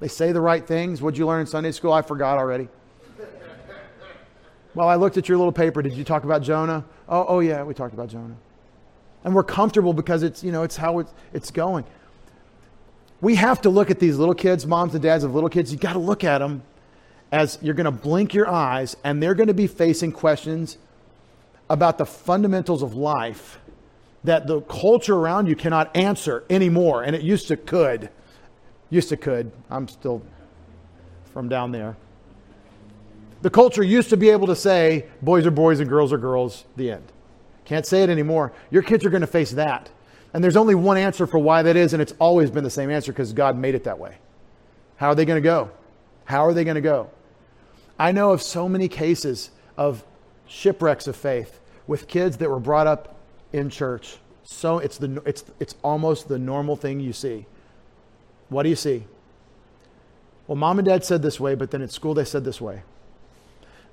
They 0.00 0.08
say 0.08 0.32
the 0.32 0.40
right 0.40 0.66
things. 0.66 1.00
What'd 1.00 1.16
you 1.16 1.28
learn 1.28 1.42
in 1.42 1.46
Sunday 1.46 1.70
school? 1.70 1.92
I 1.92 2.02
forgot 2.02 2.36
already. 2.36 2.68
Well, 4.74 4.88
I 4.88 4.96
looked 4.96 5.16
at 5.16 5.28
your 5.28 5.38
little 5.38 5.52
paper. 5.52 5.82
Did 5.82 5.92
you 5.92 6.02
talk 6.02 6.24
about 6.24 6.42
Jonah? 6.42 6.84
Oh, 7.08 7.24
oh 7.28 7.40
yeah, 7.40 7.62
we 7.62 7.74
talked 7.74 7.94
about 7.94 8.08
Jonah. 8.08 8.36
And 9.24 9.34
we're 9.34 9.42
comfortable 9.42 9.92
because 9.92 10.22
it's, 10.22 10.44
you 10.44 10.52
know, 10.52 10.64
it's 10.64 10.76
how 10.76 10.98
it's, 10.98 11.14
it's 11.32 11.50
going. 11.50 11.84
We 13.20 13.36
have 13.36 13.60
to 13.62 13.70
look 13.70 13.90
at 13.90 13.98
these 13.98 14.18
little 14.18 14.34
kids, 14.34 14.66
moms 14.66 14.94
and 14.94 15.02
dads 15.02 15.24
of 15.24 15.34
little 15.34 15.48
kids. 15.48 15.72
You 15.72 15.78
got 15.78 15.94
to 15.94 15.98
look 15.98 16.24
at 16.24 16.38
them 16.38 16.62
as 17.32 17.58
you're 17.62 17.74
going 17.74 17.86
to 17.86 17.90
blink 17.90 18.34
your 18.34 18.48
eyes 18.48 18.96
and 19.04 19.22
they're 19.22 19.34
going 19.34 19.48
to 19.48 19.54
be 19.54 19.66
facing 19.66 20.12
questions 20.12 20.78
about 21.68 21.98
the 21.98 22.06
fundamentals 22.06 22.82
of 22.82 22.94
life 22.94 23.58
that 24.24 24.46
the 24.46 24.60
culture 24.62 25.14
around 25.14 25.46
you 25.46 25.56
cannot 25.56 25.96
answer 25.96 26.44
anymore. 26.50 27.02
And 27.02 27.16
it 27.16 27.22
used 27.22 27.48
to 27.48 27.56
could. 27.56 28.10
Used 28.90 29.08
to 29.08 29.16
could. 29.16 29.50
I'm 29.70 29.88
still 29.88 30.22
from 31.32 31.48
down 31.48 31.72
there. 31.72 31.96
The 33.42 33.50
culture 33.50 33.82
used 33.82 34.10
to 34.10 34.16
be 34.16 34.30
able 34.30 34.46
to 34.48 34.56
say, 34.56 35.06
boys 35.22 35.46
are 35.46 35.50
boys 35.50 35.80
and 35.80 35.88
girls 35.88 36.12
are 36.12 36.18
girls, 36.18 36.64
the 36.76 36.90
end. 36.90 37.04
Can't 37.64 37.86
say 37.86 38.02
it 38.02 38.10
anymore. 38.10 38.52
Your 38.70 38.82
kids 38.82 39.04
are 39.04 39.10
going 39.10 39.20
to 39.20 39.26
face 39.26 39.50
that. 39.52 39.90
And 40.36 40.44
there's 40.44 40.58
only 40.58 40.74
one 40.74 40.98
answer 40.98 41.26
for 41.26 41.38
why 41.38 41.62
that 41.62 41.76
is, 41.76 41.94
and 41.94 42.02
it's 42.02 42.12
always 42.18 42.50
been 42.50 42.62
the 42.62 42.68
same 42.68 42.90
answer 42.90 43.10
because 43.10 43.32
God 43.32 43.56
made 43.56 43.74
it 43.74 43.84
that 43.84 43.98
way. 43.98 44.18
How 44.96 45.08
are 45.08 45.14
they 45.14 45.24
going 45.24 45.42
to 45.42 45.48
go? 45.48 45.70
How 46.26 46.44
are 46.44 46.52
they 46.52 46.62
going 46.62 46.74
to 46.74 46.82
go? 46.82 47.08
I 47.98 48.12
know 48.12 48.32
of 48.32 48.42
so 48.42 48.68
many 48.68 48.86
cases 48.86 49.48
of 49.78 50.04
shipwrecks 50.46 51.06
of 51.06 51.16
faith 51.16 51.58
with 51.86 52.06
kids 52.06 52.36
that 52.36 52.50
were 52.50 52.60
brought 52.60 52.86
up 52.86 53.18
in 53.54 53.70
church. 53.70 54.18
So 54.44 54.76
it's, 54.76 54.98
the, 54.98 55.22
it's, 55.24 55.42
it's 55.58 55.74
almost 55.82 56.28
the 56.28 56.38
normal 56.38 56.76
thing 56.76 57.00
you 57.00 57.14
see. 57.14 57.46
What 58.50 58.64
do 58.64 58.68
you 58.68 58.76
see? 58.76 59.04
Well, 60.48 60.56
mom 60.56 60.78
and 60.78 60.86
dad 60.86 61.02
said 61.02 61.22
this 61.22 61.40
way, 61.40 61.54
but 61.54 61.70
then 61.70 61.80
at 61.80 61.92
school 61.92 62.12
they 62.12 62.26
said 62.26 62.44
this 62.44 62.60
way. 62.60 62.82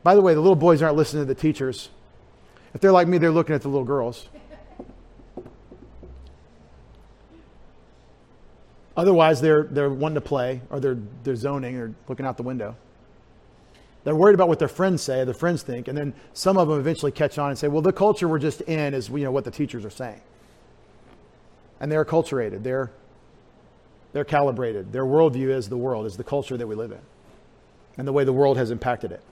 By 0.04 0.14
the 0.14 0.20
way, 0.20 0.34
the 0.34 0.42
little 0.42 0.58
boys 0.58 0.82
aren't 0.82 0.98
listening 0.98 1.24
to 1.24 1.34
the 1.34 1.40
teachers. 1.40 1.88
If 2.74 2.82
they're 2.82 2.92
like 2.92 3.08
me, 3.08 3.18
they're 3.18 3.32
looking 3.32 3.56
at 3.56 3.62
the 3.62 3.70
little 3.70 3.86
girls. 3.86 4.28
Otherwise, 8.96 9.42
they're, 9.42 9.64
they're 9.64 9.90
wanting 9.90 10.16
to 10.16 10.22
play 10.22 10.62
or 10.70 10.80
they're, 10.80 10.98
they're 11.24 11.36
zoning 11.36 11.78
or 11.78 11.94
looking 12.08 12.26
out 12.26 12.38
the 12.38 12.44
window. 12.44 12.76
They're 14.04 14.16
worried 14.16 14.36
about 14.36 14.50
what 14.50 14.60
their 14.60 14.68
friends 14.68 15.02
say, 15.02 15.24
their 15.24 15.34
friends 15.34 15.64
think, 15.64 15.88
and 15.88 15.98
then 15.98 16.14
some 16.34 16.58
of 16.58 16.68
them 16.68 16.80
eventually 16.80 17.12
catch 17.12 17.38
on 17.38 17.50
and 17.50 17.58
say, 17.58 17.70
well, 17.70 17.82
the 17.82 17.94
culture 17.94 18.28
we're 18.28 18.40
just 18.40 18.62
in 18.62 18.94
is 18.94 19.10
you 19.10 19.20
know, 19.20 19.32
what 19.32 19.46
the 19.46 19.52
teachers 19.52 19.86
are 19.86 19.90
saying. 19.90 20.22
And 21.80 21.92
they're 21.92 22.04
acculturated, 22.04 22.64
they're, 22.64 22.92
they're 24.12 24.26
calibrated. 24.26 24.92
Their 24.92 25.06
worldview 25.06 25.50
is 25.50 25.70
the 25.70 25.78
world, 25.78 26.06
is 26.06 26.18
the 26.18 26.24
culture 26.24 26.58
that 26.58 26.68
we 26.68 26.76
live 26.76 26.92
in, 26.92 27.00
and 27.98 28.08
the 28.08 28.14
way 28.14 28.26
the 28.26 28.34
world 28.34 28.58
has 28.58 28.72
impacted 28.72 29.12
it. 29.12 29.24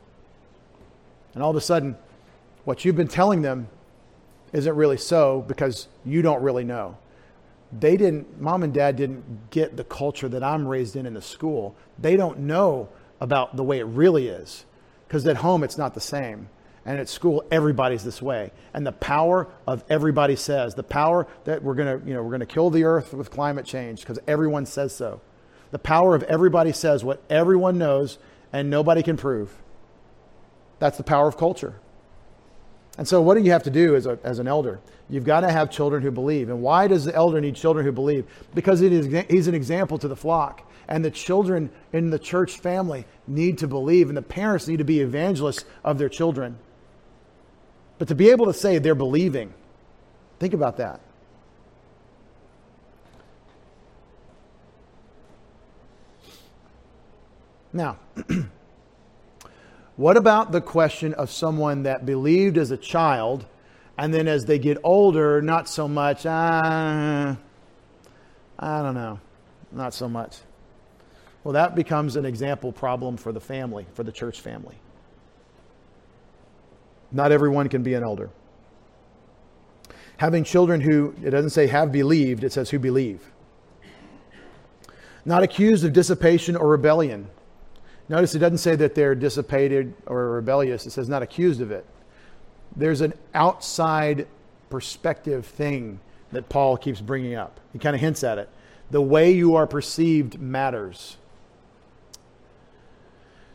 And 1.33 1.43
all 1.43 1.49
of 1.49 1.55
a 1.55 1.61
sudden, 1.61 1.97
what 2.63 2.85
you've 2.85 2.95
been 2.95 3.07
telling 3.07 3.41
them 3.41 3.67
isn't 4.53 4.75
really 4.75 4.97
so 4.97 5.43
because 5.47 5.87
you 6.05 6.21
don't 6.21 6.41
really 6.41 6.63
know. 6.63 6.97
They 7.71 7.95
didn't, 7.97 8.41
mom 8.41 8.63
and 8.63 8.73
dad 8.73 8.95
didn't 8.95 9.49
get 9.49 9.77
the 9.77 9.83
culture 9.83 10.27
that 10.29 10.43
I'm 10.43 10.67
raised 10.67 10.95
in 10.95 11.05
in 11.05 11.13
the 11.13 11.21
school. 11.21 11.75
They 11.97 12.17
don't 12.17 12.39
know 12.39 12.89
about 13.19 13.55
the 13.55 13.63
way 13.63 13.79
it 13.79 13.85
really 13.85 14.27
is 14.27 14.65
because 15.07 15.25
at 15.25 15.37
home 15.37 15.63
it's 15.63 15.77
not 15.77 15.93
the 15.93 16.01
same. 16.01 16.49
And 16.83 16.99
at 16.99 17.07
school, 17.07 17.43
everybody's 17.51 18.03
this 18.03 18.21
way. 18.21 18.51
And 18.73 18.85
the 18.87 18.91
power 18.91 19.47
of 19.67 19.83
everybody 19.87 20.35
says, 20.35 20.73
the 20.73 20.83
power 20.83 21.27
that 21.43 21.61
we're 21.61 21.75
going 21.75 21.99
to, 21.99 22.07
you 22.07 22.15
know, 22.15 22.23
we're 22.23 22.31
going 22.31 22.39
to 22.39 22.47
kill 22.47 22.71
the 22.71 22.85
earth 22.85 23.13
with 23.13 23.29
climate 23.29 23.65
change 23.65 23.99
because 23.99 24.17
everyone 24.27 24.65
says 24.65 24.95
so. 24.95 25.21
The 25.69 25.79
power 25.79 26.15
of 26.15 26.23
everybody 26.23 26.71
says 26.71 27.03
what 27.03 27.21
everyone 27.29 27.77
knows 27.77 28.17
and 28.51 28.69
nobody 28.69 29.03
can 29.03 29.15
prove. 29.15 29.55
That's 30.79 30.97
the 30.97 31.03
power 31.03 31.27
of 31.27 31.37
culture. 31.37 31.79
And 33.01 33.07
so, 33.07 33.19
what 33.19 33.33
do 33.33 33.41
you 33.41 33.49
have 33.49 33.63
to 33.63 33.71
do 33.71 33.95
as, 33.95 34.05
a, 34.05 34.19
as 34.23 34.37
an 34.37 34.47
elder? 34.47 34.79
You've 35.09 35.23
got 35.23 35.39
to 35.39 35.51
have 35.51 35.71
children 35.71 36.03
who 36.03 36.11
believe. 36.11 36.49
And 36.49 36.61
why 36.61 36.87
does 36.87 37.03
the 37.03 37.15
elder 37.15 37.41
need 37.41 37.55
children 37.55 37.83
who 37.83 37.91
believe? 37.91 38.27
Because 38.53 38.81
it 38.81 38.93
is, 38.93 39.25
he's 39.27 39.47
an 39.47 39.55
example 39.55 39.97
to 39.97 40.07
the 40.07 40.15
flock. 40.15 40.71
And 40.87 41.03
the 41.03 41.09
children 41.09 41.71
in 41.93 42.11
the 42.11 42.19
church 42.19 42.59
family 42.59 43.07
need 43.25 43.57
to 43.57 43.67
believe, 43.67 44.09
and 44.09 44.15
the 44.15 44.21
parents 44.21 44.67
need 44.67 44.77
to 44.77 44.83
be 44.83 44.99
evangelists 44.99 45.65
of 45.83 45.97
their 45.97 46.09
children. 46.09 46.59
But 47.97 48.07
to 48.09 48.13
be 48.13 48.29
able 48.29 48.45
to 48.45 48.53
say 48.53 48.77
they're 48.77 48.93
believing, 48.93 49.51
think 50.39 50.53
about 50.53 50.77
that. 50.77 50.99
Now, 57.73 57.97
What 60.01 60.17
about 60.17 60.51
the 60.51 60.61
question 60.61 61.13
of 61.13 61.29
someone 61.29 61.83
that 61.83 62.07
believed 62.07 62.57
as 62.57 62.71
a 62.71 62.77
child 62.77 63.45
and 63.99 64.11
then 64.11 64.27
as 64.27 64.45
they 64.45 64.57
get 64.57 64.79
older, 64.83 65.43
not 65.43 65.69
so 65.69 65.87
much, 65.87 66.25
uh, 66.25 67.35
I 68.57 68.81
don't 68.81 68.95
know, 68.95 69.19
not 69.71 69.93
so 69.93 70.09
much. 70.09 70.37
Well, 71.43 71.53
that 71.53 71.75
becomes 71.75 72.15
an 72.15 72.25
example 72.25 72.71
problem 72.71 73.15
for 73.15 73.31
the 73.31 73.39
family, 73.39 73.85
for 73.93 74.01
the 74.01 74.11
church 74.11 74.41
family. 74.41 74.73
Not 77.11 77.31
everyone 77.31 77.69
can 77.69 77.83
be 77.83 77.93
an 77.93 78.01
elder. 78.01 78.31
Having 80.17 80.45
children 80.45 80.81
who, 80.81 81.13
it 81.23 81.29
doesn't 81.29 81.51
say 81.51 81.67
have 81.67 81.91
believed, 81.91 82.43
it 82.43 82.51
says 82.51 82.71
who 82.71 82.79
believe. 82.79 83.21
Not 85.25 85.43
accused 85.43 85.85
of 85.85 85.93
dissipation 85.93 86.55
or 86.55 86.69
rebellion. 86.69 87.29
Notice 88.11 88.35
it 88.35 88.39
doesn't 88.39 88.57
say 88.57 88.75
that 88.75 88.93
they're 88.93 89.15
dissipated 89.15 89.93
or 90.05 90.31
rebellious, 90.31 90.85
it 90.85 90.89
says 90.89 91.07
not 91.07 91.23
accused 91.23 91.61
of 91.61 91.71
it. 91.71 91.85
There's 92.75 92.99
an 92.99 93.13
outside 93.33 94.27
perspective 94.69 95.45
thing 95.45 96.01
that 96.33 96.49
Paul 96.49 96.75
keeps 96.75 96.99
bringing 96.99 97.35
up. 97.35 97.61
He 97.71 97.79
kind 97.79 97.95
of 97.95 98.01
hints 98.01 98.25
at 98.25 98.37
it. 98.37 98.49
The 98.89 99.01
way 99.01 99.31
you 99.31 99.55
are 99.55 99.65
perceived 99.65 100.41
matters. 100.41 101.15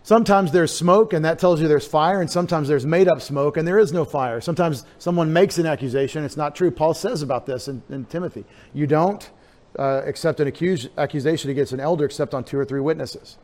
Sometimes 0.02 0.52
there's 0.52 0.74
smoke, 0.74 1.12
and 1.12 1.22
that 1.26 1.38
tells 1.38 1.60
you 1.60 1.68
there's 1.68 1.86
fire, 1.86 2.22
and 2.22 2.30
sometimes 2.30 2.66
there's 2.66 2.86
made 2.86 3.08
up 3.08 3.20
smoke, 3.20 3.58
and 3.58 3.68
there 3.68 3.78
is 3.78 3.92
no 3.92 4.06
fire. 4.06 4.40
Sometimes 4.40 4.86
someone 4.98 5.34
makes 5.34 5.58
an 5.58 5.66
accusation, 5.66 6.24
it's 6.24 6.38
not 6.38 6.56
true. 6.56 6.70
Paul 6.70 6.94
says 6.94 7.20
about 7.20 7.44
this 7.44 7.68
in, 7.68 7.82
in 7.90 8.06
Timothy. 8.06 8.46
You 8.72 8.86
don't 8.86 9.30
uh, 9.78 10.00
accept 10.06 10.40
an 10.40 10.48
accuse, 10.48 10.88
accusation 10.96 11.50
against 11.50 11.74
an 11.74 11.80
elder 11.80 12.06
except 12.06 12.32
on 12.32 12.42
two 12.42 12.58
or 12.58 12.64
three 12.64 12.80
witnesses. 12.80 13.36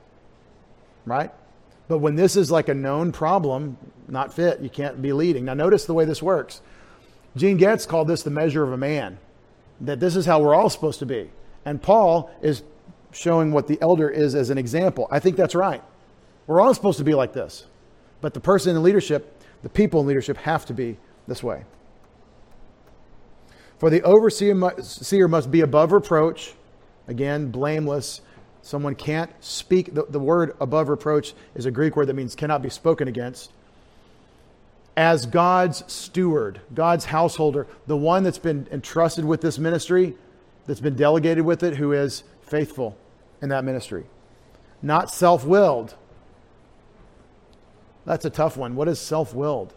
Right? 1.04 1.30
But 1.88 1.98
when 1.98 2.14
this 2.14 2.36
is 2.36 2.50
like 2.50 2.68
a 2.68 2.74
known 2.74 3.12
problem, 3.12 3.76
not 4.08 4.32
fit, 4.32 4.60
you 4.60 4.70
can't 4.70 5.02
be 5.02 5.12
leading. 5.12 5.44
Now, 5.44 5.54
notice 5.54 5.84
the 5.84 5.94
way 5.94 6.04
this 6.04 6.22
works. 6.22 6.60
Gene 7.36 7.56
Getz 7.56 7.86
called 7.86 8.08
this 8.08 8.22
the 8.22 8.30
measure 8.30 8.62
of 8.62 8.72
a 8.72 8.76
man, 8.76 9.18
that 9.80 10.00
this 10.00 10.16
is 10.16 10.26
how 10.26 10.40
we're 10.40 10.54
all 10.54 10.70
supposed 10.70 10.98
to 11.00 11.06
be. 11.06 11.30
And 11.64 11.80
Paul 11.82 12.30
is 12.40 12.62
showing 13.10 13.52
what 13.52 13.66
the 13.66 13.78
elder 13.82 14.08
is 14.08 14.34
as 14.34 14.50
an 14.50 14.58
example. 14.58 15.08
I 15.10 15.18
think 15.18 15.36
that's 15.36 15.54
right. 15.54 15.82
We're 16.46 16.60
all 16.60 16.72
supposed 16.74 16.98
to 16.98 17.04
be 17.04 17.14
like 17.14 17.32
this. 17.32 17.66
But 18.20 18.34
the 18.34 18.40
person 18.40 18.76
in 18.76 18.82
leadership, 18.82 19.42
the 19.62 19.68
people 19.68 20.00
in 20.00 20.06
leadership, 20.06 20.36
have 20.38 20.64
to 20.66 20.74
be 20.74 20.96
this 21.26 21.42
way. 21.42 21.64
For 23.78 23.90
the 23.90 24.02
overseer 24.02 24.54
must 24.54 25.50
be 25.50 25.60
above 25.60 25.92
reproach, 25.92 26.54
again, 27.08 27.50
blameless. 27.50 28.20
Someone 28.62 28.94
can't 28.94 29.30
speak. 29.40 29.92
The, 29.94 30.06
the 30.08 30.20
word 30.20 30.56
above 30.60 30.88
reproach 30.88 31.34
is 31.54 31.66
a 31.66 31.70
Greek 31.70 31.96
word 31.96 32.06
that 32.06 32.14
means 32.14 32.34
cannot 32.34 32.62
be 32.62 32.70
spoken 32.70 33.08
against. 33.08 33.50
As 34.96 35.26
God's 35.26 35.90
steward, 35.92 36.60
God's 36.72 37.06
householder, 37.06 37.66
the 37.86 37.96
one 37.96 38.22
that's 38.22 38.38
been 38.38 38.68
entrusted 38.70 39.24
with 39.24 39.40
this 39.40 39.58
ministry, 39.58 40.14
that's 40.66 40.80
been 40.80 40.96
delegated 40.96 41.44
with 41.44 41.62
it, 41.62 41.76
who 41.76 41.92
is 41.92 42.24
faithful 42.42 42.96
in 43.40 43.48
that 43.48 43.64
ministry. 43.64 44.04
Not 44.80 45.10
self 45.10 45.44
willed, 45.44 45.96
that's 48.04 48.24
a 48.24 48.30
tough 48.30 48.56
one. 48.56 48.74
What 48.74 48.88
is 48.88 48.98
self 49.00 49.34
willed? 49.34 49.74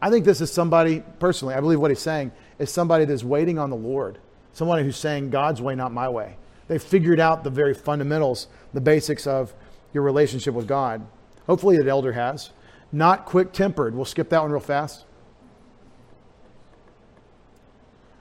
I 0.00 0.10
think 0.10 0.24
this 0.24 0.40
is 0.40 0.52
somebody, 0.52 1.02
personally, 1.18 1.54
I 1.54 1.60
believe 1.60 1.80
what 1.80 1.90
he's 1.90 1.98
saying 2.00 2.32
is 2.58 2.70
somebody 2.70 3.04
that's 3.04 3.24
waiting 3.24 3.58
on 3.58 3.70
the 3.70 3.76
Lord. 3.76 4.18
Someone 4.52 4.82
who's 4.82 4.96
saying, 4.96 5.30
God's 5.30 5.62
way, 5.62 5.74
not 5.74 5.92
my 5.92 6.08
way. 6.08 6.36
They've 6.66 6.82
figured 6.82 7.20
out 7.20 7.44
the 7.44 7.50
very 7.50 7.74
fundamentals, 7.74 8.48
the 8.74 8.80
basics 8.80 9.26
of 9.26 9.54
your 9.92 10.02
relationship 10.02 10.54
with 10.54 10.66
God. 10.66 11.06
Hopefully, 11.46 11.78
the 11.78 11.88
elder 11.88 12.12
has. 12.12 12.50
Not 12.92 13.24
quick 13.24 13.52
tempered. 13.52 13.94
We'll 13.94 14.04
skip 14.04 14.28
that 14.30 14.42
one 14.42 14.50
real 14.50 14.60
fast. 14.60 15.04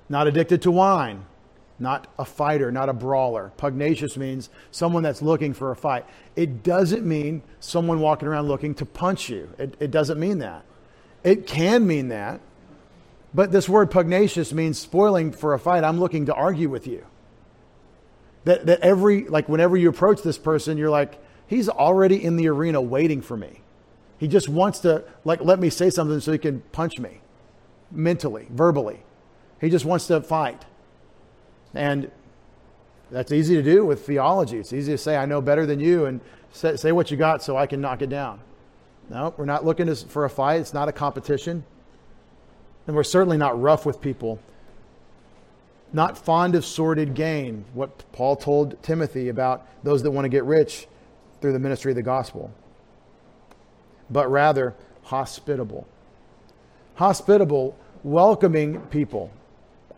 Not 0.09 0.28
addicted 0.28 0.61
to 0.61 0.71
wine 0.71 1.25
not 1.80 2.07
a 2.17 2.25
fighter, 2.25 2.71
not 2.71 2.89
a 2.89 2.93
brawler. 2.93 3.51
Pugnacious 3.57 4.17
means 4.17 4.49
someone 4.71 5.03
that's 5.03 5.21
looking 5.21 5.53
for 5.53 5.71
a 5.71 5.75
fight. 5.75 6.05
It 6.36 6.63
doesn't 6.63 7.05
mean 7.05 7.43
someone 7.59 7.99
walking 7.99 8.28
around 8.28 8.47
looking 8.47 8.73
to 8.75 8.86
punch 8.86 9.30
you. 9.30 9.49
It, 9.57 9.75
it 9.80 9.91
doesn't 9.91 10.19
mean 10.19 10.39
that. 10.39 10.65
It 11.23 11.45
can 11.45 11.86
mean 11.86 12.07
that. 12.09 12.41
But 13.38 13.51
this 13.51 13.69
word 13.69 13.91
pugnacious 13.91 14.51
means 14.51 14.79
spoiling 14.79 15.31
for 15.31 15.53
a 15.53 15.59
fight. 15.59 15.83
I'm 15.83 15.99
looking 15.99 16.25
to 16.25 16.33
argue 16.33 16.69
with 16.69 16.88
you. 16.88 17.05
That, 18.45 18.65
that 18.65 18.79
every, 18.79 19.25
like, 19.25 19.47
whenever 19.47 19.77
you 19.77 19.89
approach 19.89 20.23
this 20.23 20.39
person, 20.39 20.75
you're 20.75 20.89
like, 20.89 21.21
he's 21.45 21.69
already 21.69 22.23
in 22.23 22.35
the 22.35 22.47
arena 22.47 22.81
waiting 22.81 23.21
for 23.21 23.38
me. 23.38 23.61
He 24.17 24.27
just 24.27 24.49
wants 24.49 24.79
to, 24.79 25.03
like, 25.23 25.39
let 25.39 25.59
me 25.59 25.69
say 25.69 25.91
something 25.91 26.19
so 26.19 26.31
he 26.31 26.39
can 26.39 26.61
punch 26.71 26.97
me 26.97 27.21
mentally, 27.91 28.47
verbally. 28.49 29.03
He 29.61 29.69
just 29.69 29.85
wants 29.85 30.07
to 30.07 30.19
fight. 30.21 30.65
And 31.75 32.09
that's 33.11 33.31
easy 33.31 33.53
to 33.53 33.61
do 33.61 33.85
with 33.85 34.03
theology. 34.03 34.57
It's 34.57 34.73
easy 34.73 34.93
to 34.93 34.97
say, 34.97 35.15
I 35.15 35.27
know 35.27 35.41
better 35.41 35.67
than 35.67 35.79
you, 35.79 36.07
and 36.07 36.21
say, 36.53 36.75
say 36.75 36.91
what 36.91 37.11
you 37.11 37.17
got 37.17 37.43
so 37.43 37.55
I 37.55 37.67
can 37.67 37.81
knock 37.81 38.01
it 38.01 38.09
down. 38.09 38.39
No, 39.11 39.35
we're 39.38 39.45
not 39.45 39.63
looking 39.63 39.93
for 39.93 40.25
a 40.25 40.29
fight. 40.31 40.59
It's 40.59 40.73
not 40.73 40.89
a 40.89 40.91
competition. 40.91 41.65
And 42.88 42.95
we're 42.95 43.03
certainly 43.03 43.38
not 43.38 43.61
rough 43.61 43.85
with 43.85 44.01
people. 44.01 44.39
Not 45.93 46.17
fond 46.17 46.55
of 46.55 46.65
sordid 46.65 47.13
gain, 47.13 47.65
what 47.73 48.09
Paul 48.11 48.35
told 48.35 48.81
Timothy 48.81 49.29
about 49.29 49.67
those 49.83 50.03
that 50.03 50.11
want 50.11 50.25
to 50.25 50.29
get 50.29 50.43
rich 50.43 50.88
through 51.39 51.53
the 51.53 51.59
ministry 51.59 51.91
of 51.91 51.95
the 51.95 52.01
gospel, 52.01 52.51
but 54.09 54.29
rather 54.29 54.73
hospitable. 55.03 55.88
Hospitable, 56.95 57.77
welcoming 58.03 58.81
people 58.88 59.31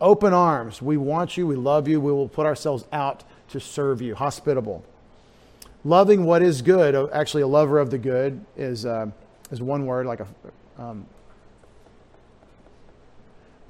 open 0.00 0.32
arms. 0.32 0.80
We 0.80 0.96
want 0.96 1.36
you. 1.36 1.46
We 1.46 1.56
love 1.56 1.86
you. 1.86 2.00
We 2.00 2.12
will 2.12 2.28
put 2.28 2.46
ourselves 2.46 2.84
out 2.92 3.24
to 3.50 3.60
serve 3.60 4.00
you. 4.00 4.14
Hospitable. 4.14 4.84
Loving 5.84 6.24
what 6.24 6.42
is 6.42 6.62
good. 6.62 6.94
Actually, 7.12 7.42
a 7.42 7.46
lover 7.46 7.78
of 7.78 7.90
the 7.90 7.98
good 7.98 8.44
is, 8.56 8.86
uh, 8.86 9.10
is 9.50 9.62
one 9.62 9.86
word, 9.86 10.06
like 10.06 10.20
a, 10.20 10.26
um, 10.78 11.06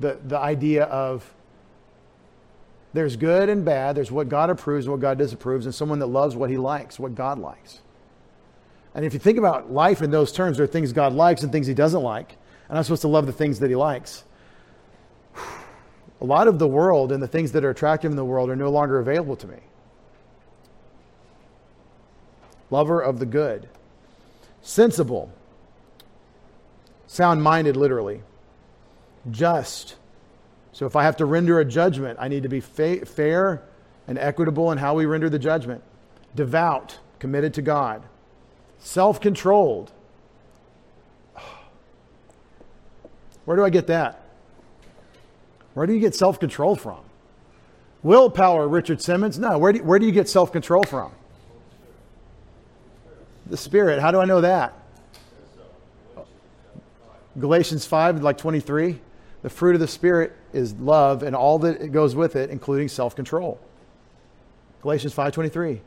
the, 0.00 0.18
the 0.26 0.38
idea 0.38 0.84
of 0.84 1.32
there's 2.92 3.16
good 3.16 3.48
and 3.48 3.64
bad. 3.64 3.96
There's 3.96 4.10
what 4.10 4.28
God 4.28 4.50
approves 4.50 4.86
and 4.86 4.92
what 4.92 5.00
God 5.00 5.18
disapproves, 5.18 5.66
and 5.66 5.74
someone 5.74 6.00
that 6.00 6.06
loves 6.06 6.34
what 6.34 6.50
he 6.50 6.56
likes, 6.56 6.98
what 6.98 7.14
God 7.14 7.38
likes. 7.38 7.80
And 8.94 9.04
if 9.04 9.12
you 9.12 9.20
think 9.20 9.38
about 9.38 9.70
life 9.70 10.02
in 10.02 10.10
those 10.10 10.32
terms, 10.32 10.56
there 10.56 10.64
are 10.64 10.68
things 10.68 10.92
God 10.92 11.12
likes 11.12 11.42
and 11.42 11.52
things 11.52 11.68
he 11.68 11.74
doesn't 11.74 12.02
like. 12.02 12.36
And 12.68 12.76
I'm 12.76 12.82
supposed 12.82 13.02
to 13.02 13.08
love 13.08 13.26
the 13.26 13.32
things 13.32 13.60
that 13.60 13.70
he 13.70 13.76
likes 13.76 14.24
a 16.20 16.24
lot 16.24 16.48
of 16.48 16.58
the 16.58 16.68
world 16.68 17.12
and 17.12 17.22
the 17.22 17.28
things 17.28 17.52
that 17.52 17.64
are 17.64 17.70
attractive 17.70 18.10
in 18.10 18.16
the 18.16 18.24
world 18.24 18.50
are 18.50 18.56
no 18.56 18.70
longer 18.70 18.98
available 18.98 19.36
to 19.36 19.46
me. 19.46 19.56
Lover 22.70 23.00
of 23.00 23.18
the 23.18 23.26
good, 23.26 23.68
sensible, 24.62 25.32
sound 27.06 27.42
minded, 27.42 27.76
literally, 27.76 28.22
just. 29.30 29.96
So 30.72 30.86
if 30.86 30.96
I 30.96 31.04
have 31.04 31.16
to 31.16 31.24
render 31.24 31.60
a 31.60 31.64
judgment, 31.64 32.18
I 32.20 32.28
need 32.28 32.42
to 32.44 32.48
be 32.48 32.60
fa- 32.60 33.04
fair 33.04 33.62
and 34.06 34.18
equitable 34.18 34.72
in 34.72 34.78
how 34.78 34.94
we 34.94 35.06
render 35.06 35.28
the 35.28 35.38
judgment, 35.38 35.82
devout, 36.34 36.98
committed 37.18 37.54
to 37.54 37.62
God, 37.62 38.02
self 38.78 39.20
controlled. 39.20 39.92
Where 43.44 43.56
do 43.56 43.64
I 43.64 43.70
get 43.70 43.88
that? 43.88 44.24
Where 45.74 45.86
do 45.86 45.92
you 45.92 46.00
get 46.00 46.14
self 46.14 46.40
control 46.40 46.76
from? 46.76 47.00
Willpower, 48.02 48.66
Richard 48.66 49.02
Simmons? 49.02 49.38
No. 49.38 49.58
Where 49.58 49.72
do, 49.72 49.82
where 49.82 49.98
do 49.98 50.06
you 50.06 50.12
get 50.12 50.28
self 50.28 50.52
control 50.52 50.82
from? 50.84 51.12
The 53.46 53.56
Spirit. 53.56 54.00
How 54.00 54.10
do 54.10 54.20
I 54.20 54.24
know 54.24 54.40
that? 54.40 54.74
Galatians 57.38 57.86
5, 57.86 58.22
like 58.22 58.38
23. 58.38 59.00
The 59.42 59.50
fruit 59.50 59.74
of 59.74 59.80
the 59.80 59.88
Spirit 59.88 60.32
is 60.52 60.74
love 60.74 61.22
and 61.22 61.34
all 61.34 61.58
that 61.60 61.92
goes 61.92 62.14
with 62.14 62.36
it, 62.36 62.50
including 62.50 62.88
self 62.88 63.16
control. 63.16 63.60
Galatians 64.82 65.14
5.23. 65.14 65.80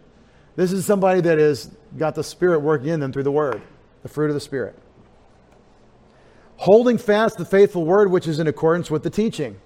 This 0.55 0.71
is 0.71 0.85
somebody 0.85 1.21
that 1.21 1.37
has 1.39 1.71
got 1.97 2.15
the 2.15 2.23
Spirit 2.23 2.59
working 2.59 2.89
in 2.89 2.99
them 2.99 3.11
through 3.11 3.23
the 3.23 3.31
Word, 3.31 3.61
the 4.03 4.09
fruit 4.09 4.29
of 4.29 4.35
the 4.35 4.39
Spirit. 4.39 4.77
Holding 6.57 6.97
fast 6.97 7.37
the 7.37 7.45
faithful 7.45 7.85
Word 7.85 8.11
which 8.11 8.27
is 8.27 8.39
in 8.39 8.47
accordance 8.47 8.91
with 8.91 9.03
the 9.03 9.09
teaching. 9.09 9.59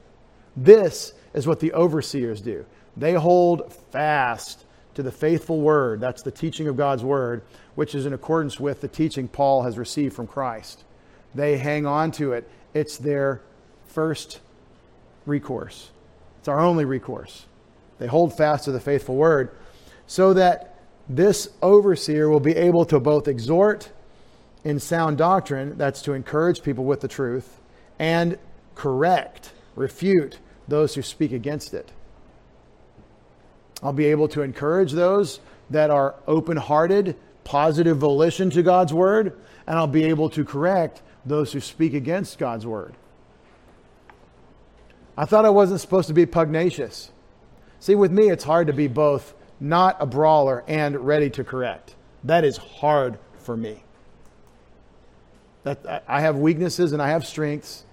This 0.55 1.13
is 1.33 1.45
what 1.45 1.59
the 1.59 1.73
overseers 1.73 2.41
do. 2.41 2.65
They 2.95 3.13
hold 3.13 3.71
fast 3.91 4.65
to 4.95 5.03
the 5.03 5.11
faithful 5.11 5.61
word. 5.61 6.01
That's 6.01 6.23
the 6.23 6.31
teaching 6.31 6.67
of 6.67 6.75
God's 6.75 7.03
word, 7.03 7.43
which 7.75 7.93
is 7.93 8.07
in 8.07 8.13
accordance 8.13 8.59
with 8.59 8.81
the 8.81 8.87
teaching 8.87 9.27
Paul 9.27 9.61
has 9.61 9.77
received 9.77 10.15
from 10.15 10.25
Christ. 10.25 10.83
They 11.35 11.57
hang 11.57 11.85
on 11.85 12.11
to 12.13 12.33
it. 12.33 12.49
It's 12.73 12.97
their 12.97 13.43
first 13.87 14.39
recourse, 15.25 15.89
it's 16.39 16.47
our 16.47 16.59
only 16.59 16.85
recourse. 16.85 17.45
They 17.99 18.07
hold 18.07 18.37
fast 18.37 18.65
to 18.65 18.71
the 18.71 18.79
faithful 18.79 19.15
word 19.15 19.51
so 20.05 20.33
that 20.33 20.75
this 21.09 21.49
overseer 21.61 22.29
will 22.29 22.39
be 22.39 22.55
able 22.55 22.85
to 22.85 22.99
both 22.99 23.27
exhort 23.27 23.89
in 24.63 24.79
sound 24.79 25.17
doctrine, 25.17 25.77
that's 25.77 26.01
to 26.01 26.13
encourage 26.13 26.61
people 26.61 26.83
with 26.83 27.01
the 27.01 27.07
truth, 27.07 27.59
and 27.99 28.37
correct, 28.75 29.51
refute, 29.75 30.37
those 30.67 30.95
who 30.95 31.01
speak 31.01 31.31
against 31.31 31.73
it. 31.73 31.91
I'll 33.81 33.93
be 33.93 34.07
able 34.07 34.27
to 34.29 34.41
encourage 34.41 34.91
those 34.91 35.39
that 35.69 35.89
are 35.89 36.15
open 36.27 36.57
hearted, 36.57 37.15
positive 37.43 37.97
volition 37.97 38.49
to 38.51 38.63
God's 38.63 38.93
word, 38.93 39.37
and 39.65 39.77
I'll 39.77 39.87
be 39.87 40.05
able 40.05 40.29
to 40.31 40.43
correct 40.43 41.01
those 41.25 41.53
who 41.53 41.59
speak 41.59 41.93
against 41.93 42.37
God's 42.37 42.65
word. 42.65 42.93
I 45.17 45.25
thought 45.25 45.45
I 45.45 45.49
wasn't 45.49 45.81
supposed 45.81 46.07
to 46.09 46.13
be 46.13 46.25
pugnacious. 46.27 47.11
See, 47.79 47.95
with 47.95 48.11
me, 48.11 48.29
it's 48.29 48.43
hard 48.43 48.67
to 48.67 48.73
be 48.73 48.87
both 48.87 49.33
not 49.59 49.97
a 49.99 50.05
brawler 50.05 50.63
and 50.67 50.95
ready 51.07 51.29
to 51.31 51.43
correct. 51.43 51.95
That 52.23 52.45
is 52.45 52.57
hard 52.57 53.17
for 53.39 53.57
me. 53.57 53.83
That 55.63 56.03
I 56.07 56.21
have 56.21 56.37
weaknesses 56.37 56.93
and 56.93 57.01
I 57.01 57.09
have 57.09 57.25
strengths. 57.25 57.83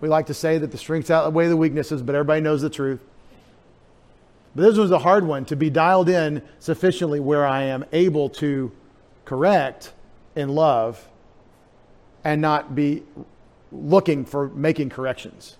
We 0.00 0.08
like 0.08 0.26
to 0.26 0.34
say 0.34 0.58
that 0.58 0.72
the 0.72 0.78
strengths 0.78 1.10
outweigh 1.10 1.48
the 1.48 1.56
weaknesses, 1.56 2.02
but 2.02 2.14
everybody 2.14 2.40
knows 2.40 2.62
the 2.62 2.70
truth. 2.70 3.00
But 4.54 4.62
this 4.62 4.76
was 4.76 4.90
a 4.90 4.98
hard 4.98 5.24
one 5.24 5.44
to 5.46 5.56
be 5.56 5.70
dialed 5.70 6.08
in 6.08 6.42
sufficiently 6.58 7.20
where 7.20 7.46
I 7.46 7.64
am 7.64 7.84
able 7.92 8.28
to 8.30 8.72
correct 9.24 9.92
in 10.36 10.48
love 10.48 11.08
and 12.24 12.40
not 12.40 12.74
be 12.74 13.02
looking 13.72 14.24
for 14.24 14.48
making 14.48 14.90
corrections. 14.90 15.56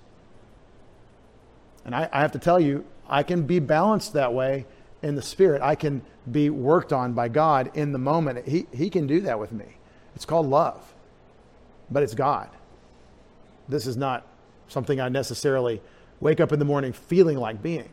And 1.84 1.94
I, 1.94 2.08
I, 2.12 2.20
have 2.20 2.32
to 2.32 2.38
tell 2.38 2.58
you, 2.58 2.84
I 3.08 3.22
can 3.22 3.42
be 3.42 3.58
balanced 3.58 4.14
that 4.14 4.32
way 4.32 4.66
in 5.02 5.14
the 5.14 5.22
spirit. 5.22 5.60
I 5.62 5.74
can 5.74 6.02
be 6.30 6.50
worked 6.50 6.92
on 6.92 7.12
by 7.12 7.28
God 7.28 7.70
in 7.74 7.92
the 7.92 7.98
moment. 7.98 8.46
He, 8.46 8.66
he 8.72 8.88
can 8.88 9.06
do 9.06 9.20
that 9.22 9.38
with 9.38 9.52
me. 9.52 9.66
It's 10.14 10.24
called 10.24 10.46
love, 10.46 10.80
but 11.90 12.02
it's 12.02 12.14
God. 12.14 12.48
This 13.68 13.86
is 13.86 13.96
not 13.96 14.26
something 14.68 15.00
I 15.00 15.08
necessarily 15.08 15.80
wake 16.20 16.40
up 16.40 16.52
in 16.52 16.58
the 16.58 16.64
morning 16.64 16.92
feeling 16.92 17.36
like 17.36 17.62
being. 17.62 17.88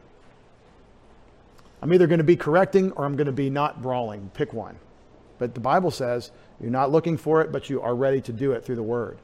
I'm 1.82 1.94
either 1.94 2.08
going 2.08 2.20
to 2.20 2.24
be 2.24 2.36
correcting 2.36 2.92
or 2.92 3.06
I'm 3.06 3.16
going 3.16 3.26
to 3.26 3.34
be 3.34 3.50
not 3.50 3.82
brawling. 3.82 4.30
Pick 4.34 4.54
one. 4.54 4.78
But 5.40 5.56
the 5.56 5.60
Bible 5.60 5.90
says 5.90 6.32
you're 6.60 6.70
not 6.70 6.92
looking 6.92 7.18
for 7.18 7.42
it, 7.42 7.52
but 7.52 7.70
you 7.70 7.82
are 7.82 7.96
ready 7.96 8.22
to 8.22 8.32
do 8.32 8.52
it 8.52 8.64
through 8.64 8.76
the 8.76 8.84
Word. 8.84 9.18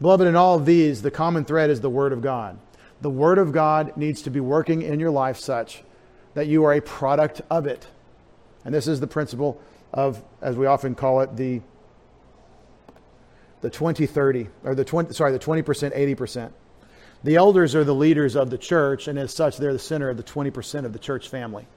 Beloved, 0.00 0.26
in 0.26 0.34
all 0.34 0.56
of 0.56 0.66
these, 0.66 1.02
the 1.02 1.10
common 1.10 1.44
thread 1.44 1.70
is 1.70 1.80
the 1.80 1.90
Word 1.90 2.12
of 2.12 2.20
God. 2.20 2.58
The 3.02 3.10
Word 3.10 3.38
of 3.38 3.52
God 3.52 3.96
needs 3.96 4.22
to 4.22 4.30
be 4.30 4.40
working 4.40 4.82
in 4.82 4.98
your 4.98 5.10
life 5.10 5.36
such 5.36 5.82
that 6.34 6.46
you 6.46 6.64
are 6.64 6.72
a 6.72 6.80
product 6.80 7.42
of 7.50 7.66
it. 7.66 7.86
And 8.64 8.74
this 8.74 8.86
is 8.86 9.00
the 9.00 9.06
principle 9.06 9.60
of, 9.92 10.22
as 10.40 10.56
we 10.56 10.66
often 10.66 10.94
call 10.94 11.20
it, 11.20 11.36
the 11.36 11.60
the 13.60 13.70
20 13.70 14.06
30 14.06 14.48
or 14.64 14.74
the 14.74 14.84
20 14.84 15.12
sorry 15.14 15.30
the 15.30 15.38
20% 15.38 15.62
80% 15.62 16.50
the 17.22 17.36
elders 17.36 17.76
are 17.76 17.84
the 17.84 17.94
leaders 17.94 18.34
of 18.34 18.50
the 18.50 18.58
church 18.58 19.06
and 19.06 19.16
as 19.20 19.32
such 19.32 19.56
they're 19.56 19.72
the 19.72 19.78
center 19.78 20.10
of 20.10 20.16
the 20.16 20.24
20% 20.24 20.84
of 20.84 20.92
the 20.92 20.98
church 20.98 21.28
family 21.28 21.68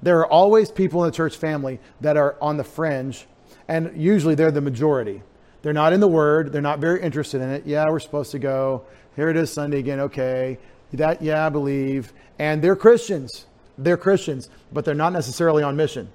there 0.00 0.20
are 0.20 0.26
always 0.26 0.70
people 0.70 1.04
in 1.04 1.10
the 1.10 1.14
church 1.14 1.36
family 1.36 1.80
that 2.00 2.16
are 2.16 2.36
on 2.40 2.56
the 2.56 2.64
fringe 2.64 3.26
and 3.68 3.92
usually 3.96 4.34
they're 4.34 4.50
the 4.50 4.60
majority. 4.60 5.22
They're 5.62 5.72
not 5.72 5.92
in 5.92 6.00
the 6.00 6.08
Word. 6.08 6.52
They're 6.52 6.62
not 6.62 6.78
very 6.78 7.00
interested 7.00 7.40
in 7.40 7.50
it. 7.50 7.66
Yeah, 7.66 7.88
we're 7.88 8.00
supposed 8.00 8.32
to 8.32 8.38
go. 8.38 8.84
Here 9.16 9.28
it 9.30 9.36
is 9.36 9.52
Sunday 9.52 9.78
again. 9.78 10.00
Okay. 10.00 10.58
That, 10.94 11.22
yeah, 11.22 11.46
I 11.46 11.48
believe. 11.48 12.12
And 12.38 12.62
they're 12.62 12.76
Christians. 12.76 13.46
They're 13.76 13.96
Christians, 13.96 14.48
but 14.72 14.84
they're 14.84 14.94
not 14.94 15.12
necessarily 15.12 15.62
on 15.62 15.76
mission. 15.76 16.10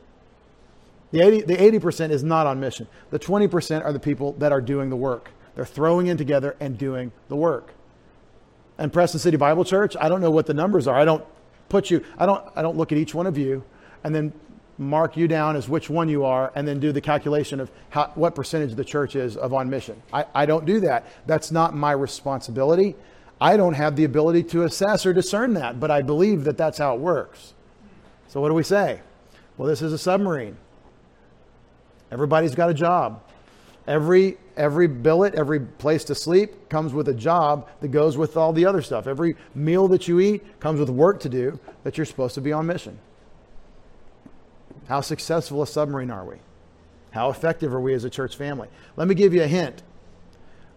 The 1.11 1.21
80, 1.21 1.41
the 1.41 1.57
80% 1.57 2.11
is 2.11 2.23
not 2.23 2.45
on 2.45 2.59
mission. 2.59 2.87
The 3.09 3.19
20% 3.19 3.83
are 3.83 3.91
the 3.91 3.99
people 3.99 4.33
that 4.33 4.51
are 4.51 4.61
doing 4.61 4.89
the 4.89 4.95
work. 4.95 5.31
They're 5.55 5.65
throwing 5.65 6.07
in 6.07 6.17
together 6.17 6.55
and 6.59 6.77
doing 6.77 7.11
the 7.27 7.35
work. 7.35 7.73
And 8.77 8.93
Preston 8.93 9.19
City 9.19 9.35
Bible 9.35 9.65
Church, 9.65 9.97
I 9.99 10.07
don't 10.07 10.21
know 10.21 10.31
what 10.31 10.45
the 10.45 10.53
numbers 10.53 10.87
are. 10.87 10.97
I 10.97 11.03
don't 11.03 11.25
put 11.67 11.89
you, 11.91 12.03
I 12.17 12.25
don't, 12.25 12.45
I 12.55 12.61
don't 12.61 12.77
look 12.77 12.91
at 12.91 12.97
each 12.97 13.13
one 13.13 13.27
of 13.27 13.37
you 13.37 13.63
and 14.03 14.15
then 14.15 14.31
mark 14.77 15.17
you 15.17 15.27
down 15.27 15.57
as 15.57 15.67
which 15.67 15.89
one 15.89 16.07
you 16.07 16.23
are, 16.23 16.53
and 16.55 16.65
then 16.65 16.79
do 16.79 16.93
the 16.93 17.01
calculation 17.01 17.59
of 17.59 17.69
how, 17.89 18.09
what 18.15 18.33
percentage 18.33 18.73
the 18.75 18.85
church 18.85 19.15
is 19.15 19.35
of 19.35 19.53
on 19.53 19.69
mission. 19.69 20.01
I, 20.13 20.25
I 20.33 20.45
don't 20.45 20.65
do 20.65 20.79
that. 20.79 21.05
That's 21.27 21.51
not 21.51 21.75
my 21.75 21.91
responsibility. 21.91 22.95
I 23.41 23.57
don't 23.57 23.73
have 23.73 23.95
the 23.95 24.03
ability 24.03 24.43
to 24.43 24.63
assess 24.63 25.05
or 25.05 25.13
discern 25.13 25.53
that, 25.53 25.79
but 25.79 25.91
I 25.91 26.01
believe 26.01 26.43
that 26.43 26.57
that's 26.57 26.77
how 26.77 26.95
it 26.95 26.99
works. 26.99 27.53
So, 28.27 28.41
what 28.41 28.49
do 28.49 28.53
we 28.53 28.63
say? 28.63 29.01
Well, 29.57 29.67
this 29.67 29.81
is 29.81 29.93
a 29.93 29.97
submarine. 29.97 30.57
Everybody's 32.11 32.55
got 32.55 32.69
a 32.69 32.73
job. 32.73 33.23
Every, 33.87 34.37
every 34.55 34.87
billet, 34.87 35.35
every 35.35 35.59
place 35.59 36.03
to 36.05 36.15
sleep 36.15 36.69
comes 36.69 36.93
with 36.93 37.07
a 37.07 37.13
job 37.13 37.67
that 37.81 37.87
goes 37.89 38.17
with 38.17 38.37
all 38.37 38.53
the 38.53 38.65
other 38.65 38.81
stuff. 38.81 39.07
Every 39.07 39.35
meal 39.55 39.87
that 39.87 40.07
you 40.07 40.19
eat 40.19 40.59
comes 40.59 40.79
with 40.79 40.89
work 40.89 41.21
to 41.21 41.29
do 41.29 41.59
that 41.83 41.97
you're 41.97 42.05
supposed 42.05 42.35
to 42.35 42.41
be 42.41 42.51
on 42.51 42.67
mission. 42.67 42.99
How 44.87 45.01
successful 45.01 45.61
a 45.61 45.67
submarine 45.67 46.11
are 46.11 46.25
we? 46.25 46.37
How 47.11 47.29
effective 47.29 47.73
are 47.73 47.81
we 47.81 47.93
as 47.93 48.03
a 48.03 48.09
church 48.09 48.35
family? 48.35 48.67
Let 48.95 49.07
me 49.07 49.15
give 49.15 49.33
you 49.33 49.43
a 49.43 49.47
hint. 49.47 49.81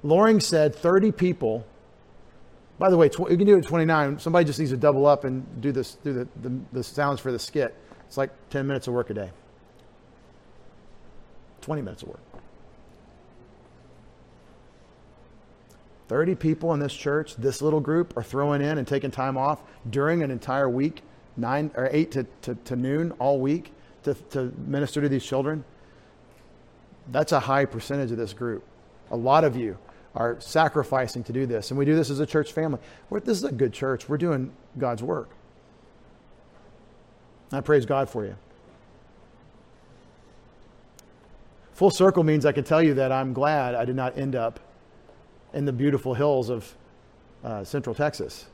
Loring 0.02 0.40
said 0.40 0.74
30 0.74 1.12
people. 1.12 1.66
By 2.78 2.90
the 2.90 2.96
way, 2.96 3.08
tw- 3.08 3.30
you 3.30 3.36
can 3.36 3.46
do 3.46 3.56
it 3.56 3.64
at 3.64 3.66
29. 3.66 4.18
Somebody 4.18 4.44
just 4.44 4.58
needs 4.58 4.70
to 4.70 4.76
double 4.76 5.06
up 5.06 5.24
and 5.24 5.60
do 5.60 5.72
this, 5.72 5.94
do 5.96 6.12
the, 6.12 6.28
the, 6.42 6.60
the 6.72 6.82
sounds 6.82 7.20
for 7.20 7.30
the 7.30 7.38
skit. 7.38 7.74
It's 8.06 8.16
like 8.16 8.30
10 8.50 8.66
minutes 8.66 8.88
of 8.88 8.94
work 8.94 9.10
a 9.10 9.14
day. 9.14 9.30
20 11.60 11.82
minutes 11.82 12.02
of 12.02 12.08
work. 12.08 12.20
30 16.08 16.34
people 16.34 16.74
in 16.74 16.80
this 16.80 16.92
church, 16.92 17.36
this 17.36 17.62
little 17.62 17.80
group, 17.80 18.16
are 18.16 18.22
throwing 18.22 18.60
in 18.60 18.76
and 18.78 18.86
taking 18.86 19.10
time 19.10 19.38
off 19.38 19.62
during 19.88 20.22
an 20.22 20.30
entire 20.30 20.68
week, 20.68 21.02
nine 21.36 21.70
or 21.74 21.88
eight 21.92 22.10
to, 22.10 22.26
to, 22.42 22.54
to 22.54 22.76
noon 22.76 23.12
all 23.12 23.40
week 23.40 23.72
to, 24.04 24.14
to 24.30 24.52
minister 24.66 25.00
to 25.00 25.08
these 25.08 25.24
children, 25.24 25.64
that's 27.10 27.32
a 27.32 27.40
high 27.40 27.64
percentage 27.64 28.10
of 28.10 28.16
this 28.16 28.32
group. 28.32 28.64
A 29.10 29.16
lot 29.16 29.44
of 29.44 29.56
you 29.56 29.78
are 30.14 30.40
sacrificing 30.40 31.24
to 31.24 31.32
do 31.32 31.46
this. 31.46 31.70
And 31.70 31.78
we 31.78 31.84
do 31.84 31.94
this 31.94 32.10
as 32.10 32.20
a 32.20 32.26
church 32.26 32.52
family. 32.52 32.78
We're, 33.08 33.20
this 33.20 33.38
is 33.38 33.44
a 33.44 33.52
good 33.52 33.72
church. 33.72 34.08
We're 34.08 34.18
doing 34.18 34.52
God's 34.78 35.02
work. 35.02 35.30
I 37.50 37.60
praise 37.60 37.86
God 37.86 38.08
for 38.08 38.24
you. 38.24 38.36
Full 41.74 41.90
circle 41.90 42.22
means 42.22 42.46
I 42.46 42.52
can 42.52 42.64
tell 42.64 42.82
you 42.82 42.94
that 42.94 43.12
I'm 43.12 43.32
glad 43.32 43.74
I 43.74 43.84
did 43.84 43.96
not 43.96 44.18
end 44.18 44.36
up 44.36 44.60
in 45.52 45.64
the 45.64 45.72
beautiful 45.72 46.14
hills 46.14 46.48
of 46.48 46.74
uh, 47.42 47.64
Central 47.64 47.94
Texas 47.94 48.46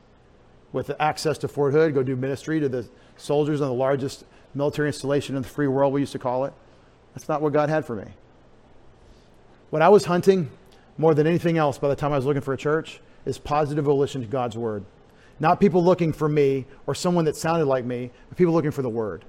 with 0.72 0.90
access 1.00 1.38
to 1.38 1.48
Fort 1.48 1.72
Hood, 1.72 1.94
go 1.94 2.02
do 2.02 2.16
ministry 2.16 2.60
to 2.60 2.68
the 2.68 2.86
soldiers 3.16 3.60
on 3.60 3.68
the 3.68 3.74
largest 3.74 4.24
military 4.54 4.88
installation 4.88 5.36
in 5.36 5.42
the 5.42 5.48
free 5.48 5.66
world, 5.66 5.92
we 5.92 6.00
used 6.00 6.12
to 6.12 6.18
call 6.18 6.44
it. 6.44 6.52
That's 7.14 7.28
not 7.28 7.42
what 7.42 7.52
God 7.52 7.68
had 7.68 7.84
for 7.84 7.96
me. 7.96 8.06
When 9.70 9.82
I 9.82 9.88
was 9.88 10.04
hunting 10.04 10.50
more 10.98 11.14
than 11.14 11.26
anything 11.26 11.56
else 11.56 11.78
by 11.78 11.88
the 11.88 11.96
time 11.96 12.12
I 12.12 12.16
was 12.16 12.26
looking 12.26 12.42
for 12.42 12.52
a 12.52 12.58
church 12.58 13.00
is 13.24 13.38
positive 13.38 13.84
volition 13.84 14.20
to 14.20 14.26
God's 14.26 14.56
word. 14.56 14.84
Not 15.40 15.60
people 15.60 15.82
looking 15.82 16.12
for 16.12 16.28
me 16.28 16.66
or 16.86 16.94
someone 16.94 17.24
that 17.26 17.36
sounded 17.36 17.66
like 17.66 17.84
me, 17.84 18.10
but 18.28 18.36
people 18.36 18.52
looking 18.52 18.72
for 18.72 18.82
the 18.82 18.88
word. 18.88 19.24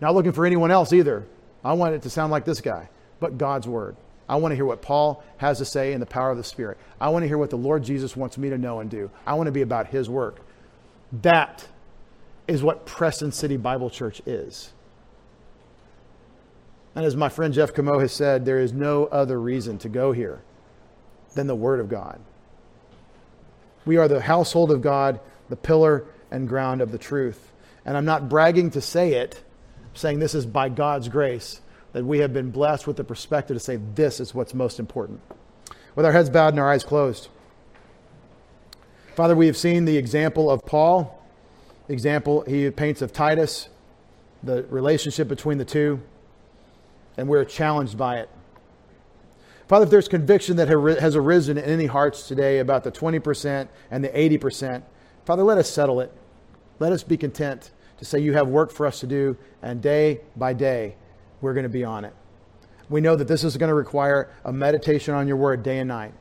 Not 0.00 0.14
looking 0.14 0.32
for 0.32 0.46
anyone 0.46 0.70
else 0.70 0.92
either. 0.92 1.26
I 1.62 1.74
want 1.74 1.94
it 1.94 2.02
to 2.02 2.10
sound 2.10 2.32
like 2.32 2.44
this 2.44 2.60
guy, 2.60 2.88
but 3.20 3.38
God's 3.38 3.68
word. 3.68 3.96
I 4.28 4.36
want 4.36 4.52
to 4.52 4.56
hear 4.56 4.64
what 4.64 4.80
Paul 4.80 5.22
has 5.36 5.58
to 5.58 5.66
say 5.66 5.92
in 5.92 6.00
the 6.00 6.06
power 6.06 6.30
of 6.30 6.38
the 6.38 6.44
Spirit. 6.44 6.78
I 6.98 7.10
want 7.10 7.24
to 7.24 7.28
hear 7.28 7.36
what 7.36 7.50
the 7.50 7.56
Lord 7.56 7.84
Jesus 7.84 8.16
wants 8.16 8.38
me 8.38 8.48
to 8.50 8.58
know 8.58 8.80
and 8.80 8.90
do. 8.90 9.10
I 9.26 9.34
want 9.34 9.48
to 9.48 9.52
be 9.52 9.62
about 9.62 9.88
his 9.88 10.08
work. 10.08 10.40
That 11.22 11.66
is 12.48 12.62
what 12.62 12.86
Preston 12.86 13.32
City 13.32 13.56
Bible 13.56 13.90
Church 13.90 14.22
is. 14.24 14.72
And 16.94 17.04
as 17.04 17.16
my 17.16 17.28
friend 17.28 17.52
Jeff 17.52 17.74
Camo 17.74 17.98
has 17.98 18.12
said, 18.12 18.44
there 18.44 18.60
is 18.60 18.72
no 18.72 19.06
other 19.06 19.40
reason 19.40 19.78
to 19.78 19.88
go 19.88 20.12
here 20.12 20.42
than 21.34 21.46
the 21.46 21.54
Word 21.54 21.80
of 21.80 21.88
God. 21.88 22.20
We 23.84 23.96
are 23.96 24.08
the 24.08 24.20
household 24.20 24.70
of 24.70 24.80
God, 24.80 25.20
the 25.48 25.56
pillar 25.56 26.04
and 26.30 26.48
ground 26.48 26.80
of 26.80 26.92
the 26.92 26.98
truth. 26.98 27.52
And 27.84 27.96
I'm 27.96 28.04
not 28.04 28.28
bragging 28.28 28.70
to 28.70 28.80
say 28.80 29.14
it, 29.14 29.42
I'm 29.82 29.96
saying 29.96 30.18
this 30.20 30.34
is 30.34 30.46
by 30.46 30.68
God's 30.68 31.08
grace, 31.08 31.60
that 31.92 32.04
we 32.04 32.20
have 32.20 32.32
been 32.32 32.50
blessed 32.50 32.86
with 32.86 32.96
the 32.96 33.04
perspective 33.04 33.56
to 33.56 33.60
say 33.60 33.76
this 33.94 34.20
is 34.20 34.34
what's 34.34 34.54
most 34.54 34.78
important. 34.78 35.20
With 35.94 36.06
our 36.06 36.12
heads 36.12 36.30
bowed 36.30 36.54
and 36.54 36.60
our 36.60 36.70
eyes 36.70 36.84
closed. 36.84 37.28
Father, 39.14 39.36
we 39.36 39.46
have 39.46 39.56
seen 39.56 39.84
the 39.84 39.96
example 39.96 40.50
of 40.50 40.64
Paul 40.64 41.20
example 41.88 42.42
he 42.42 42.70
paints 42.70 43.02
of 43.02 43.12
Titus, 43.12 43.68
the 44.42 44.62
relationship 44.64 45.28
between 45.28 45.58
the 45.58 45.64
two, 45.64 46.00
and 47.16 47.28
we're 47.28 47.44
challenged 47.44 47.96
by 47.96 48.18
it. 48.18 48.28
Father, 49.68 49.84
if 49.84 49.90
there's 49.90 50.08
conviction 50.08 50.56
that 50.56 50.68
has 50.68 51.16
arisen 51.16 51.56
in 51.56 51.64
any 51.64 51.86
hearts 51.86 52.28
today 52.28 52.58
about 52.58 52.84
the 52.84 52.92
20% 52.92 53.68
and 53.90 54.04
the 54.04 54.08
80%, 54.08 54.82
Father, 55.24 55.42
let 55.42 55.56
us 55.56 55.70
settle 55.70 56.00
it. 56.00 56.12
Let 56.78 56.92
us 56.92 57.02
be 57.02 57.16
content 57.16 57.70
to 57.98 58.04
say 58.04 58.18
you 58.18 58.34
have 58.34 58.48
work 58.48 58.70
for 58.70 58.86
us 58.86 59.00
to 59.00 59.06
do, 59.06 59.36
and 59.62 59.80
day 59.80 60.20
by 60.36 60.52
day, 60.52 60.96
we're 61.40 61.54
going 61.54 61.64
to 61.64 61.70
be 61.70 61.84
on 61.84 62.04
it. 62.04 62.12
We 62.90 63.00
know 63.00 63.16
that 63.16 63.28
this 63.28 63.44
is 63.44 63.56
going 63.56 63.68
to 63.68 63.74
require 63.74 64.30
a 64.44 64.52
meditation 64.52 65.14
on 65.14 65.26
your 65.26 65.36
word 65.36 65.62
day 65.62 65.78
and 65.78 65.88
night. 65.88 66.12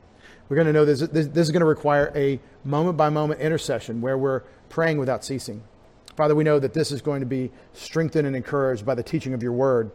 We're 0.48 0.56
going 0.56 0.68
to 0.68 0.74
know 0.74 0.86
this, 0.86 1.00
this, 1.02 1.28
this 1.28 1.48
is 1.48 1.52
going 1.52 1.62
to 1.62 1.66
require 1.66 2.12
a 2.16 2.40
moment 2.64 2.96
by 2.96 3.10
moment 3.10 3.42
intercession 3.42 4.02
where 4.02 4.18
we're 4.18 4.42
praying 4.70 4.98
without 4.98 5.26
ceasing. 5.26 5.64
Father, 6.16 6.36
we 6.36 6.44
know 6.44 6.60
that 6.60 6.74
this 6.74 6.92
is 6.92 7.02
going 7.02 7.20
to 7.22 7.26
be 7.26 7.52
strengthened 7.74 8.28
and 8.28 8.36
encouraged 8.36 8.86
by 8.86 8.96
the 8.96 9.04
teaching 9.04 9.34
of 9.34 9.42
your 9.42 9.52
word, 9.52 9.92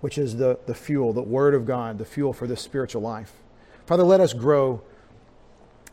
which 0.00 0.18
is 0.18 0.36
the, 0.36 0.58
the 0.66 0.74
fuel, 0.74 1.12
the 1.12 1.22
word 1.22 1.54
of 1.54 1.66
God, 1.66 1.98
the 1.98 2.04
fuel 2.04 2.32
for 2.32 2.46
this 2.46 2.60
spiritual 2.60 3.02
life. 3.02 3.32
Father, 3.86 4.02
let 4.02 4.20
us 4.20 4.32
grow 4.32 4.82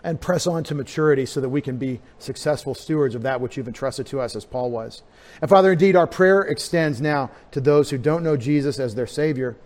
and 0.03 0.21
press 0.21 0.47
on 0.47 0.63
to 0.63 0.75
maturity 0.75 1.25
so 1.25 1.41
that 1.41 1.49
we 1.49 1.61
can 1.61 1.77
be 1.77 1.99
successful 2.19 2.75
stewards 2.75 3.15
of 3.15 3.23
that 3.23 3.41
which 3.41 3.57
you've 3.57 3.67
entrusted 3.67 4.05
to 4.07 4.21
us 4.21 4.35
as 4.35 4.45
Paul 4.45 4.71
was. 4.71 5.03
And 5.41 5.49
Father, 5.49 5.71
indeed, 5.71 5.95
our 5.95 6.07
prayer 6.07 6.41
extends 6.41 7.01
now 7.01 7.31
to 7.51 7.59
those 7.59 7.89
who 7.89 7.97
don't 7.97 8.23
know 8.23 8.37
Jesus 8.37 8.79
as 8.79 8.95
their 8.95 9.07
Savior. 9.07 9.57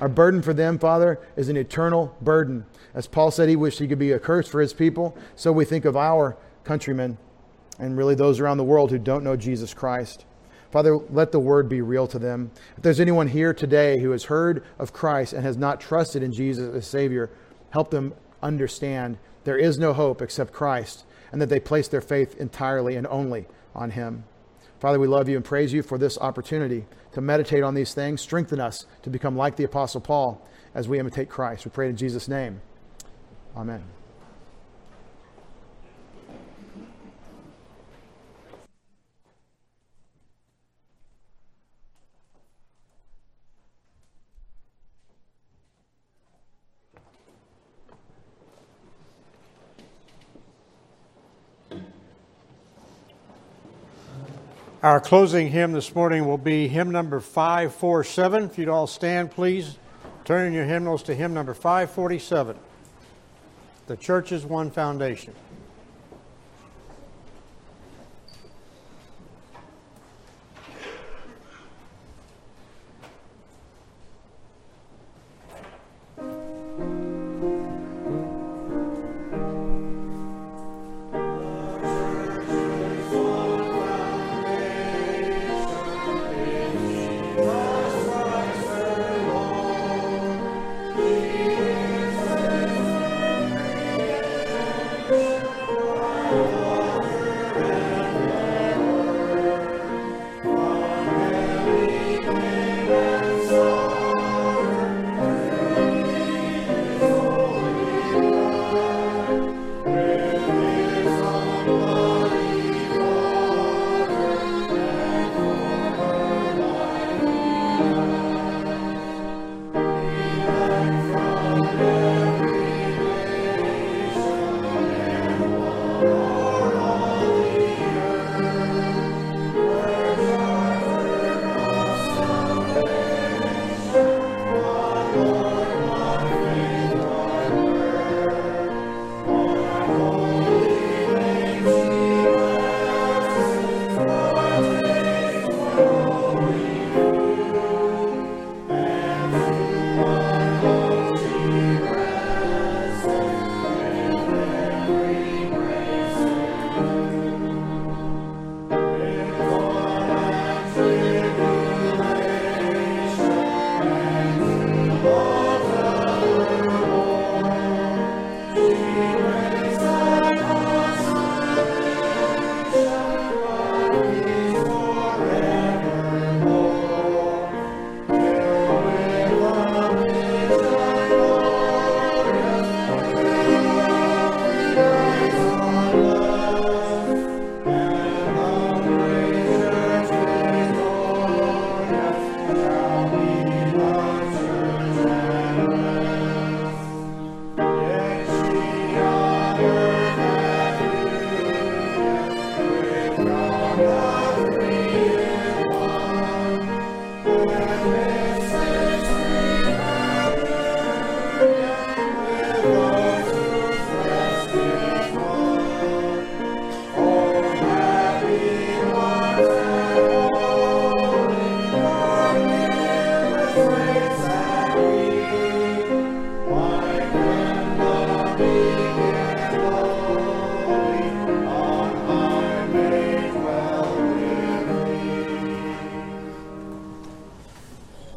Our 0.00 0.08
burden 0.08 0.42
for 0.42 0.54
them, 0.54 0.78
Father, 0.78 1.20
is 1.36 1.48
an 1.48 1.56
eternal 1.56 2.16
burden. 2.20 2.66
As 2.94 3.06
Paul 3.06 3.30
said, 3.30 3.48
he 3.48 3.56
wished 3.56 3.78
he 3.78 3.88
could 3.88 3.98
be 3.98 4.12
a 4.12 4.18
curse 4.18 4.48
for 4.48 4.60
his 4.60 4.72
people. 4.72 5.16
So 5.36 5.52
we 5.52 5.64
think 5.64 5.84
of 5.84 5.96
our 5.96 6.36
countrymen 6.64 7.18
and 7.78 7.96
really 7.96 8.14
those 8.14 8.40
around 8.40 8.56
the 8.56 8.64
world 8.64 8.90
who 8.90 8.98
don't 8.98 9.24
know 9.24 9.36
Jesus 9.36 9.74
Christ. 9.74 10.24
Father, 10.74 10.96
let 11.10 11.30
the 11.30 11.38
word 11.38 11.68
be 11.68 11.82
real 11.82 12.08
to 12.08 12.18
them. 12.18 12.50
If 12.76 12.82
there's 12.82 12.98
anyone 12.98 13.28
here 13.28 13.54
today 13.54 14.00
who 14.00 14.10
has 14.10 14.24
heard 14.24 14.64
of 14.76 14.92
Christ 14.92 15.32
and 15.32 15.44
has 15.44 15.56
not 15.56 15.80
trusted 15.80 16.20
in 16.20 16.32
Jesus 16.32 16.74
as 16.74 16.84
Savior, 16.84 17.30
help 17.70 17.92
them 17.92 18.12
understand 18.42 19.16
there 19.44 19.56
is 19.56 19.78
no 19.78 19.92
hope 19.92 20.20
except 20.20 20.52
Christ 20.52 21.04
and 21.30 21.40
that 21.40 21.48
they 21.48 21.60
place 21.60 21.86
their 21.86 22.00
faith 22.00 22.36
entirely 22.38 22.96
and 22.96 23.06
only 23.06 23.46
on 23.72 23.92
Him. 23.92 24.24
Father, 24.80 24.98
we 24.98 25.06
love 25.06 25.28
you 25.28 25.36
and 25.36 25.44
praise 25.44 25.72
you 25.72 25.80
for 25.80 25.96
this 25.96 26.18
opportunity 26.18 26.86
to 27.12 27.20
meditate 27.20 27.62
on 27.62 27.74
these 27.74 27.94
things. 27.94 28.20
Strengthen 28.20 28.58
us 28.58 28.84
to 29.04 29.10
become 29.10 29.36
like 29.36 29.54
the 29.54 29.62
Apostle 29.62 30.00
Paul 30.00 30.44
as 30.74 30.88
we 30.88 30.98
imitate 30.98 31.30
Christ. 31.30 31.64
We 31.64 31.70
pray 31.70 31.88
in 31.88 31.96
Jesus' 31.96 32.26
name. 32.26 32.60
Amen. 33.56 33.84
Our 54.84 55.00
closing 55.00 55.48
hymn 55.48 55.72
this 55.72 55.94
morning 55.94 56.26
will 56.26 56.36
be 56.36 56.68
hymn 56.68 56.90
number 56.90 57.18
547. 57.18 58.44
If 58.44 58.58
you'd 58.58 58.68
all 58.68 58.86
stand, 58.86 59.30
please. 59.30 59.78
Turn 60.26 60.52
your 60.52 60.66
hymnals 60.66 61.02
to 61.04 61.14
hymn 61.14 61.32
number 61.32 61.54
547. 61.54 62.54
The 63.86 63.96
Church's 63.96 64.44
One 64.44 64.70
Foundation. 64.70 65.32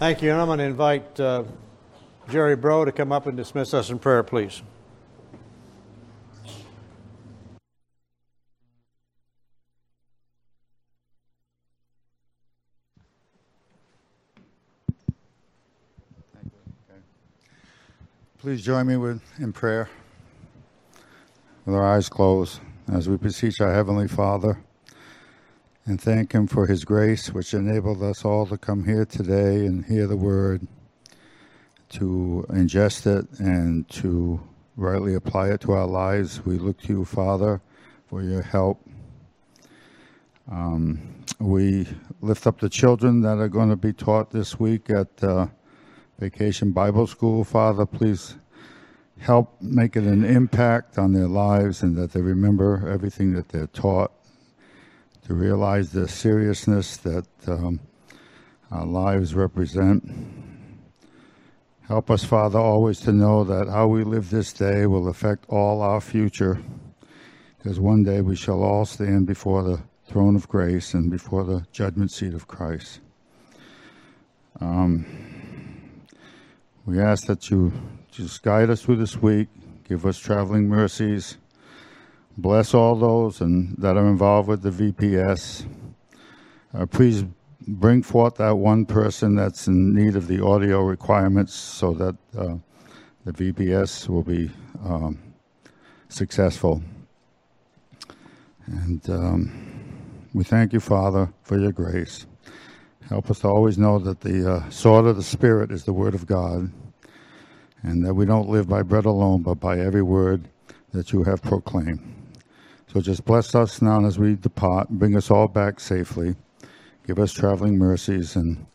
Thank 0.08 0.22
you. 0.22 0.32
And 0.32 0.40
I'm 0.40 0.48
going 0.48 0.60
to 0.60 0.64
invite 0.64 1.20
uh, 1.20 1.44
Jerry 2.30 2.56
Bro 2.56 2.86
to 2.86 2.94
come 2.94 3.12
up 3.12 3.28
and 3.28 3.36
dismiss 3.36 3.74
us 3.74 3.90
in 3.90 4.00
prayer, 4.00 4.24
please. 4.24 4.62
Please 18.40 18.62
join 18.62 18.88
me 18.88 18.96
with, 18.96 19.22
in 19.40 19.52
prayer 19.52 19.90
with 21.66 21.76
our 21.76 21.84
eyes 21.84 22.08
closed 22.08 22.62
as 22.94 23.10
we 23.10 23.18
beseech 23.18 23.60
our 23.60 23.74
Heavenly 23.74 24.08
Father 24.08 24.58
and 25.88 26.02
thank 26.02 26.34
Him 26.34 26.48
for 26.48 26.68
His 26.68 26.84
grace, 26.84 27.34
which 27.34 27.54
enabled 27.54 28.04
us 28.04 28.26
all 28.26 28.46
to 28.48 28.58
come 28.58 28.84
here 28.84 29.06
today 29.06 29.66
and 29.66 29.86
hear 29.86 30.06
the 30.06 30.18
Word, 30.18 30.68
to 31.90 32.46
ingest 32.50 33.08
it, 33.08 33.40
and 33.40 33.88
to 33.90 34.40
rightly 34.76 35.16
apply 35.16 35.48
it 35.50 35.62
to 35.62 35.72
our 35.72 35.88
lives. 35.88 36.46
We 36.46 36.58
look 36.58 36.82
to 36.82 36.90
you, 36.90 37.06
Father, 37.06 37.62
for 38.08 38.22
your 38.22 38.42
help. 38.42 38.86
Um, 40.52 41.24
we 41.40 41.88
lift 42.22 42.48
up 42.48 42.60
the 42.60 42.70
children 42.70 43.22
that 43.22 43.38
are 43.38 43.48
going 43.48 43.70
to 43.70 43.78
be 43.78 43.94
taught 43.94 44.32
this 44.32 44.60
week 44.60 44.90
at 44.90 45.24
uh, 45.24 45.48
Vacation 46.20 46.72
Bible 46.74 47.08
School. 47.08 47.46
Father, 47.46 47.86
please 47.86 48.36
help 49.20 49.62
make 49.62 49.96
it 49.96 50.04
an 50.04 50.26
impact 50.26 50.98
on 50.98 51.14
their 51.14 51.28
lives 51.28 51.82
and 51.82 51.96
that 51.96 52.12
they 52.12 52.22
remember 52.22 52.90
everything 52.90 53.34
that 53.34 53.50
they're 53.50 53.68
taught, 53.68 54.12
to 55.28 55.34
realize 55.34 55.92
the 55.92 56.08
seriousness 56.08 56.96
that 56.96 57.28
um, 57.48 57.82
our 58.72 58.86
lives 58.86 59.36
represent. 59.36 60.10
Help 61.86 62.10
us, 62.10 62.24
Father, 62.24 62.58
always 62.58 63.02
to 63.02 63.12
know 63.12 63.44
that 63.44 63.68
how 63.68 63.88
we 63.88 64.06
live 64.06 64.30
this 64.30 64.54
day 64.54 64.86
will 64.86 65.10
affect 65.10 65.44
all 65.50 65.82
our 65.82 66.00
future, 66.00 66.62
because 67.58 67.78
one 67.78 68.04
day 68.04 68.22
we 68.22 68.38
shall 68.38 68.64
all 68.64 68.86
stand 68.86 69.28
before 69.28 69.64
the 69.64 69.82
throne 70.06 70.38
of 70.38 70.48
grace 70.48 70.94
and 70.94 71.12
before 71.12 71.44
the 71.44 71.66
judgment 71.74 72.10
seat 72.10 72.34
of 72.34 72.48
Christ. 72.48 73.02
Um, 74.62 75.06
we 76.86 77.02
ask 77.02 77.28
that 77.28 77.52
you 77.52 77.74
just 78.12 78.44
guide 78.44 78.70
us 78.70 78.82
through 78.82 78.96
this 78.96 79.22
week, 79.22 79.50
give 79.90 80.06
us 80.06 80.18
traveling 80.18 80.70
mercies, 80.70 81.38
bless 82.38 82.74
all 82.74 82.96
those 82.96 83.42
and 83.42 83.76
that 83.78 83.98
are 83.98 84.08
involved 84.08 84.48
with 84.48 84.62
the 84.62 84.70
VBS. 84.70 85.66
Uh, 86.74 86.86
please 86.86 87.26
bring 87.68 88.04
forth 88.04 88.36
that 88.36 88.52
one 88.52 88.86
person 88.86 89.36
that's 89.36 89.68
in 89.68 89.94
need 89.94 90.16
of 90.16 90.28
the 90.28 90.44
audio 90.44 90.82
requirements 90.82 91.54
so 91.54 91.94
that 91.94 92.16
uh, 92.38 92.56
the 93.26 93.34
VBS 93.34 94.08
will 94.08 94.24
be 94.24 94.50
um, 94.86 95.20
successful. 96.10 96.82
And 98.68 99.10
um, 99.10 99.52
we 100.34 100.44
thank 100.44 100.74
you, 100.74 100.80
Father, 100.80 101.34
for 101.44 101.60
your 101.60 101.72
grace. 101.72 102.26
Help 103.10 103.32
us 103.32 103.40
to 103.40 103.48
always 103.48 103.78
know 103.78 103.98
that 104.00 104.20
the 104.20 104.56
uh, 104.56 104.70
sword 104.70 105.06
of 105.06 105.16
the 105.16 105.24
Spirit 105.24 105.72
is 105.72 105.86
the 105.86 105.94
Word 105.94 106.14
of 106.14 106.26
God, 106.26 106.70
and 107.82 108.06
that 108.06 108.14
we 108.14 108.26
don't 108.26 108.50
live 108.50 108.68
by 108.68 108.82
bread 108.82 109.06
alone, 109.06 109.42
but 109.42 109.56
by 109.56 109.80
every 109.80 110.02
word 110.02 110.50
that 110.92 111.14
you 111.14 111.24
have 111.24 111.42
proclaimed. 111.42 112.17
So 112.94 113.02
just 113.02 113.26
bless 113.26 113.54
us 113.54 113.82
now 113.82 114.06
as 114.06 114.18
we 114.18 114.36
depart, 114.36 114.90
bring 114.90 115.16
us 115.18 115.30
all 115.30 115.48
back 115.48 115.80
safely, 115.80 116.36
give 117.06 117.20
us 117.20 117.34
traveling 117.34 117.78
mercies, 117.78 118.36
and 118.36 118.66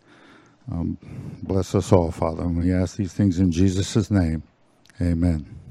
um, 0.70 0.98
bless 1.42 1.74
us 1.74 1.92
all, 1.92 2.10
Father. 2.10 2.42
And 2.42 2.58
we 2.58 2.72
ask 2.72 2.96
these 2.96 3.14
things 3.14 3.38
in 3.38 3.50
Jesus' 3.50 4.10
name. 4.10 4.42
Amen. 5.00 5.61